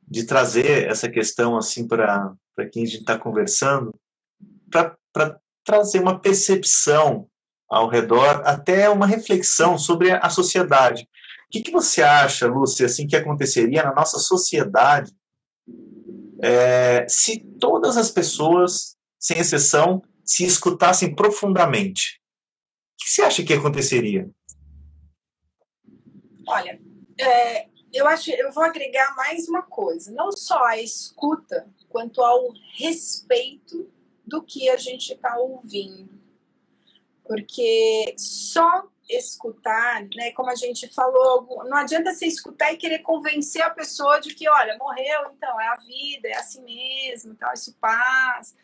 de 0.06 0.24
trazer 0.24 0.86
essa 0.86 1.08
questão 1.08 1.56
assim 1.56 1.88
para 1.88 2.36
quem 2.70 2.82
a 2.82 2.86
gente 2.86 3.00
está 3.00 3.18
conversando, 3.18 3.90
para 4.70 5.40
trazer 5.64 5.98
uma 5.98 6.20
percepção 6.20 7.26
ao 7.70 7.88
redor, 7.88 8.42
até 8.44 8.90
uma 8.90 9.06
reflexão 9.06 9.78
sobre 9.78 10.10
a 10.10 10.28
sociedade. 10.28 11.04
O 11.46 11.50
que, 11.52 11.62
que 11.62 11.72
você 11.72 12.02
acha, 12.02 12.46
Lúcia, 12.46 12.84
assim, 12.84 13.06
que 13.06 13.16
aconteceria 13.16 13.82
na 13.82 13.94
nossa 13.94 14.18
sociedade 14.18 15.10
é, 16.42 17.06
se 17.08 17.40
todas 17.58 17.96
as 17.96 18.10
pessoas, 18.10 18.94
sem 19.18 19.38
exceção, 19.38 20.02
se 20.22 20.44
escutassem 20.44 21.14
profundamente? 21.14 22.22
Que 22.96 23.10
você 23.10 23.22
acha 23.22 23.44
que 23.44 23.52
aconteceria? 23.52 24.30
Olha, 26.46 26.80
é, 27.18 27.68
eu 27.92 28.06
acho, 28.08 28.30
eu 28.30 28.52
vou 28.52 28.64
agregar 28.64 29.14
mais 29.16 29.48
uma 29.48 29.62
coisa, 29.62 30.12
não 30.12 30.32
só 30.32 30.64
a 30.64 30.78
escuta, 30.80 31.68
quanto 31.88 32.20
ao 32.22 32.52
respeito 32.76 33.88
do 34.26 34.42
que 34.42 34.68
a 34.68 34.76
gente 34.76 35.12
está 35.12 35.36
ouvindo, 35.36 36.10
porque 37.24 38.14
só 38.18 38.84
escutar, 39.08 40.02
né, 40.16 40.32
como 40.32 40.50
a 40.50 40.54
gente 40.54 40.88
falou, 40.88 41.46
não 41.68 41.76
adianta 41.76 42.12
você 42.12 42.26
escutar 42.26 42.72
e 42.72 42.76
querer 42.76 43.00
convencer 43.00 43.62
a 43.62 43.70
pessoa 43.70 44.18
de 44.18 44.34
que, 44.34 44.48
olha, 44.48 44.76
morreu, 44.78 45.30
então 45.36 45.60
é 45.60 45.68
a 45.68 45.76
vida, 45.76 46.28
é 46.28 46.36
assim 46.36 46.62
mesmo, 46.64 47.34
tal, 47.34 47.52
isso 47.52 47.76
passa. 47.80 48.54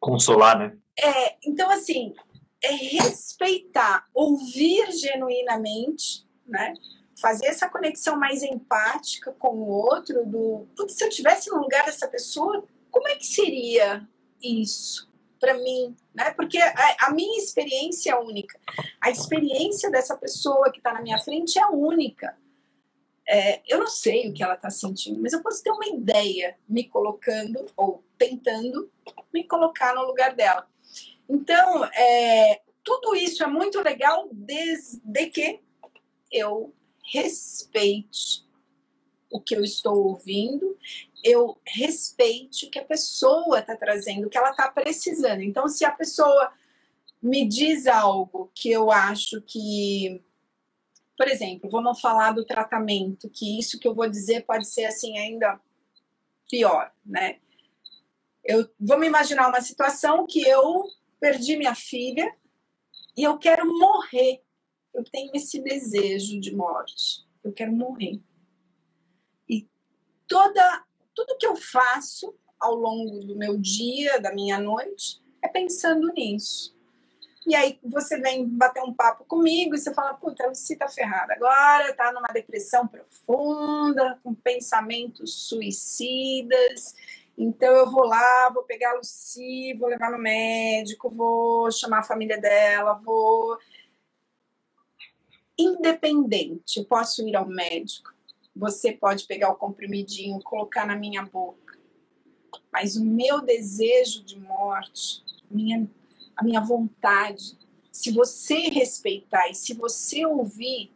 Consolar, 0.00 0.58
né? 0.58 0.76
É, 0.98 1.36
então 1.44 1.70
assim, 1.70 2.14
é 2.62 2.72
respeitar, 2.72 4.06
ouvir 4.12 4.90
genuinamente, 4.92 6.26
né? 6.46 6.74
Fazer 7.20 7.46
essa 7.46 7.68
conexão 7.68 8.16
mais 8.16 8.42
empática 8.42 9.32
com 9.32 9.56
o 9.56 9.68
outro, 9.68 10.24
do 10.24 10.66
se 10.88 11.04
eu 11.04 11.08
tivesse 11.08 11.50
no 11.50 11.60
lugar 11.60 11.84
dessa 11.84 12.06
pessoa, 12.06 12.64
como 12.90 13.08
é 13.08 13.16
que 13.16 13.26
seria 13.26 14.06
isso 14.42 15.08
para 15.38 15.54
mim, 15.54 15.96
né? 16.14 16.30
Porque 16.32 16.58
a, 16.58 16.96
a, 17.00 17.10
minha 17.12 17.38
experiência 17.38 18.12
é 18.12 18.16
única, 18.16 18.58
a 19.00 19.10
experiência 19.10 19.90
dessa 19.90 20.16
pessoa 20.16 20.70
que 20.70 20.78
está 20.78 20.92
na 20.92 21.02
minha 21.02 21.18
frente 21.18 21.58
é 21.58 21.66
única. 21.66 22.36
É, 23.28 23.60
eu 23.68 23.78
não 23.78 23.86
sei 23.86 24.28
o 24.28 24.32
que 24.32 24.42
ela 24.42 24.54
está 24.54 24.70
sentindo, 24.70 25.20
mas 25.20 25.32
eu 25.32 25.42
posso 25.42 25.62
ter 25.62 25.70
uma 25.70 25.86
ideia 25.86 26.56
me 26.68 26.84
colocando 26.84 27.66
ou 27.76 28.02
tentando 28.16 28.90
me 29.32 29.44
colocar 29.44 29.94
no 29.94 30.06
lugar 30.06 30.34
dela. 30.34 30.66
Então, 31.28 31.84
é, 31.84 32.62
tudo 32.82 33.14
isso 33.14 33.42
é 33.42 33.46
muito 33.46 33.80
legal 33.80 34.28
desde 34.32 35.26
que 35.26 35.60
eu 36.32 36.74
respeite 37.12 38.46
o 39.30 39.40
que 39.40 39.54
eu 39.54 39.62
estou 39.62 40.06
ouvindo, 40.06 40.76
eu 41.22 41.58
respeite 41.66 42.66
o 42.66 42.70
que 42.70 42.78
a 42.78 42.84
pessoa 42.84 43.58
está 43.58 43.76
trazendo, 43.76 44.26
o 44.26 44.30
que 44.30 44.38
ela 44.38 44.50
está 44.50 44.70
precisando. 44.70 45.42
Então, 45.42 45.68
se 45.68 45.84
a 45.84 45.90
pessoa 45.90 46.50
me 47.20 47.46
diz 47.46 47.86
algo 47.86 48.50
que 48.54 48.70
eu 48.70 48.90
acho 48.90 49.42
que, 49.42 50.22
por 51.16 51.28
exemplo, 51.28 51.68
vamos 51.68 52.00
falar 52.00 52.32
do 52.32 52.44
tratamento, 52.44 53.28
que 53.28 53.58
isso 53.58 53.78
que 53.78 53.86
eu 53.86 53.94
vou 53.94 54.08
dizer 54.08 54.46
pode 54.46 54.66
ser 54.66 54.86
assim 54.86 55.18
ainda 55.18 55.60
pior, 56.48 56.90
né? 57.04 57.38
Eu 58.44 58.68
vamos 58.80 59.06
imaginar 59.06 59.48
uma 59.48 59.60
situação 59.60 60.26
que 60.26 60.40
eu 60.42 60.84
perdi 61.20 61.56
minha 61.56 61.74
filha 61.74 62.34
e 63.16 63.22
eu 63.22 63.38
quero 63.38 63.66
morrer. 63.66 64.42
Eu 64.94 65.04
tenho 65.04 65.30
esse 65.34 65.60
desejo 65.62 66.40
de 66.40 66.54
morte. 66.54 67.26
Eu 67.42 67.52
quero 67.52 67.72
morrer. 67.72 68.20
E 69.48 69.68
toda 70.26 70.84
tudo 71.14 71.36
que 71.36 71.46
eu 71.46 71.56
faço 71.56 72.32
ao 72.60 72.74
longo 72.74 73.24
do 73.24 73.34
meu 73.34 73.56
dia, 73.58 74.20
da 74.20 74.32
minha 74.32 74.58
noite, 74.58 75.20
é 75.42 75.48
pensando 75.48 76.12
nisso. 76.12 76.76
E 77.44 77.56
aí 77.56 77.78
você 77.82 78.20
vem 78.20 78.46
bater 78.46 78.82
um 78.82 78.92
papo 78.92 79.24
comigo 79.24 79.74
e 79.74 79.78
você 79.78 79.92
fala, 79.92 80.14
puta, 80.14 80.46
você 80.48 80.76
tá 80.76 80.86
ferrada 80.86 81.32
agora, 81.32 81.94
tá 81.94 82.12
numa 82.12 82.28
depressão 82.28 82.86
profunda, 82.86 84.18
com 84.22 84.34
pensamentos 84.34 85.48
suicidas, 85.48 86.94
então 87.40 87.72
eu 87.72 87.88
vou 87.88 88.04
lá, 88.04 88.50
vou 88.52 88.64
pegar 88.64 88.90
a 88.90 88.94
Lucy, 88.94 89.72
vou 89.78 89.88
levar 89.88 90.10
no 90.10 90.18
médico, 90.18 91.08
vou 91.08 91.70
chamar 91.70 92.00
a 92.00 92.02
família 92.02 92.36
dela, 92.36 92.94
vou. 92.94 93.56
Independente, 95.56 96.80
eu 96.80 96.84
posso 96.84 97.26
ir 97.28 97.36
ao 97.36 97.46
médico. 97.46 98.12
Você 98.56 98.90
pode 98.90 99.24
pegar 99.24 99.50
o 99.50 99.54
comprimidinho, 99.54 100.42
colocar 100.42 100.84
na 100.84 100.96
minha 100.96 101.22
boca. 101.22 101.78
Mas 102.72 102.96
o 102.96 103.04
meu 103.04 103.40
desejo 103.40 104.24
de 104.24 104.36
morte, 104.40 105.22
minha, 105.48 105.88
a 106.36 106.42
minha 106.42 106.60
vontade, 106.60 107.56
Se 107.92 108.10
você 108.10 108.68
respeitar 108.68 109.48
e 109.48 109.54
se 109.54 109.74
você 109.74 110.26
ouvir, 110.26 110.92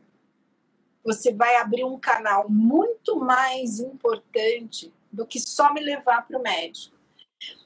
você 1.05 1.33
vai 1.33 1.57
abrir 1.57 1.85
um 1.85 1.99
canal 1.99 2.49
muito 2.49 3.17
mais 3.17 3.81
importante 3.81 4.93
do 5.13 5.27
que 5.27 5.39
só 5.39 5.73
me 5.73 5.81
levar 5.81 6.27
para 6.27 6.39
o 6.39 6.43
médico. 6.43 6.97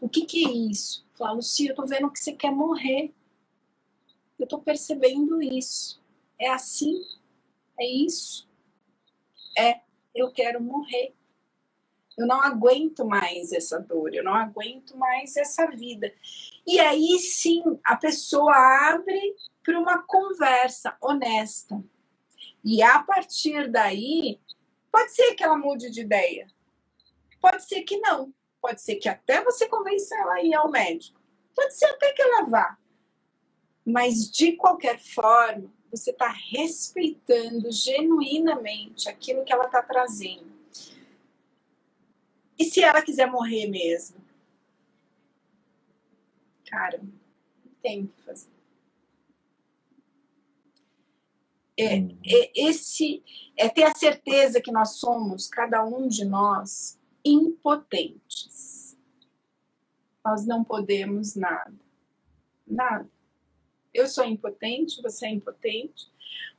O 0.01 0.09
que, 0.09 0.25
que 0.25 0.47
é 0.47 0.51
isso? 0.51 1.07
Falar, 1.15 1.33
Lucia, 1.33 1.71
eu 1.71 1.75
tô 1.75 1.87
vendo 1.87 2.11
que 2.11 2.19
você 2.19 2.33
quer 2.33 2.51
morrer. 2.51 3.13
Eu 4.39 4.47
tô 4.47 4.59
percebendo 4.59 5.41
isso. 5.41 6.03
É 6.39 6.51
assim? 6.51 7.03
É 7.79 7.87
isso? 7.87 8.49
É, 9.57 9.81
eu 10.15 10.33
quero 10.33 10.63
morrer. 10.63 11.15
Eu 12.19 12.27
não 12.27 12.41
aguento 12.41 13.05
mais 13.05 13.53
essa 13.53 13.79
dor, 13.79 14.15
eu 14.15 14.25
não 14.25 14.35
aguento 14.35 14.97
mais 14.97 15.37
essa 15.37 15.67
vida. 15.67 16.13
E 16.67 16.81
aí 16.81 17.19
sim, 17.19 17.63
a 17.85 17.95
pessoa 17.95 18.55
abre 18.91 19.37
para 19.63 19.79
uma 19.79 20.03
conversa 20.03 20.97
honesta. 21.01 21.83
E 22.65 22.83
a 22.83 23.03
partir 23.03 23.71
daí, 23.71 24.41
pode 24.91 25.15
ser 25.15 25.35
que 25.35 25.45
ela 25.45 25.59
mude 25.59 25.91
de 25.91 26.01
ideia. 26.01 26.47
Pode 27.49 27.63
ser 27.63 27.83
que 27.83 27.97
não. 27.99 28.35
Pode 28.61 28.83
ser 28.83 28.97
que 28.97 29.09
até 29.09 29.41
você 29.45 29.69
convença 29.69 30.17
ela 30.17 30.35
a 30.35 30.43
ir 30.43 30.53
ao 30.53 30.69
médico. 30.69 31.21
Pode 31.55 31.73
ser 31.77 31.87
até 31.87 32.13
que 32.13 32.21
ela 32.21 32.43
vá. 32.43 32.77
Mas, 33.85 34.29
de 34.29 34.57
qualquer 34.57 34.99
forma, 34.99 35.73
você 35.89 36.11
está 36.11 36.27
respeitando 36.27 37.71
genuinamente 37.71 39.09
aquilo 39.09 39.45
que 39.45 39.53
ela 39.53 39.67
está 39.67 39.81
trazendo. 39.81 40.53
E 42.59 42.65
se 42.65 42.83
ela 42.83 43.01
quiser 43.01 43.31
morrer 43.31 43.69
mesmo? 43.69 44.17
Cara, 46.69 46.99
não 46.99 47.73
tem 47.81 48.03
o 48.03 48.09
que 48.09 48.23
fazer. 48.23 48.51
É, 51.79 51.95
hum. 51.97 52.19
é, 52.27 52.61
esse 52.69 53.23
é 53.57 53.69
ter 53.69 53.85
a 53.85 53.95
certeza 53.95 54.61
que 54.61 54.73
nós 54.73 54.99
somos, 54.99 55.47
cada 55.47 55.85
um 55.85 56.09
de 56.09 56.25
nós, 56.25 56.99
impotentes. 57.29 58.97
Nós 60.25 60.47
não 60.47 60.65
podemos 60.65 61.35
nada. 61.35 61.75
Nada. 62.67 63.09
Eu 63.93 64.07
sou 64.07 64.25
impotente, 64.25 65.01
você 65.03 65.27
é 65.27 65.31
impotente. 65.31 66.11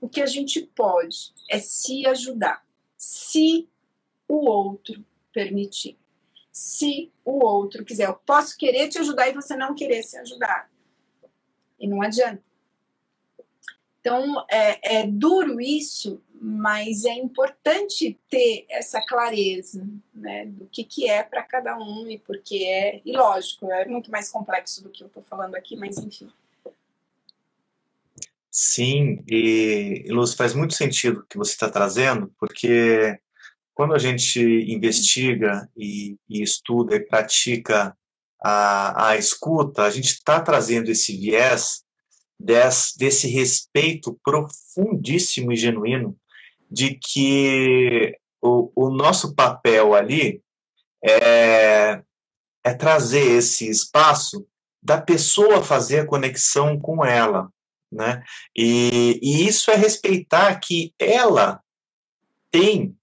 O 0.02 0.08
que 0.10 0.22
a 0.22 0.26
gente 0.26 0.62
pode 0.62 1.34
é 1.50 1.60
se 1.60 2.06
ajudar, 2.08 2.66
se 2.98 3.68
o 4.28 4.50
outro 4.50 5.06
permitir. 5.32 5.98
Se 6.50 7.12
o 7.24 7.46
outro 7.46 7.86
quiser, 7.86 8.08
eu 8.08 8.16
posso 8.16 8.58
querer 8.58 8.90
te 8.90 8.98
ajudar 8.98 9.30
e 9.30 9.34
você 9.34 9.56
não 9.56 9.76
querer 9.76 10.02
se 10.02 10.18
ajudar. 10.18 10.72
E 11.80 11.88
não 11.88 12.02
adianta. 12.02 12.44
Então, 14.00 14.46
é, 14.50 15.02
é 15.02 15.08
duro 15.08 15.62
isso, 15.62 16.24
mas 16.42 17.06
é 17.06 17.14
importante 17.14 18.20
ter 18.30 18.66
essa 18.70 19.02
clareza 19.06 19.88
né, 20.14 20.46
do 20.46 20.66
que, 20.68 20.84
que 20.84 21.10
é 21.10 21.24
para 21.24 21.44
cada 21.44 21.78
um 21.78 22.08
e 22.10 22.18
porque 22.20 22.64
é. 22.66 23.02
E 23.06 23.12
lógico, 23.16 23.72
é 23.72 23.86
muito 23.86 24.12
mais 24.12 24.30
complexo 24.30 24.84
do 24.84 24.90
que 24.90 25.04
eu 25.04 25.08
estou 25.08 25.24
falando 25.24 25.56
aqui, 25.56 25.76
mas 25.76 25.98
enfim. 25.98 26.30
Sim, 28.50 29.24
e 29.28 30.06
Luz, 30.10 30.34
faz 30.34 30.54
muito 30.54 30.74
sentido 30.74 31.20
o 31.20 31.26
que 31.28 31.38
você 31.38 31.52
está 31.52 31.70
trazendo, 31.70 32.34
porque 32.40 33.20
quando 33.74 33.94
a 33.94 34.00
gente 34.00 34.42
investiga 34.42 35.70
e, 35.78 36.18
e 36.28 36.42
estuda 36.42 36.96
e 36.96 37.00
pratica 37.00 37.96
a, 38.42 39.10
a 39.10 39.18
escuta, 39.18 39.84
a 39.84 39.90
gente 39.92 40.14
está 40.14 40.42
trazendo 40.42 40.90
esse 40.90 41.16
viés 41.16 41.84
des, 42.40 42.94
desse 42.98 43.28
respeito 43.28 44.20
profundíssimo 44.24 45.52
e 45.52 45.56
genuíno 45.56 46.18
de 46.70 46.96
que 46.96 48.18
o, 48.42 48.72
o 48.76 48.90
nosso 48.90 49.34
papel 49.34 49.94
ali 49.94 50.42
é, 51.04 52.02
é 52.64 52.74
trazer 52.74 53.38
esse 53.38 53.70
espaço 53.70 54.46
da 54.82 55.00
pessoa 55.00 55.64
fazer 55.64 56.00
a 56.02 56.06
conexão 56.06 56.80
com 56.80 57.04
ela, 57.04 57.50
né? 57.92 58.24
E, 58.56 59.20
e 59.22 59.48
isso 59.48 59.72
é 59.72 59.76
respeitar 59.76 60.56
que 60.60 60.94
ela 61.00 61.62
tem 62.52 62.96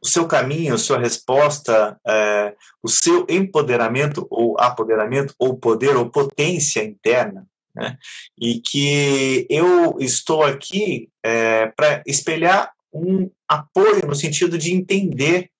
o 0.00 0.06
seu 0.06 0.26
caminho, 0.26 0.74
a 0.74 0.78
sua 0.78 0.98
resposta, 0.98 1.98
é, 2.06 2.54
o 2.82 2.88
seu 2.88 3.26
empoderamento 3.28 4.26
ou 4.30 4.58
apoderamento 4.58 5.34
ou 5.38 5.56
poder 5.56 5.96
ou 5.96 6.10
potência 6.10 6.84
interna, 6.84 7.46
né? 7.74 7.98
E 8.38 8.60
que 8.60 9.46
eu 9.50 9.96
estou 9.98 10.44
aqui 10.44 11.10
é, 11.24 11.66
para 11.66 12.02
espelhar 12.06 12.72
um 12.92 13.30
apoio 13.48 14.06
no 14.06 14.14
sentido 14.14 14.56
de 14.56 14.72
entender, 14.72 15.50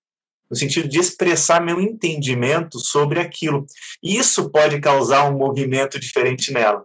no 0.50 0.56
sentido 0.56 0.88
de 0.88 0.98
expressar 0.98 1.60
meu 1.60 1.80
entendimento 1.80 2.78
sobre 2.78 3.20
aquilo. 3.20 3.66
E 4.02 4.16
isso 4.16 4.50
pode 4.50 4.80
causar 4.80 5.28
um 5.28 5.36
movimento 5.36 5.98
diferente 5.98 6.52
nela. 6.52 6.84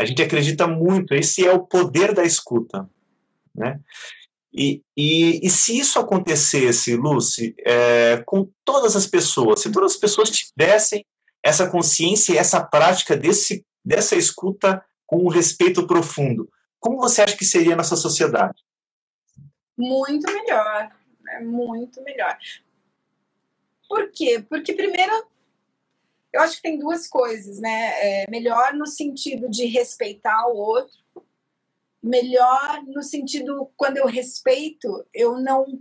A 0.00 0.04
gente 0.04 0.22
acredita 0.22 0.66
muito, 0.66 1.14
esse 1.14 1.46
é 1.46 1.52
o 1.52 1.66
poder 1.66 2.12
da 2.14 2.24
escuta. 2.24 2.88
Né? 3.54 3.80
E, 4.52 4.82
e, 4.96 5.46
e 5.46 5.50
se 5.50 5.78
isso 5.78 5.98
acontecesse, 5.98 6.96
Lucy, 6.96 7.54
é, 7.64 8.22
com 8.26 8.50
todas 8.64 8.96
as 8.96 9.06
pessoas, 9.06 9.60
se 9.60 9.70
todas 9.70 9.92
as 9.92 9.98
pessoas 9.98 10.30
tivessem 10.30 11.04
essa 11.42 11.68
consciência 11.68 12.32
e 12.32 12.38
essa 12.38 12.62
prática 12.62 13.16
desse, 13.16 13.64
dessa 13.84 14.16
escuta 14.16 14.82
com 15.06 15.24
um 15.24 15.28
respeito 15.28 15.86
profundo, 15.86 16.48
como 16.80 16.98
você 16.98 17.22
acha 17.22 17.36
que 17.36 17.44
seria 17.44 17.74
a 17.74 17.76
nossa 17.76 17.96
sociedade? 17.96 18.62
Muito 19.78 20.30
melhor, 20.32 20.90
né? 21.22 21.40
muito 21.40 22.02
melhor. 22.02 22.36
Por 23.88 24.10
quê? 24.10 24.44
Porque 24.46 24.72
primeiro 24.72 25.26
eu 26.32 26.42
acho 26.42 26.56
que 26.56 26.62
tem 26.62 26.78
duas 26.78 27.08
coisas, 27.08 27.58
né? 27.58 28.24
É 28.24 28.30
melhor 28.30 28.74
no 28.74 28.86
sentido 28.86 29.48
de 29.48 29.64
respeitar 29.64 30.46
o 30.48 30.56
outro, 30.56 30.98
melhor 32.02 32.82
no 32.86 33.02
sentido 33.02 33.70
quando 33.76 33.96
eu 33.96 34.06
respeito, 34.06 35.06
eu 35.14 35.38
não 35.40 35.80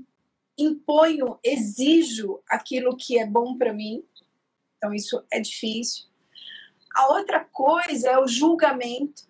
imponho, 0.57 1.37
exijo 1.43 2.41
aquilo 2.49 2.95
que 2.95 3.19
é 3.19 3.25
bom 3.25 3.57
para 3.57 3.73
mim. 3.73 4.03
Então 4.77 4.93
isso 4.93 5.23
é 5.31 5.39
difícil. 5.39 6.05
A 6.95 7.13
outra 7.13 7.43
coisa 7.43 8.09
é 8.09 8.17
o 8.17 8.27
julgamento 8.27 9.26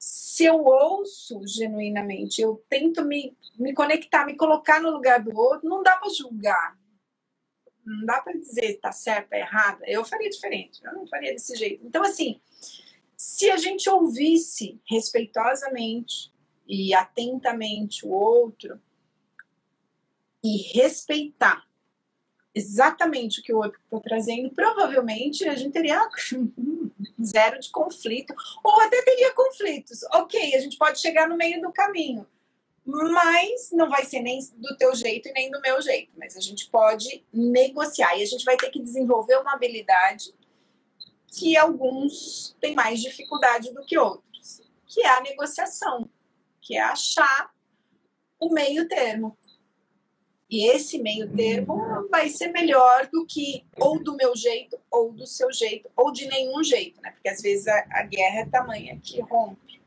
se 0.00 0.46
eu 0.46 0.64
ouço 0.64 1.46
genuinamente, 1.46 2.40
eu 2.40 2.64
tento 2.70 3.04
me, 3.04 3.36
me 3.58 3.74
conectar, 3.74 4.24
me 4.24 4.34
colocar 4.34 4.80
no 4.80 4.90
lugar 4.90 5.22
do 5.22 5.36
outro, 5.36 5.68
não 5.68 5.82
dá 5.82 5.94
para 5.96 6.08
julgar. 6.08 6.80
Não 7.84 8.06
dá 8.06 8.22
para 8.22 8.32
dizer 8.32 8.80
tá 8.80 8.92
certo, 8.92 9.28
tá 9.28 9.38
errado. 9.38 9.82
Eu 9.84 10.02
faria 10.02 10.30
diferente, 10.30 10.80
eu 10.82 10.94
não 10.94 11.06
faria 11.06 11.34
desse 11.34 11.54
jeito. 11.54 11.86
Então, 11.86 12.02
assim, 12.02 12.40
se 13.14 13.50
a 13.50 13.58
gente 13.58 13.90
ouvisse 13.90 14.80
respeitosamente 14.88 16.32
e 16.66 16.94
atentamente 16.94 18.06
o 18.06 18.10
outro 18.10 18.80
e 20.42 20.72
respeitar 20.72 21.68
exatamente 22.54 23.40
o 23.40 23.42
que 23.42 23.52
o 23.52 23.58
outro 23.58 23.78
está 23.84 24.00
trazendo, 24.00 24.50
provavelmente 24.50 25.48
a 25.48 25.54
gente 25.54 25.72
teria 25.72 26.00
zero 27.22 27.60
de 27.60 27.70
conflito, 27.70 28.34
ou 28.62 28.80
até 28.80 29.00
teria 29.02 29.32
conflitos. 29.34 30.00
Ok, 30.12 30.54
a 30.54 30.60
gente 30.60 30.76
pode 30.76 31.00
chegar 31.00 31.28
no 31.28 31.36
meio 31.36 31.60
do 31.60 31.72
caminho, 31.72 32.26
mas 32.84 33.70
não 33.72 33.88
vai 33.88 34.04
ser 34.04 34.20
nem 34.20 34.40
do 34.56 34.76
teu 34.76 34.94
jeito 34.94 35.28
e 35.28 35.32
nem 35.32 35.50
do 35.50 35.60
meu 35.60 35.80
jeito, 35.80 36.10
mas 36.16 36.36
a 36.36 36.40
gente 36.40 36.68
pode 36.68 37.24
negociar 37.32 38.16
e 38.16 38.22
a 38.22 38.26
gente 38.26 38.44
vai 38.44 38.56
ter 38.56 38.70
que 38.70 38.80
desenvolver 38.80 39.36
uma 39.36 39.54
habilidade 39.54 40.34
que 41.26 41.56
alguns 41.56 42.56
têm 42.60 42.74
mais 42.74 43.00
dificuldade 43.00 43.72
do 43.72 43.84
que 43.84 43.96
outros, 43.96 44.62
que 44.86 45.00
é 45.02 45.08
a 45.08 45.20
negociação, 45.20 46.10
que 46.60 46.76
é 46.76 46.82
achar 46.82 47.52
o 48.40 48.52
meio 48.52 48.88
termo. 48.88 49.36
E 50.50 50.68
esse 50.68 50.98
meio 50.98 51.30
termo 51.30 52.08
vai 52.10 52.28
ser 52.28 52.48
melhor 52.48 53.08
do 53.12 53.24
que 53.24 53.64
ou 53.76 54.02
do 54.02 54.16
meu 54.16 54.34
jeito, 54.34 54.76
ou 54.90 55.12
do 55.12 55.24
seu 55.24 55.52
jeito, 55.52 55.88
ou 55.96 56.12
de 56.12 56.26
nenhum 56.26 56.64
jeito, 56.64 57.00
né? 57.00 57.12
Porque 57.12 57.28
às 57.28 57.40
vezes 57.40 57.68
a, 57.68 57.86
a 57.92 58.02
guerra 58.02 58.40
é 58.40 58.46
tamanha 58.46 58.98
que 59.00 59.20
rompe. 59.20 59.80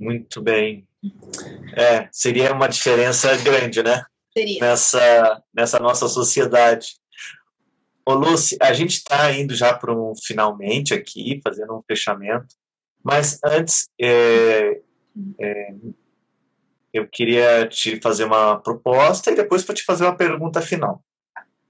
Muito 0.00 0.40
bem. 0.40 0.88
É, 1.76 2.08
seria 2.10 2.52
uma 2.52 2.66
diferença 2.66 3.36
grande, 3.42 3.82
né? 3.82 4.04
Seria. 4.32 4.60
Nessa, 4.60 5.42
nessa 5.54 5.78
nossa 5.78 6.08
sociedade. 6.08 6.96
Ô, 8.06 8.14
Lucy, 8.14 8.56
a 8.60 8.72
gente 8.72 8.96
está 8.96 9.30
indo 9.32 9.54
já 9.54 9.74
para 9.74 9.94
um 9.94 10.14
finalmente 10.16 10.94
aqui, 10.94 11.40
fazendo 11.44 11.76
um 11.76 11.82
fechamento. 11.86 12.54
Mas 13.04 13.38
antes, 13.44 13.88
é, 14.00 14.80
é, 15.38 15.74
eu 16.92 17.08
queria 17.08 17.66
te 17.66 18.00
fazer 18.00 18.24
uma 18.24 18.58
proposta 18.60 19.30
e 19.30 19.34
depois 19.34 19.64
para 19.64 19.74
te 19.74 19.84
fazer 19.84 20.04
uma 20.04 20.16
pergunta 20.16 20.60
final, 20.60 21.02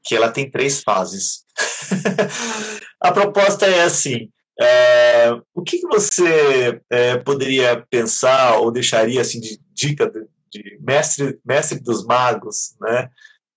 que 0.05 0.17
ela 0.17 0.31
tem 0.31 0.51
três 0.51 0.83
fases. 0.83 1.45
a 3.01 3.13
proposta 3.13 3.67
é 3.67 3.83
assim: 3.83 4.31
É, 4.61 5.31
o 5.55 5.63
que, 5.63 5.81
você 5.83 6.81
é, 6.91 7.17
poderia 7.19 7.85
pensar 7.89 8.59
ou 8.59 8.73
deixaria 8.73 9.21
assim 9.21 9.41
de 9.41 9.61
dica 9.73 10.11
de, 10.11 10.27
de 10.51 10.79
mestre, 10.81 11.39
mestre 11.45 11.79
dos 11.81 12.05
magos, 12.05 12.75
né? 12.81 13.09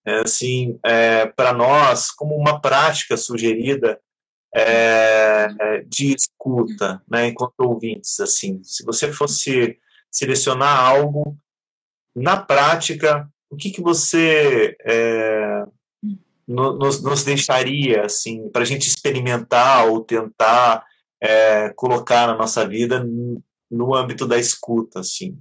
É, 0.07 0.19
assim, 0.19 0.79
é, 0.85 1.25
para 1.25 1.51
nós, 1.51 2.11
como 2.11 2.35
uma 2.35 2.61
prática 2.61 3.17
sugerida 3.17 3.99
é, 4.55 5.47
é, 5.59 5.81
de 5.81 6.15
escuta, 6.15 7.01
né, 7.09 7.27
enquanto 7.27 7.59
ouvintes, 7.59 8.19
assim, 8.19 8.61
se 8.63 8.85
você 8.85 9.11
fosse 9.11 9.77
selecionar 10.11 10.79
algo 10.79 11.35
na 12.15 12.37
prática, 12.37 13.29
o 13.49 13.55
que, 13.55 13.69
que 13.69 13.81
você 13.81 14.75
é, 14.81 15.63
nos, 16.47 17.01
nos, 17.01 17.23
deixaria, 17.23 18.05
assim, 18.05 18.49
para 18.49 18.61
a 18.61 18.65
gente 18.65 18.87
experimentar 18.87 19.87
ou 19.87 20.01
tentar 20.01 20.85
é, 21.21 21.69
colocar 21.75 22.27
na 22.27 22.35
nossa 22.35 22.67
vida 22.67 23.05
no 23.69 23.95
âmbito 23.95 24.27
da 24.27 24.37
escuta, 24.37 24.99
assim? 24.99 25.37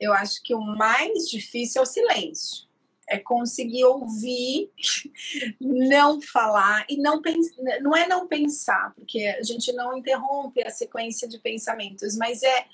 Eu 0.00 0.12
acho 0.12 0.42
que 0.42 0.54
o 0.54 0.60
mais 0.60 1.28
difícil 1.28 1.80
é 1.80 1.82
o 1.82 1.86
silêncio 1.86 2.72
é 3.12 3.18
conseguir 3.18 3.84
ouvir, 3.84 4.70
não 5.60 6.20
falar 6.20 6.86
e 6.88 6.96
não 6.96 7.20
pensar, 7.20 7.62
não 7.82 7.94
é 7.94 8.08
não 8.08 8.26
pensar, 8.26 8.92
porque 8.94 9.26
a 9.38 9.42
gente 9.42 9.70
não 9.72 9.96
interrompe 9.96 10.62
a 10.62 10.70
sequência 10.70 11.28
de 11.28 11.38
pensamentos, 11.38 12.16
mas 12.16 12.42
é 12.42 12.64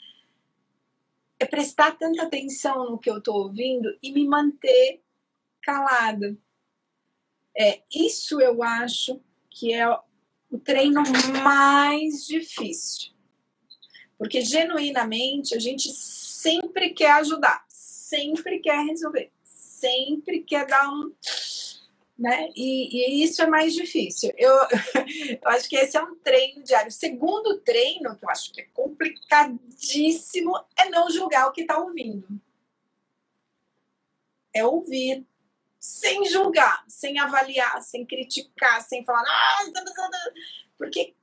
é 1.38 1.46
prestar 1.46 1.96
tanta 1.96 2.22
atenção 2.22 2.90
no 2.90 2.98
que 2.98 3.10
eu 3.10 3.18
estou 3.18 3.42
ouvindo 3.44 3.88
e 4.02 4.12
me 4.12 4.26
manter 4.26 5.02
calada. 5.62 6.36
É, 7.56 7.82
isso 7.92 8.40
eu 8.40 8.62
acho 8.62 9.20
que 9.50 9.72
é 9.72 9.88
o 10.50 10.58
treino 10.58 11.02
mais 11.42 12.26
difícil. 12.26 13.12
Porque 14.16 14.40
genuinamente 14.40 15.54
a 15.54 15.58
gente 15.58 15.90
sempre 15.90 16.90
quer 16.90 17.12
ajudar, 17.12 17.64
sempre 17.68 18.58
quer 18.58 18.84
resolver 18.84 19.32
sempre 19.78 20.40
quer 20.40 20.66
dar 20.66 20.90
um. 20.90 21.12
Né? 22.18 22.50
E, 22.56 23.20
e 23.20 23.22
isso 23.22 23.40
é 23.42 23.46
mais 23.46 23.72
difícil. 23.72 24.32
Eu, 24.36 24.52
eu 25.40 25.50
acho 25.50 25.68
que 25.68 25.76
esse 25.76 25.96
é 25.96 26.02
um 26.02 26.16
treino 26.16 26.64
diário. 26.64 26.88
O 26.88 26.92
segundo 26.92 27.60
treino, 27.60 28.16
que 28.16 28.24
eu 28.24 28.30
acho 28.30 28.52
que 28.52 28.60
é 28.60 28.66
complicadíssimo, 28.74 30.52
é 30.76 30.88
não 30.90 31.08
julgar 31.10 31.46
o 31.46 31.52
que 31.52 31.60
está 31.60 31.78
ouvindo. 31.78 32.26
É 34.52 34.64
ouvir 34.64 35.24
sem 35.78 36.24
julgar, 36.24 36.82
sem 36.88 37.20
avaliar, 37.20 37.80
sem 37.82 38.04
criticar, 38.04 38.82
sem 38.82 39.04
falar, 39.04 39.22
nossa, 39.22 39.84
porque 40.76 41.14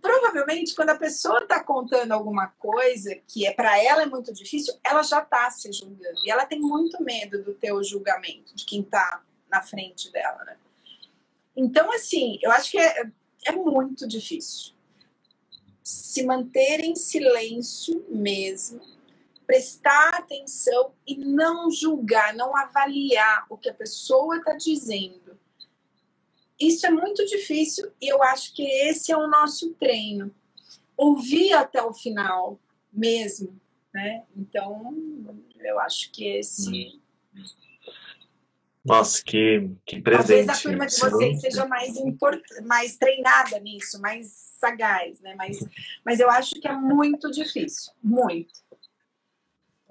provavelmente 0.00 0.74
quando 0.74 0.90
a 0.90 0.96
pessoa 0.96 1.40
está 1.40 1.62
contando 1.62 2.12
alguma 2.12 2.46
coisa 2.58 3.16
que 3.26 3.44
é 3.44 3.52
para 3.52 3.82
ela 3.82 4.02
é 4.02 4.06
muito 4.06 4.32
difícil, 4.32 4.72
ela 4.84 5.02
já 5.02 5.20
está 5.20 5.50
se 5.50 5.72
julgando 5.72 6.20
e 6.24 6.30
ela 6.30 6.46
tem 6.46 6.60
muito 6.60 7.02
medo 7.02 7.42
do 7.42 7.54
teu 7.54 7.82
julgamento 7.82 8.54
de 8.54 8.64
quem 8.64 8.82
está 8.82 9.20
na 9.54 9.62
frente 9.62 10.10
dela, 10.10 10.44
né? 10.44 10.56
Então 11.56 11.92
assim, 11.92 12.38
eu 12.42 12.50
acho 12.50 12.70
que 12.70 12.78
é, 12.78 13.10
é 13.46 13.52
muito 13.52 14.06
difícil 14.06 14.74
se 15.82 16.24
manter 16.24 16.80
em 16.80 16.94
silêncio 16.94 18.06
mesmo, 18.08 18.80
prestar 19.46 20.14
atenção 20.14 20.94
e 21.06 21.16
não 21.16 21.70
julgar, 21.70 22.34
não 22.34 22.56
avaliar 22.56 23.44
o 23.50 23.58
que 23.58 23.68
a 23.68 23.74
pessoa 23.74 24.38
está 24.38 24.54
dizendo 24.54 25.24
isso 26.58 26.86
é 26.86 26.90
muito 26.90 27.24
difícil 27.26 27.90
e 28.00 28.08
eu 28.08 28.22
acho 28.22 28.54
que 28.54 28.62
esse 28.62 29.12
é 29.12 29.16
o 29.16 29.26
nosso 29.26 29.74
treino. 29.74 30.34
Ouvir 30.96 31.52
até 31.52 31.82
o 31.82 31.92
final 31.92 32.58
mesmo, 32.92 33.58
né? 33.92 34.24
Então, 34.36 35.36
eu 35.58 35.80
acho 35.80 36.10
que 36.12 36.26
esse. 36.26 37.00
Nossa, 38.84 39.22
que, 39.24 39.70
que 39.86 40.00
presente. 40.02 40.46
Talvez 40.46 40.48
a 40.48 40.62
turma 40.62 40.86
de 40.86 40.98
vocês 40.98 41.40
seja 41.40 41.66
mais, 41.66 41.96
import... 41.96 42.40
mais 42.66 42.96
treinada 42.96 43.58
nisso, 43.58 43.98
mais 44.00 44.26
sagaz, 44.60 45.20
né? 45.22 45.34
Mas, 45.38 45.58
mas 46.04 46.20
eu 46.20 46.30
acho 46.30 46.54
que 46.60 46.68
é 46.68 46.72
muito 46.72 47.30
difícil, 47.30 47.92
muito. 48.02 48.52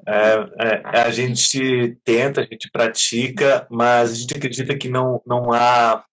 É, 0.05 0.33
é, 0.59 0.99
a 1.01 1.09
gente 1.09 1.97
tenta, 2.03 2.41
a 2.41 2.45
gente 2.45 2.69
pratica, 2.69 3.65
mas 3.71 4.11
a 4.11 4.15
gente 4.15 4.35
acredita 4.35 4.77
que 4.77 4.89
não, 4.89 5.21
não 5.25 5.51
há 5.51 6.05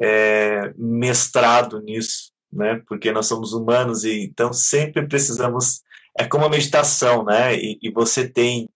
é, 0.00 0.72
mestrado 0.76 1.80
nisso, 1.80 2.32
né? 2.52 2.82
Porque 2.88 3.12
nós 3.12 3.26
somos 3.26 3.52
humanos 3.52 4.04
e 4.04 4.24
então 4.24 4.52
sempre 4.52 5.06
precisamos. 5.06 5.82
É 6.18 6.24
como 6.24 6.46
a 6.46 6.48
meditação, 6.48 7.24
né? 7.24 7.54
E, 7.54 7.78
e 7.82 7.90
você 7.90 8.26
tem 8.28 8.68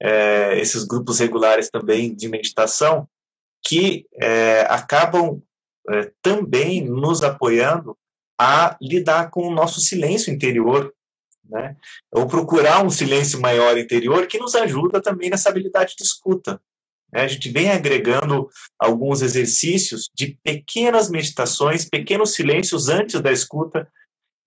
é, 0.00 0.58
esses 0.58 0.84
grupos 0.84 1.18
regulares 1.18 1.70
também 1.70 2.14
de 2.14 2.28
meditação 2.28 3.08
que 3.66 4.06
é, 4.20 4.60
acabam 4.68 5.42
é, 5.88 6.12
também 6.22 6.84
nos 6.84 7.22
apoiando 7.22 7.96
a 8.40 8.76
lidar 8.80 9.30
com 9.30 9.46
o 9.46 9.52
nosso 9.52 9.80
silêncio 9.80 10.32
interior, 10.32 10.94
né? 11.44 11.76
Ou 12.12 12.26
procurar 12.26 12.84
um 12.84 12.90
silêncio 12.90 13.40
maior 13.40 13.76
interior 13.76 14.26
que 14.26 14.38
nos 14.38 14.54
ajuda 14.54 15.00
também 15.00 15.30
nessa 15.30 15.48
habilidade 15.48 15.94
de 15.96 16.04
escuta. 16.04 16.60
Né? 17.12 17.22
A 17.22 17.26
gente 17.26 17.48
vem 17.48 17.70
agregando 17.70 18.48
alguns 18.78 19.22
exercícios 19.22 20.08
de 20.14 20.38
pequenas 20.44 21.10
meditações, 21.10 21.84
pequenos 21.86 22.34
silêncios 22.34 22.88
antes 22.88 23.20
da 23.20 23.32
escuta, 23.32 23.90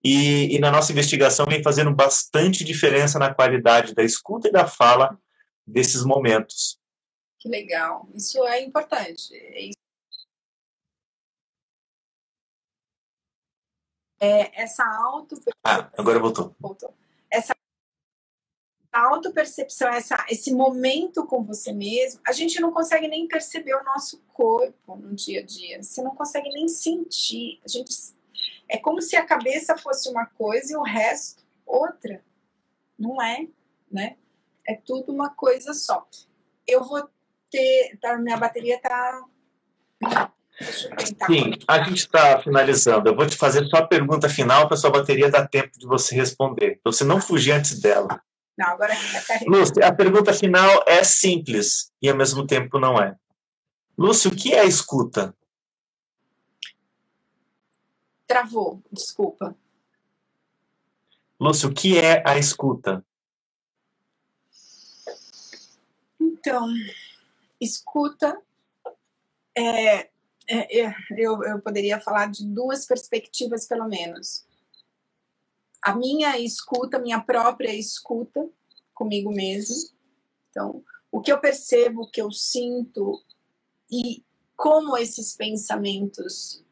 e, 0.04 0.56
e, 0.56 0.58
na 0.58 0.70
nossa 0.70 0.90
investigação 0.90 1.46
vem 1.46 1.62
fazendo 1.62 1.94
bastante 1.94 2.64
diferença 2.64 3.20
na 3.20 3.32
qualidade 3.32 3.94
da 3.94 4.02
escuta 4.02 4.48
e 4.48 4.52
da 4.52 4.66
fala 4.66 5.16
desses 5.66 6.04
momentos. 6.04 6.78
Que 7.38 7.48
legal, 7.48 8.08
isso 8.14 8.44
é 8.46 8.62
importante. 8.62 9.34
É, 14.20 14.62
essa 14.62 14.84
auto. 14.84 15.34
Ah, 15.64 15.90
agora 15.98 16.20
voltou. 16.20 16.54
Voltou. 16.60 16.94
Essa 17.28 17.54
a 18.92 19.08
autopercepção, 19.08 19.88
essa, 19.88 20.24
esse 20.28 20.52
momento 20.52 21.26
com 21.26 21.42
você 21.42 21.72
mesmo, 21.72 22.20
a 22.26 22.32
gente 22.32 22.60
não 22.60 22.70
consegue 22.70 23.08
nem 23.08 23.26
perceber 23.26 23.74
o 23.74 23.82
nosso 23.84 24.22
corpo 24.34 24.96
no 24.96 25.14
dia 25.14 25.40
a 25.40 25.42
dia. 25.42 25.82
Você 25.82 26.02
não 26.02 26.14
consegue 26.14 26.50
nem 26.50 26.68
sentir. 26.68 27.58
A 27.64 27.68
gente 27.68 27.90
é 28.68 28.76
como 28.76 29.00
se 29.00 29.16
a 29.16 29.24
cabeça 29.24 29.78
fosse 29.78 30.10
uma 30.10 30.26
coisa 30.26 30.74
e 30.74 30.76
o 30.76 30.82
resto 30.82 31.42
outra. 31.64 32.22
Não 32.98 33.20
é, 33.20 33.48
né? 33.90 34.16
É 34.66 34.74
tudo 34.74 35.12
uma 35.12 35.30
coisa 35.30 35.74
só. 35.74 36.06
Eu 36.66 36.84
vou 36.84 37.08
ter, 37.50 37.98
tá, 38.00 38.16
minha 38.16 38.36
bateria 38.36 38.80
tá 38.80 39.24
Sim, 41.26 41.52
a 41.66 41.82
gente 41.82 41.98
está 41.98 42.40
finalizando. 42.40 43.08
Eu 43.08 43.16
vou 43.16 43.26
te 43.26 43.36
fazer 43.36 43.66
só 43.66 43.78
a 43.78 43.86
pergunta 43.86 44.28
final 44.28 44.68
para 44.68 44.76
sua 44.76 44.90
bateria 44.90 45.30
dar 45.30 45.48
tempo 45.48 45.78
de 45.78 45.86
você 45.86 46.14
responder. 46.14 46.78
Então, 46.80 46.92
você 46.92 47.04
não 47.04 47.20
fugir 47.20 47.52
antes 47.52 47.80
dela. 47.80 48.22
Não, 48.56 48.68
agora 48.68 48.94
tá 49.26 49.40
Lúcia, 49.46 49.86
a 49.86 49.94
pergunta 49.94 50.32
final 50.32 50.84
é 50.86 51.02
simples 51.02 51.90
e 52.00 52.08
ao 52.08 52.16
mesmo 52.16 52.46
tempo 52.46 52.78
não 52.78 53.00
é. 53.00 53.16
Lúcio, 53.96 54.30
o 54.30 54.34
que 54.34 54.54
é 54.54 54.64
escuta? 54.64 55.34
Travou, 58.26 58.82
desculpa. 58.90 59.56
Lúcio, 61.40 61.70
o 61.70 61.74
que 61.74 61.98
é 61.98 62.22
a 62.26 62.38
escuta? 62.38 63.04
Então, 66.32 66.66
escuta 67.60 68.40
é, 69.56 70.10
é, 70.48 70.80
é, 70.80 70.94
eu, 71.16 71.42
eu 71.44 71.60
poderia 71.60 72.00
falar 72.00 72.30
de 72.30 72.46
duas 72.46 72.86
perspectivas, 72.86 73.66
pelo 73.66 73.86
menos 73.86 74.46
a 75.82 75.96
minha 75.96 76.38
escuta, 76.38 77.00
minha 77.00 77.20
própria 77.20 77.74
escuta 77.74 78.48
comigo 78.94 79.32
mesmo. 79.32 79.74
Então, 80.48 80.82
o 81.10 81.20
que 81.20 81.32
eu 81.32 81.40
percebo, 81.40 82.02
o 82.02 82.10
que 82.10 82.22
eu 82.22 82.30
sinto 82.30 83.20
e 83.90 84.24
como 84.56 84.96
esses 84.96 85.34
pensamentos 85.34 86.64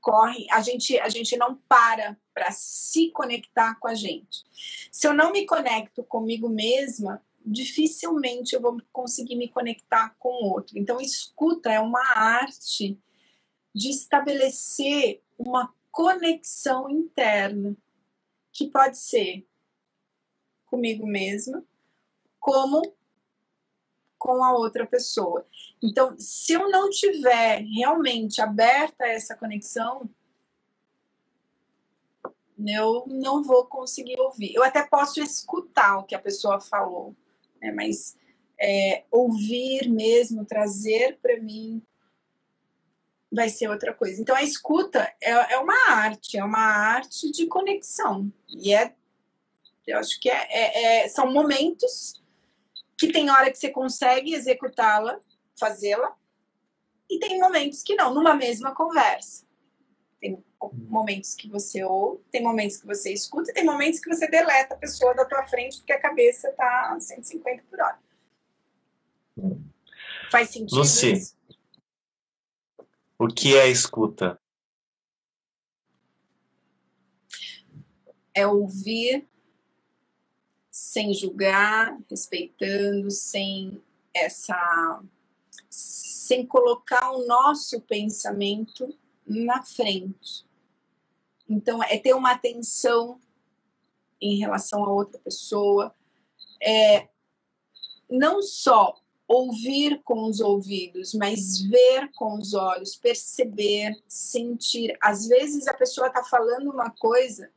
correm, 0.00 0.46
a 0.50 0.60
gente 0.60 0.98
a 0.98 1.08
gente 1.08 1.36
não 1.36 1.56
para 1.66 2.18
para 2.34 2.50
se 2.50 3.10
conectar 3.10 3.76
com 3.76 3.88
a 3.88 3.94
gente. 3.94 4.44
Se 4.90 5.06
eu 5.06 5.14
não 5.14 5.32
me 5.32 5.46
conecto 5.46 6.04
comigo 6.04 6.48
mesma, 6.48 7.22
dificilmente 7.44 8.54
eu 8.54 8.60
vou 8.60 8.80
conseguir 8.92 9.36
me 9.36 9.48
conectar 9.48 10.14
com 10.18 10.28
o 10.28 10.52
outro. 10.52 10.78
Então, 10.78 11.00
escuta 11.00 11.70
é 11.70 11.80
uma 11.80 12.02
arte 12.14 12.98
de 13.74 13.90
estabelecer 13.90 15.22
uma 15.38 15.74
conexão 15.90 16.88
interna 16.90 17.76
que 18.52 18.68
pode 18.68 18.98
ser 18.98 19.46
comigo 20.66 21.06
mesma, 21.06 21.64
como 22.38 22.82
com 24.18 24.44
a 24.44 24.52
outra 24.52 24.86
pessoa. 24.86 25.46
Então, 25.82 26.16
se 26.18 26.52
eu 26.52 26.70
não 26.70 26.88
tiver 26.88 27.62
realmente 27.62 28.40
aberta 28.40 29.04
essa 29.04 29.36
conexão, 29.36 30.08
eu 32.66 33.04
não 33.06 33.42
vou 33.42 33.66
conseguir 33.66 34.20
ouvir. 34.20 34.54
Eu 34.54 34.62
até 34.62 34.86
posso 34.86 35.20
escutar 35.20 35.98
o 35.98 36.04
que 36.04 36.14
a 36.14 36.20
pessoa 36.20 36.60
falou, 36.60 37.16
né? 37.62 37.72
mas 37.72 38.16
é, 38.60 39.04
ouvir 39.10 39.88
mesmo, 39.88 40.44
trazer 40.44 41.18
para 41.22 41.40
mim, 41.40 41.82
vai 43.30 43.48
ser 43.48 43.68
outra 43.68 43.94
coisa. 43.94 44.20
Então, 44.20 44.36
a 44.36 44.42
escuta 44.42 45.10
é, 45.20 45.54
é, 45.54 45.58
uma 45.58 45.90
arte, 45.90 46.36
é 46.36 46.44
uma 46.44 46.58
arte 46.58 47.30
de 47.30 47.46
conexão. 47.46 48.30
E 48.48 48.74
é, 48.74 48.94
eu 49.86 49.98
acho 49.98 50.20
que 50.20 50.28
é, 50.28 50.46
é, 50.50 51.04
é 51.04 51.08
são 51.08 51.32
momentos 51.32 52.22
que 52.98 53.10
tem 53.10 53.30
hora 53.30 53.50
que 53.50 53.58
você 53.58 53.70
consegue 53.70 54.34
executá-la, 54.34 55.18
fazê-la, 55.58 56.14
e 57.10 57.18
tem 57.18 57.38
momentos 57.38 57.82
que 57.82 57.94
não, 57.94 58.14
numa 58.14 58.34
mesma 58.34 58.74
conversa. 58.74 59.44
Tem 60.22 60.40
momentos 60.88 61.34
que 61.34 61.48
você 61.48 61.82
ouve, 61.82 62.22
tem 62.30 62.40
momentos 62.40 62.76
que 62.76 62.86
você 62.86 63.12
escuta, 63.12 63.50
e 63.50 63.54
tem 63.54 63.64
momentos 63.64 63.98
que 63.98 64.08
você 64.08 64.28
deleta 64.28 64.74
a 64.74 64.78
pessoa 64.78 65.12
da 65.12 65.24
tua 65.24 65.42
frente 65.48 65.78
porque 65.78 65.92
a 65.92 66.00
cabeça 66.00 66.52
tá 66.52 66.96
150 67.00 67.64
por 67.68 67.80
hora. 67.80 67.98
Faz 70.30 70.50
sentido 70.50 70.78
Lucy, 70.78 71.12
isso? 71.14 71.36
o 73.18 73.26
que 73.26 73.56
é 73.56 73.68
escuta? 73.68 74.40
É 78.32 78.46
ouvir 78.46 79.28
sem 80.70 81.12
julgar, 81.12 81.98
respeitando, 82.08 83.10
sem 83.10 83.82
essa 84.14 85.02
sem 85.68 86.46
colocar 86.46 87.10
o 87.10 87.26
nosso 87.26 87.80
pensamento 87.80 88.96
na 89.26 89.62
frente. 89.62 90.46
Então, 91.48 91.82
é 91.82 91.98
ter 91.98 92.14
uma 92.14 92.32
atenção 92.32 93.20
em 94.20 94.36
relação 94.38 94.84
a 94.84 94.92
outra 94.92 95.18
pessoa, 95.18 95.94
é 96.62 97.08
não 98.08 98.40
só 98.40 98.94
ouvir 99.26 100.02
com 100.04 100.26
os 100.26 100.40
ouvidos, 100.40 101.14
mas 101.14 101.60
ver 101.62 102.10
com 102.14 102.34
os 102.34 102.52
olhos, 102.52 102.94
perceber, 102.94 103.94
sentir. 104.06 104.96
Às 105.00 105.26
vezes 105.26 105.66
a 105.66 105.74
pessoa 105.74 106.08
está 106.08 106.22
falando 106.22 106.70
uma 106.70 106.90
coisa, 106.90 107.50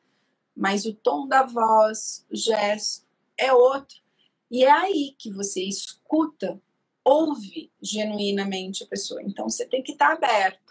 mas 0.55 0.85
o 0.85 0.93
tom 0.93 1.27
da 1.27 1.43
voz, 1.43 2.25
o 2.31 2.35
gesto 2.35 3.05
é 3.37 3.53
outro. 3.53 3.97
E 4.49 4.63
é 4.63 4.71
aí 4.71 5.15
que 5.19 5.31
você 5.31 5.61
escuta, 5.63 6.61
ouve 7.03 7.71
genuinamente 7.81 8.83
a 8.83 8.87
pessoa. 8.87 9.21
Então 9.21 9.49
você 9.49 9.65
tem 9.65 9.83
que 9.83 9.91
estar 9.91 10.07
tá 10.07 10.13
aberto. 10.13 10.64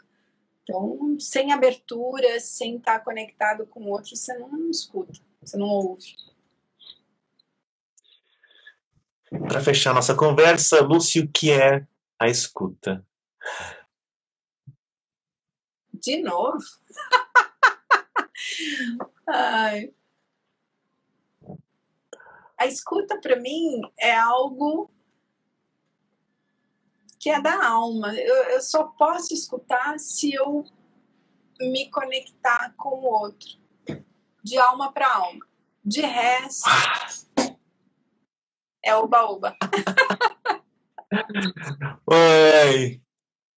Então, 0.65 1.19
sem 1.21 1.53
abertura, 1.53 2.41
sem 2.41 2.77
estar 2.77 3.01
conectado 3.01 3.67
com 3.67 3.83
o 3.83 3.91
outro, 3.91 4.17
você 4.17 4.37
não 4.39 4.71
escuta, 4.71 5.21
você 5.43 5.59
não 5.59 5.69
ouve. 5.69 6.17
Para 9.47 9.61
fechar 9.61 9.93
nossa 9.93 10.15
conversa, 10.15 10.81
Lúcio, 10.81 11.25
o 11.25 11.29
que 11.29 11.51
é 11.51 11.87
a 12.19 12.29
escuta? 12.29 13.07
De 15.93 16.23
novo? 16.23 16.59
Ai. 19.29 19.93
A 22.57 22.67
escuta, 22.67 23.21
para 23.21 23.39
mim, 23.39 23.83
é 23.99 24.15
algo 24.15 24.91
que 27.25 27.31
é 27.31 27.41
da 27.41 27.67
alma. 27.67 28.15
Eu, 28.15 28.35
eu 28.51 28.61
só 28.61 28.85
posso 28.85 29.33
escutar 29.33 29.99
se 29.99 30.35
eu 30.35 30.63
me 31.59 31.89
conectar 31.89 32.75
com 32.77 32.99
o 32.99 33.05
outro, 33.05 33.49
de 34.43 34.59
alma 34.59 34.93
para 34.93 35.11
alma. 35.11 35.41
De 35.83 36.03
resto, 36.03 36.69
é 38.85 38.95
oba-oba. 38.95 39.57
Oi, 42.07 43.01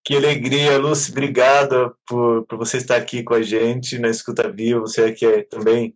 que 0.02 0.16
alegria, 0.16 0.78
Lúcia, 0.78 1.12
obrigada 1.12 1.94
por, 2.08 2.46
por 2.46 2.58
você 2.58 2.78
estar 2.78 2.96
aqui 2.96 3.22
com 3.22 3.34
a 3.34 3.42
gente 3.42 4.00
na 4.00 4.08
Escuta 4.08 4.50
Viva, 4.50 4.80
você 4.80 5.12
que 5.12 5.26
é, 5.26 5.44
também 5.44 5.94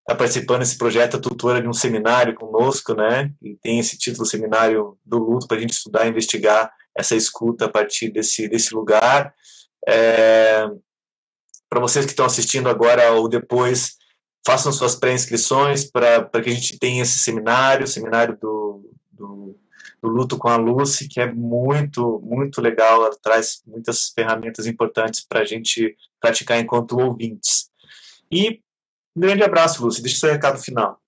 está 0.00 0.14
participando 0.14 0.58
desse 0.58 0.76
projeto, 0.76 1.16
a 1.16 1.20
tutora 1.20 1.62
de 1.62 1.68
um 1.68 1.72
seminário 1.72 2.34
conosco, 2.34 2.92
né, 2.92 3.32
e 3.40 3.56
tem 3.56 3.78
esse 3.78 3.96
título, 3.96 4.26
Seminário 4.26 4.98
do 5.02 5.16
Luto, 5.16 5.48
para 5.48 5.56
a 5.56 5.60
gente 5.60 5.72
estudar 5.72 6.06
investigar 6.06 6.70
essa 6.96 7.16
escuta 7.16 7.66
a 7.66 7.68
partir 7.68 8.10
desse, 8.10 8.48
desse 8.48 8.74
lugar. 8.74 9.34
É, 9.86 10.66
para 11.68 11.80
vocês 11.80 12.04
que 12.04 12.12
estão 12.12 12.26
assistindo 12.26 12.68
agora 12.68 13.12
ou 13.12 13.28
depois, 13.28 13.96
façam 14.46 14.72
suas 14.72 14.94
pré-inscrições 14.94 15.84
para 15.90 16.28
que 16.42 16.50
a 16.50 16.52
gente 16.52 16.78
tenha 16.78 17.02
esse 17.02 17.18
seminário, 17.18 17.84
o 17.84 17.88
seminário 17.88 18.36
do, 18.38 18.90
do, 19.10 19.58
do, 20.00 20.08
Luto 20.08 20.38
com 20.38 20.48
a 20.48 20.56
Lucy, 20.56 21.08
que 21.08 21.20
é 21.20 21.32
muito, 21.32 22.20
muito 22.22 22.60
legal, 22.60 23.06
ela 23.06 23.16
traz 23.22 23.62
muitas 23.66 24.10
ferramentas 24.10 24.66
importantes 24.66 25.24
para 25.26 25.40
a 25.40 25.44
gente 25.44 25.96
praticar 26.20 26.60
enquanto 26.60 26.98
ouvintes. 26.98 27.70
E 28.30 28.60
um 29.16 29.20
grande 29.20 29.42
abraço, 29.42 29.82
Lucy, 29.82 30.02
deixa 30.02 30.18
seu 30.18 30.32
recado 30.32 30.58
final. 30.58 31.00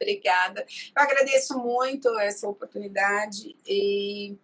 Obrigada. 0.00 0.64
Eu 0.96 1.02
agradeço 1.02 1.58
muito 1.58 2.08
essa 2.18 2.48
oportunidade 2.48 3.56
e, 3.66 4.36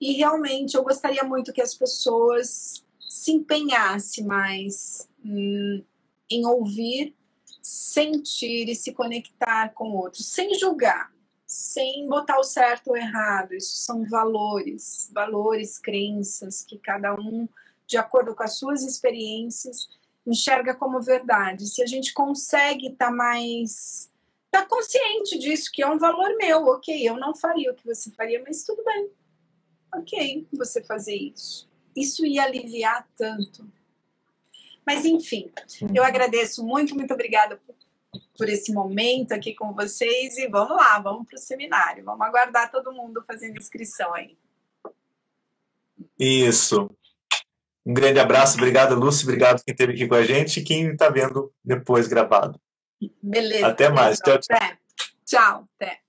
e 0.00 0.12
realmente 0.12 0.76
eu 0.76 0.82
gostaria 0.82 1.24
muito 1.24 1.52
que 1.52 1.62
as 1.62 1.74
pessoas 1.74 2.84
se 3.00 3.32
empenhassem 3.32 4.24
mais 4.24 5.08
hum, 5.24 5.82
em 6.30 6.46
ouvir 6.46 7.14
sentir 7.62 8.68
e 8.68 8.76
se 8.76 8.92
conectar 8.92 9.70
com 9.70 9.90
outros, 9.96 10.26
sem 10.26 10.54
julgar, 10.54 11.12
sem 11.44 12.06
botar 12.06 12.38
o 12.38 12.44
certo 12.44 12.90
ou 12.90 12.96
errado. 12.96 13.54
Isso 13.54 13.78
são 13.78 14.04
valores, 14.04 15.10
valores, 15.12 15.78
crenças 15.78 16.62
que 16.62 16.78
cada 16.78 17.14
um, 17.14 17.48
de 17.84 17.96
acordo 17.96 18.36
com 18.36 18.42
as 18.44 18.56
suas 18.56 18.84
experiências, 18.84 19.88
enxerga 20.24 20.74
como 20.74 21.00
verdade. 21.00 21.66
Se 21.66 21.82
a 21.82 21.86
gente 21.86 22.14
consegue 22.14 22.88
estar 22.88 23.06
tá 23.06 23.12
mais 23.12 24.10
tá 24.48 24.64
consciente 24.64 25.38
disso, 25.38 25.70
que 25.72 25.82
é 25.82 25.88
um 25.88 25.98
valor 25.98 26.36
meu, 26.36 26.66
ok, 26.66 27.08
eu 27.08 27.16
não 27.16 27.34
faria 27.34 27.72
o 27.72 27.74
que 27.74 27.84
você 27.84 28.10
faria, 28.12 28.42
mas 28.46 28.64
tudo 28.64 28.82
bem, 28.84 29.10
ok, 29.98 30.46
você 30.52 30.82
fazer 30.82 31.14
isso. 31.14 31.68
Isso 31.94 32.26
ia 32.26 32.44
aliviar 32.44 33.08
tanto 33.16 33.66
mas, 34.86 35.04
enfim, 35.04 35.50
eu 35.92 36.04
agradeço 36.04 36.64
muito, 36.64 36.94
muito 36.94 37.12
obrigada 37.12 37.56
por, 37.56 37.74
por 38.38 38.48
esse 38.48 38.72
momento 38.72 39.32
aqui 39.32 39.52
com 39.52 39.74
vocês 39.74 40.38
e 40.38 40.46
vamos 40.46 40.76
lá, 40.76 41.00
vamos 41.00 41.26
para 41.26 41.34
o 41.34 41.40
seminário. 41.40 42.04
Vamos 42.04 42.24
aguardar 42.24 42.70
todo 42.70 42.92
mundo 42.92 43.22
fazendo 43.26 43.58
inscrição 43.58 44.14
aí. 44.14 44.38
Isso. 46.16 46.88
Um 47.84 47.92
grande 47.92 48.20
abraço, 48.20 48.56
obrigado, 48.56 48.94
Lúcio, 48.94 49.26
obrigado 49.26 49.62
quem 49.64 49.72
esteve 49.72 49.92
aqui 49.92 50.06
com 50.06 50.14
a 50.14 50.22
gente 50.22 50.60
e 50.60 50.62
quem 50.62 50.92
está 50.92 51.08
vendo 51.08 51.52
depois 51.64 52.06
gravado. 52.06 52.60
Beleza. 53.20 53.66
Até 53.66 53.88
mais. 53.88 54.20
Tchau, 54.20 54.38
tchau. 54.38 54.56
Até. 54.56 54.78
Tchau. 55.24 55.64
Até. 55.74 56.05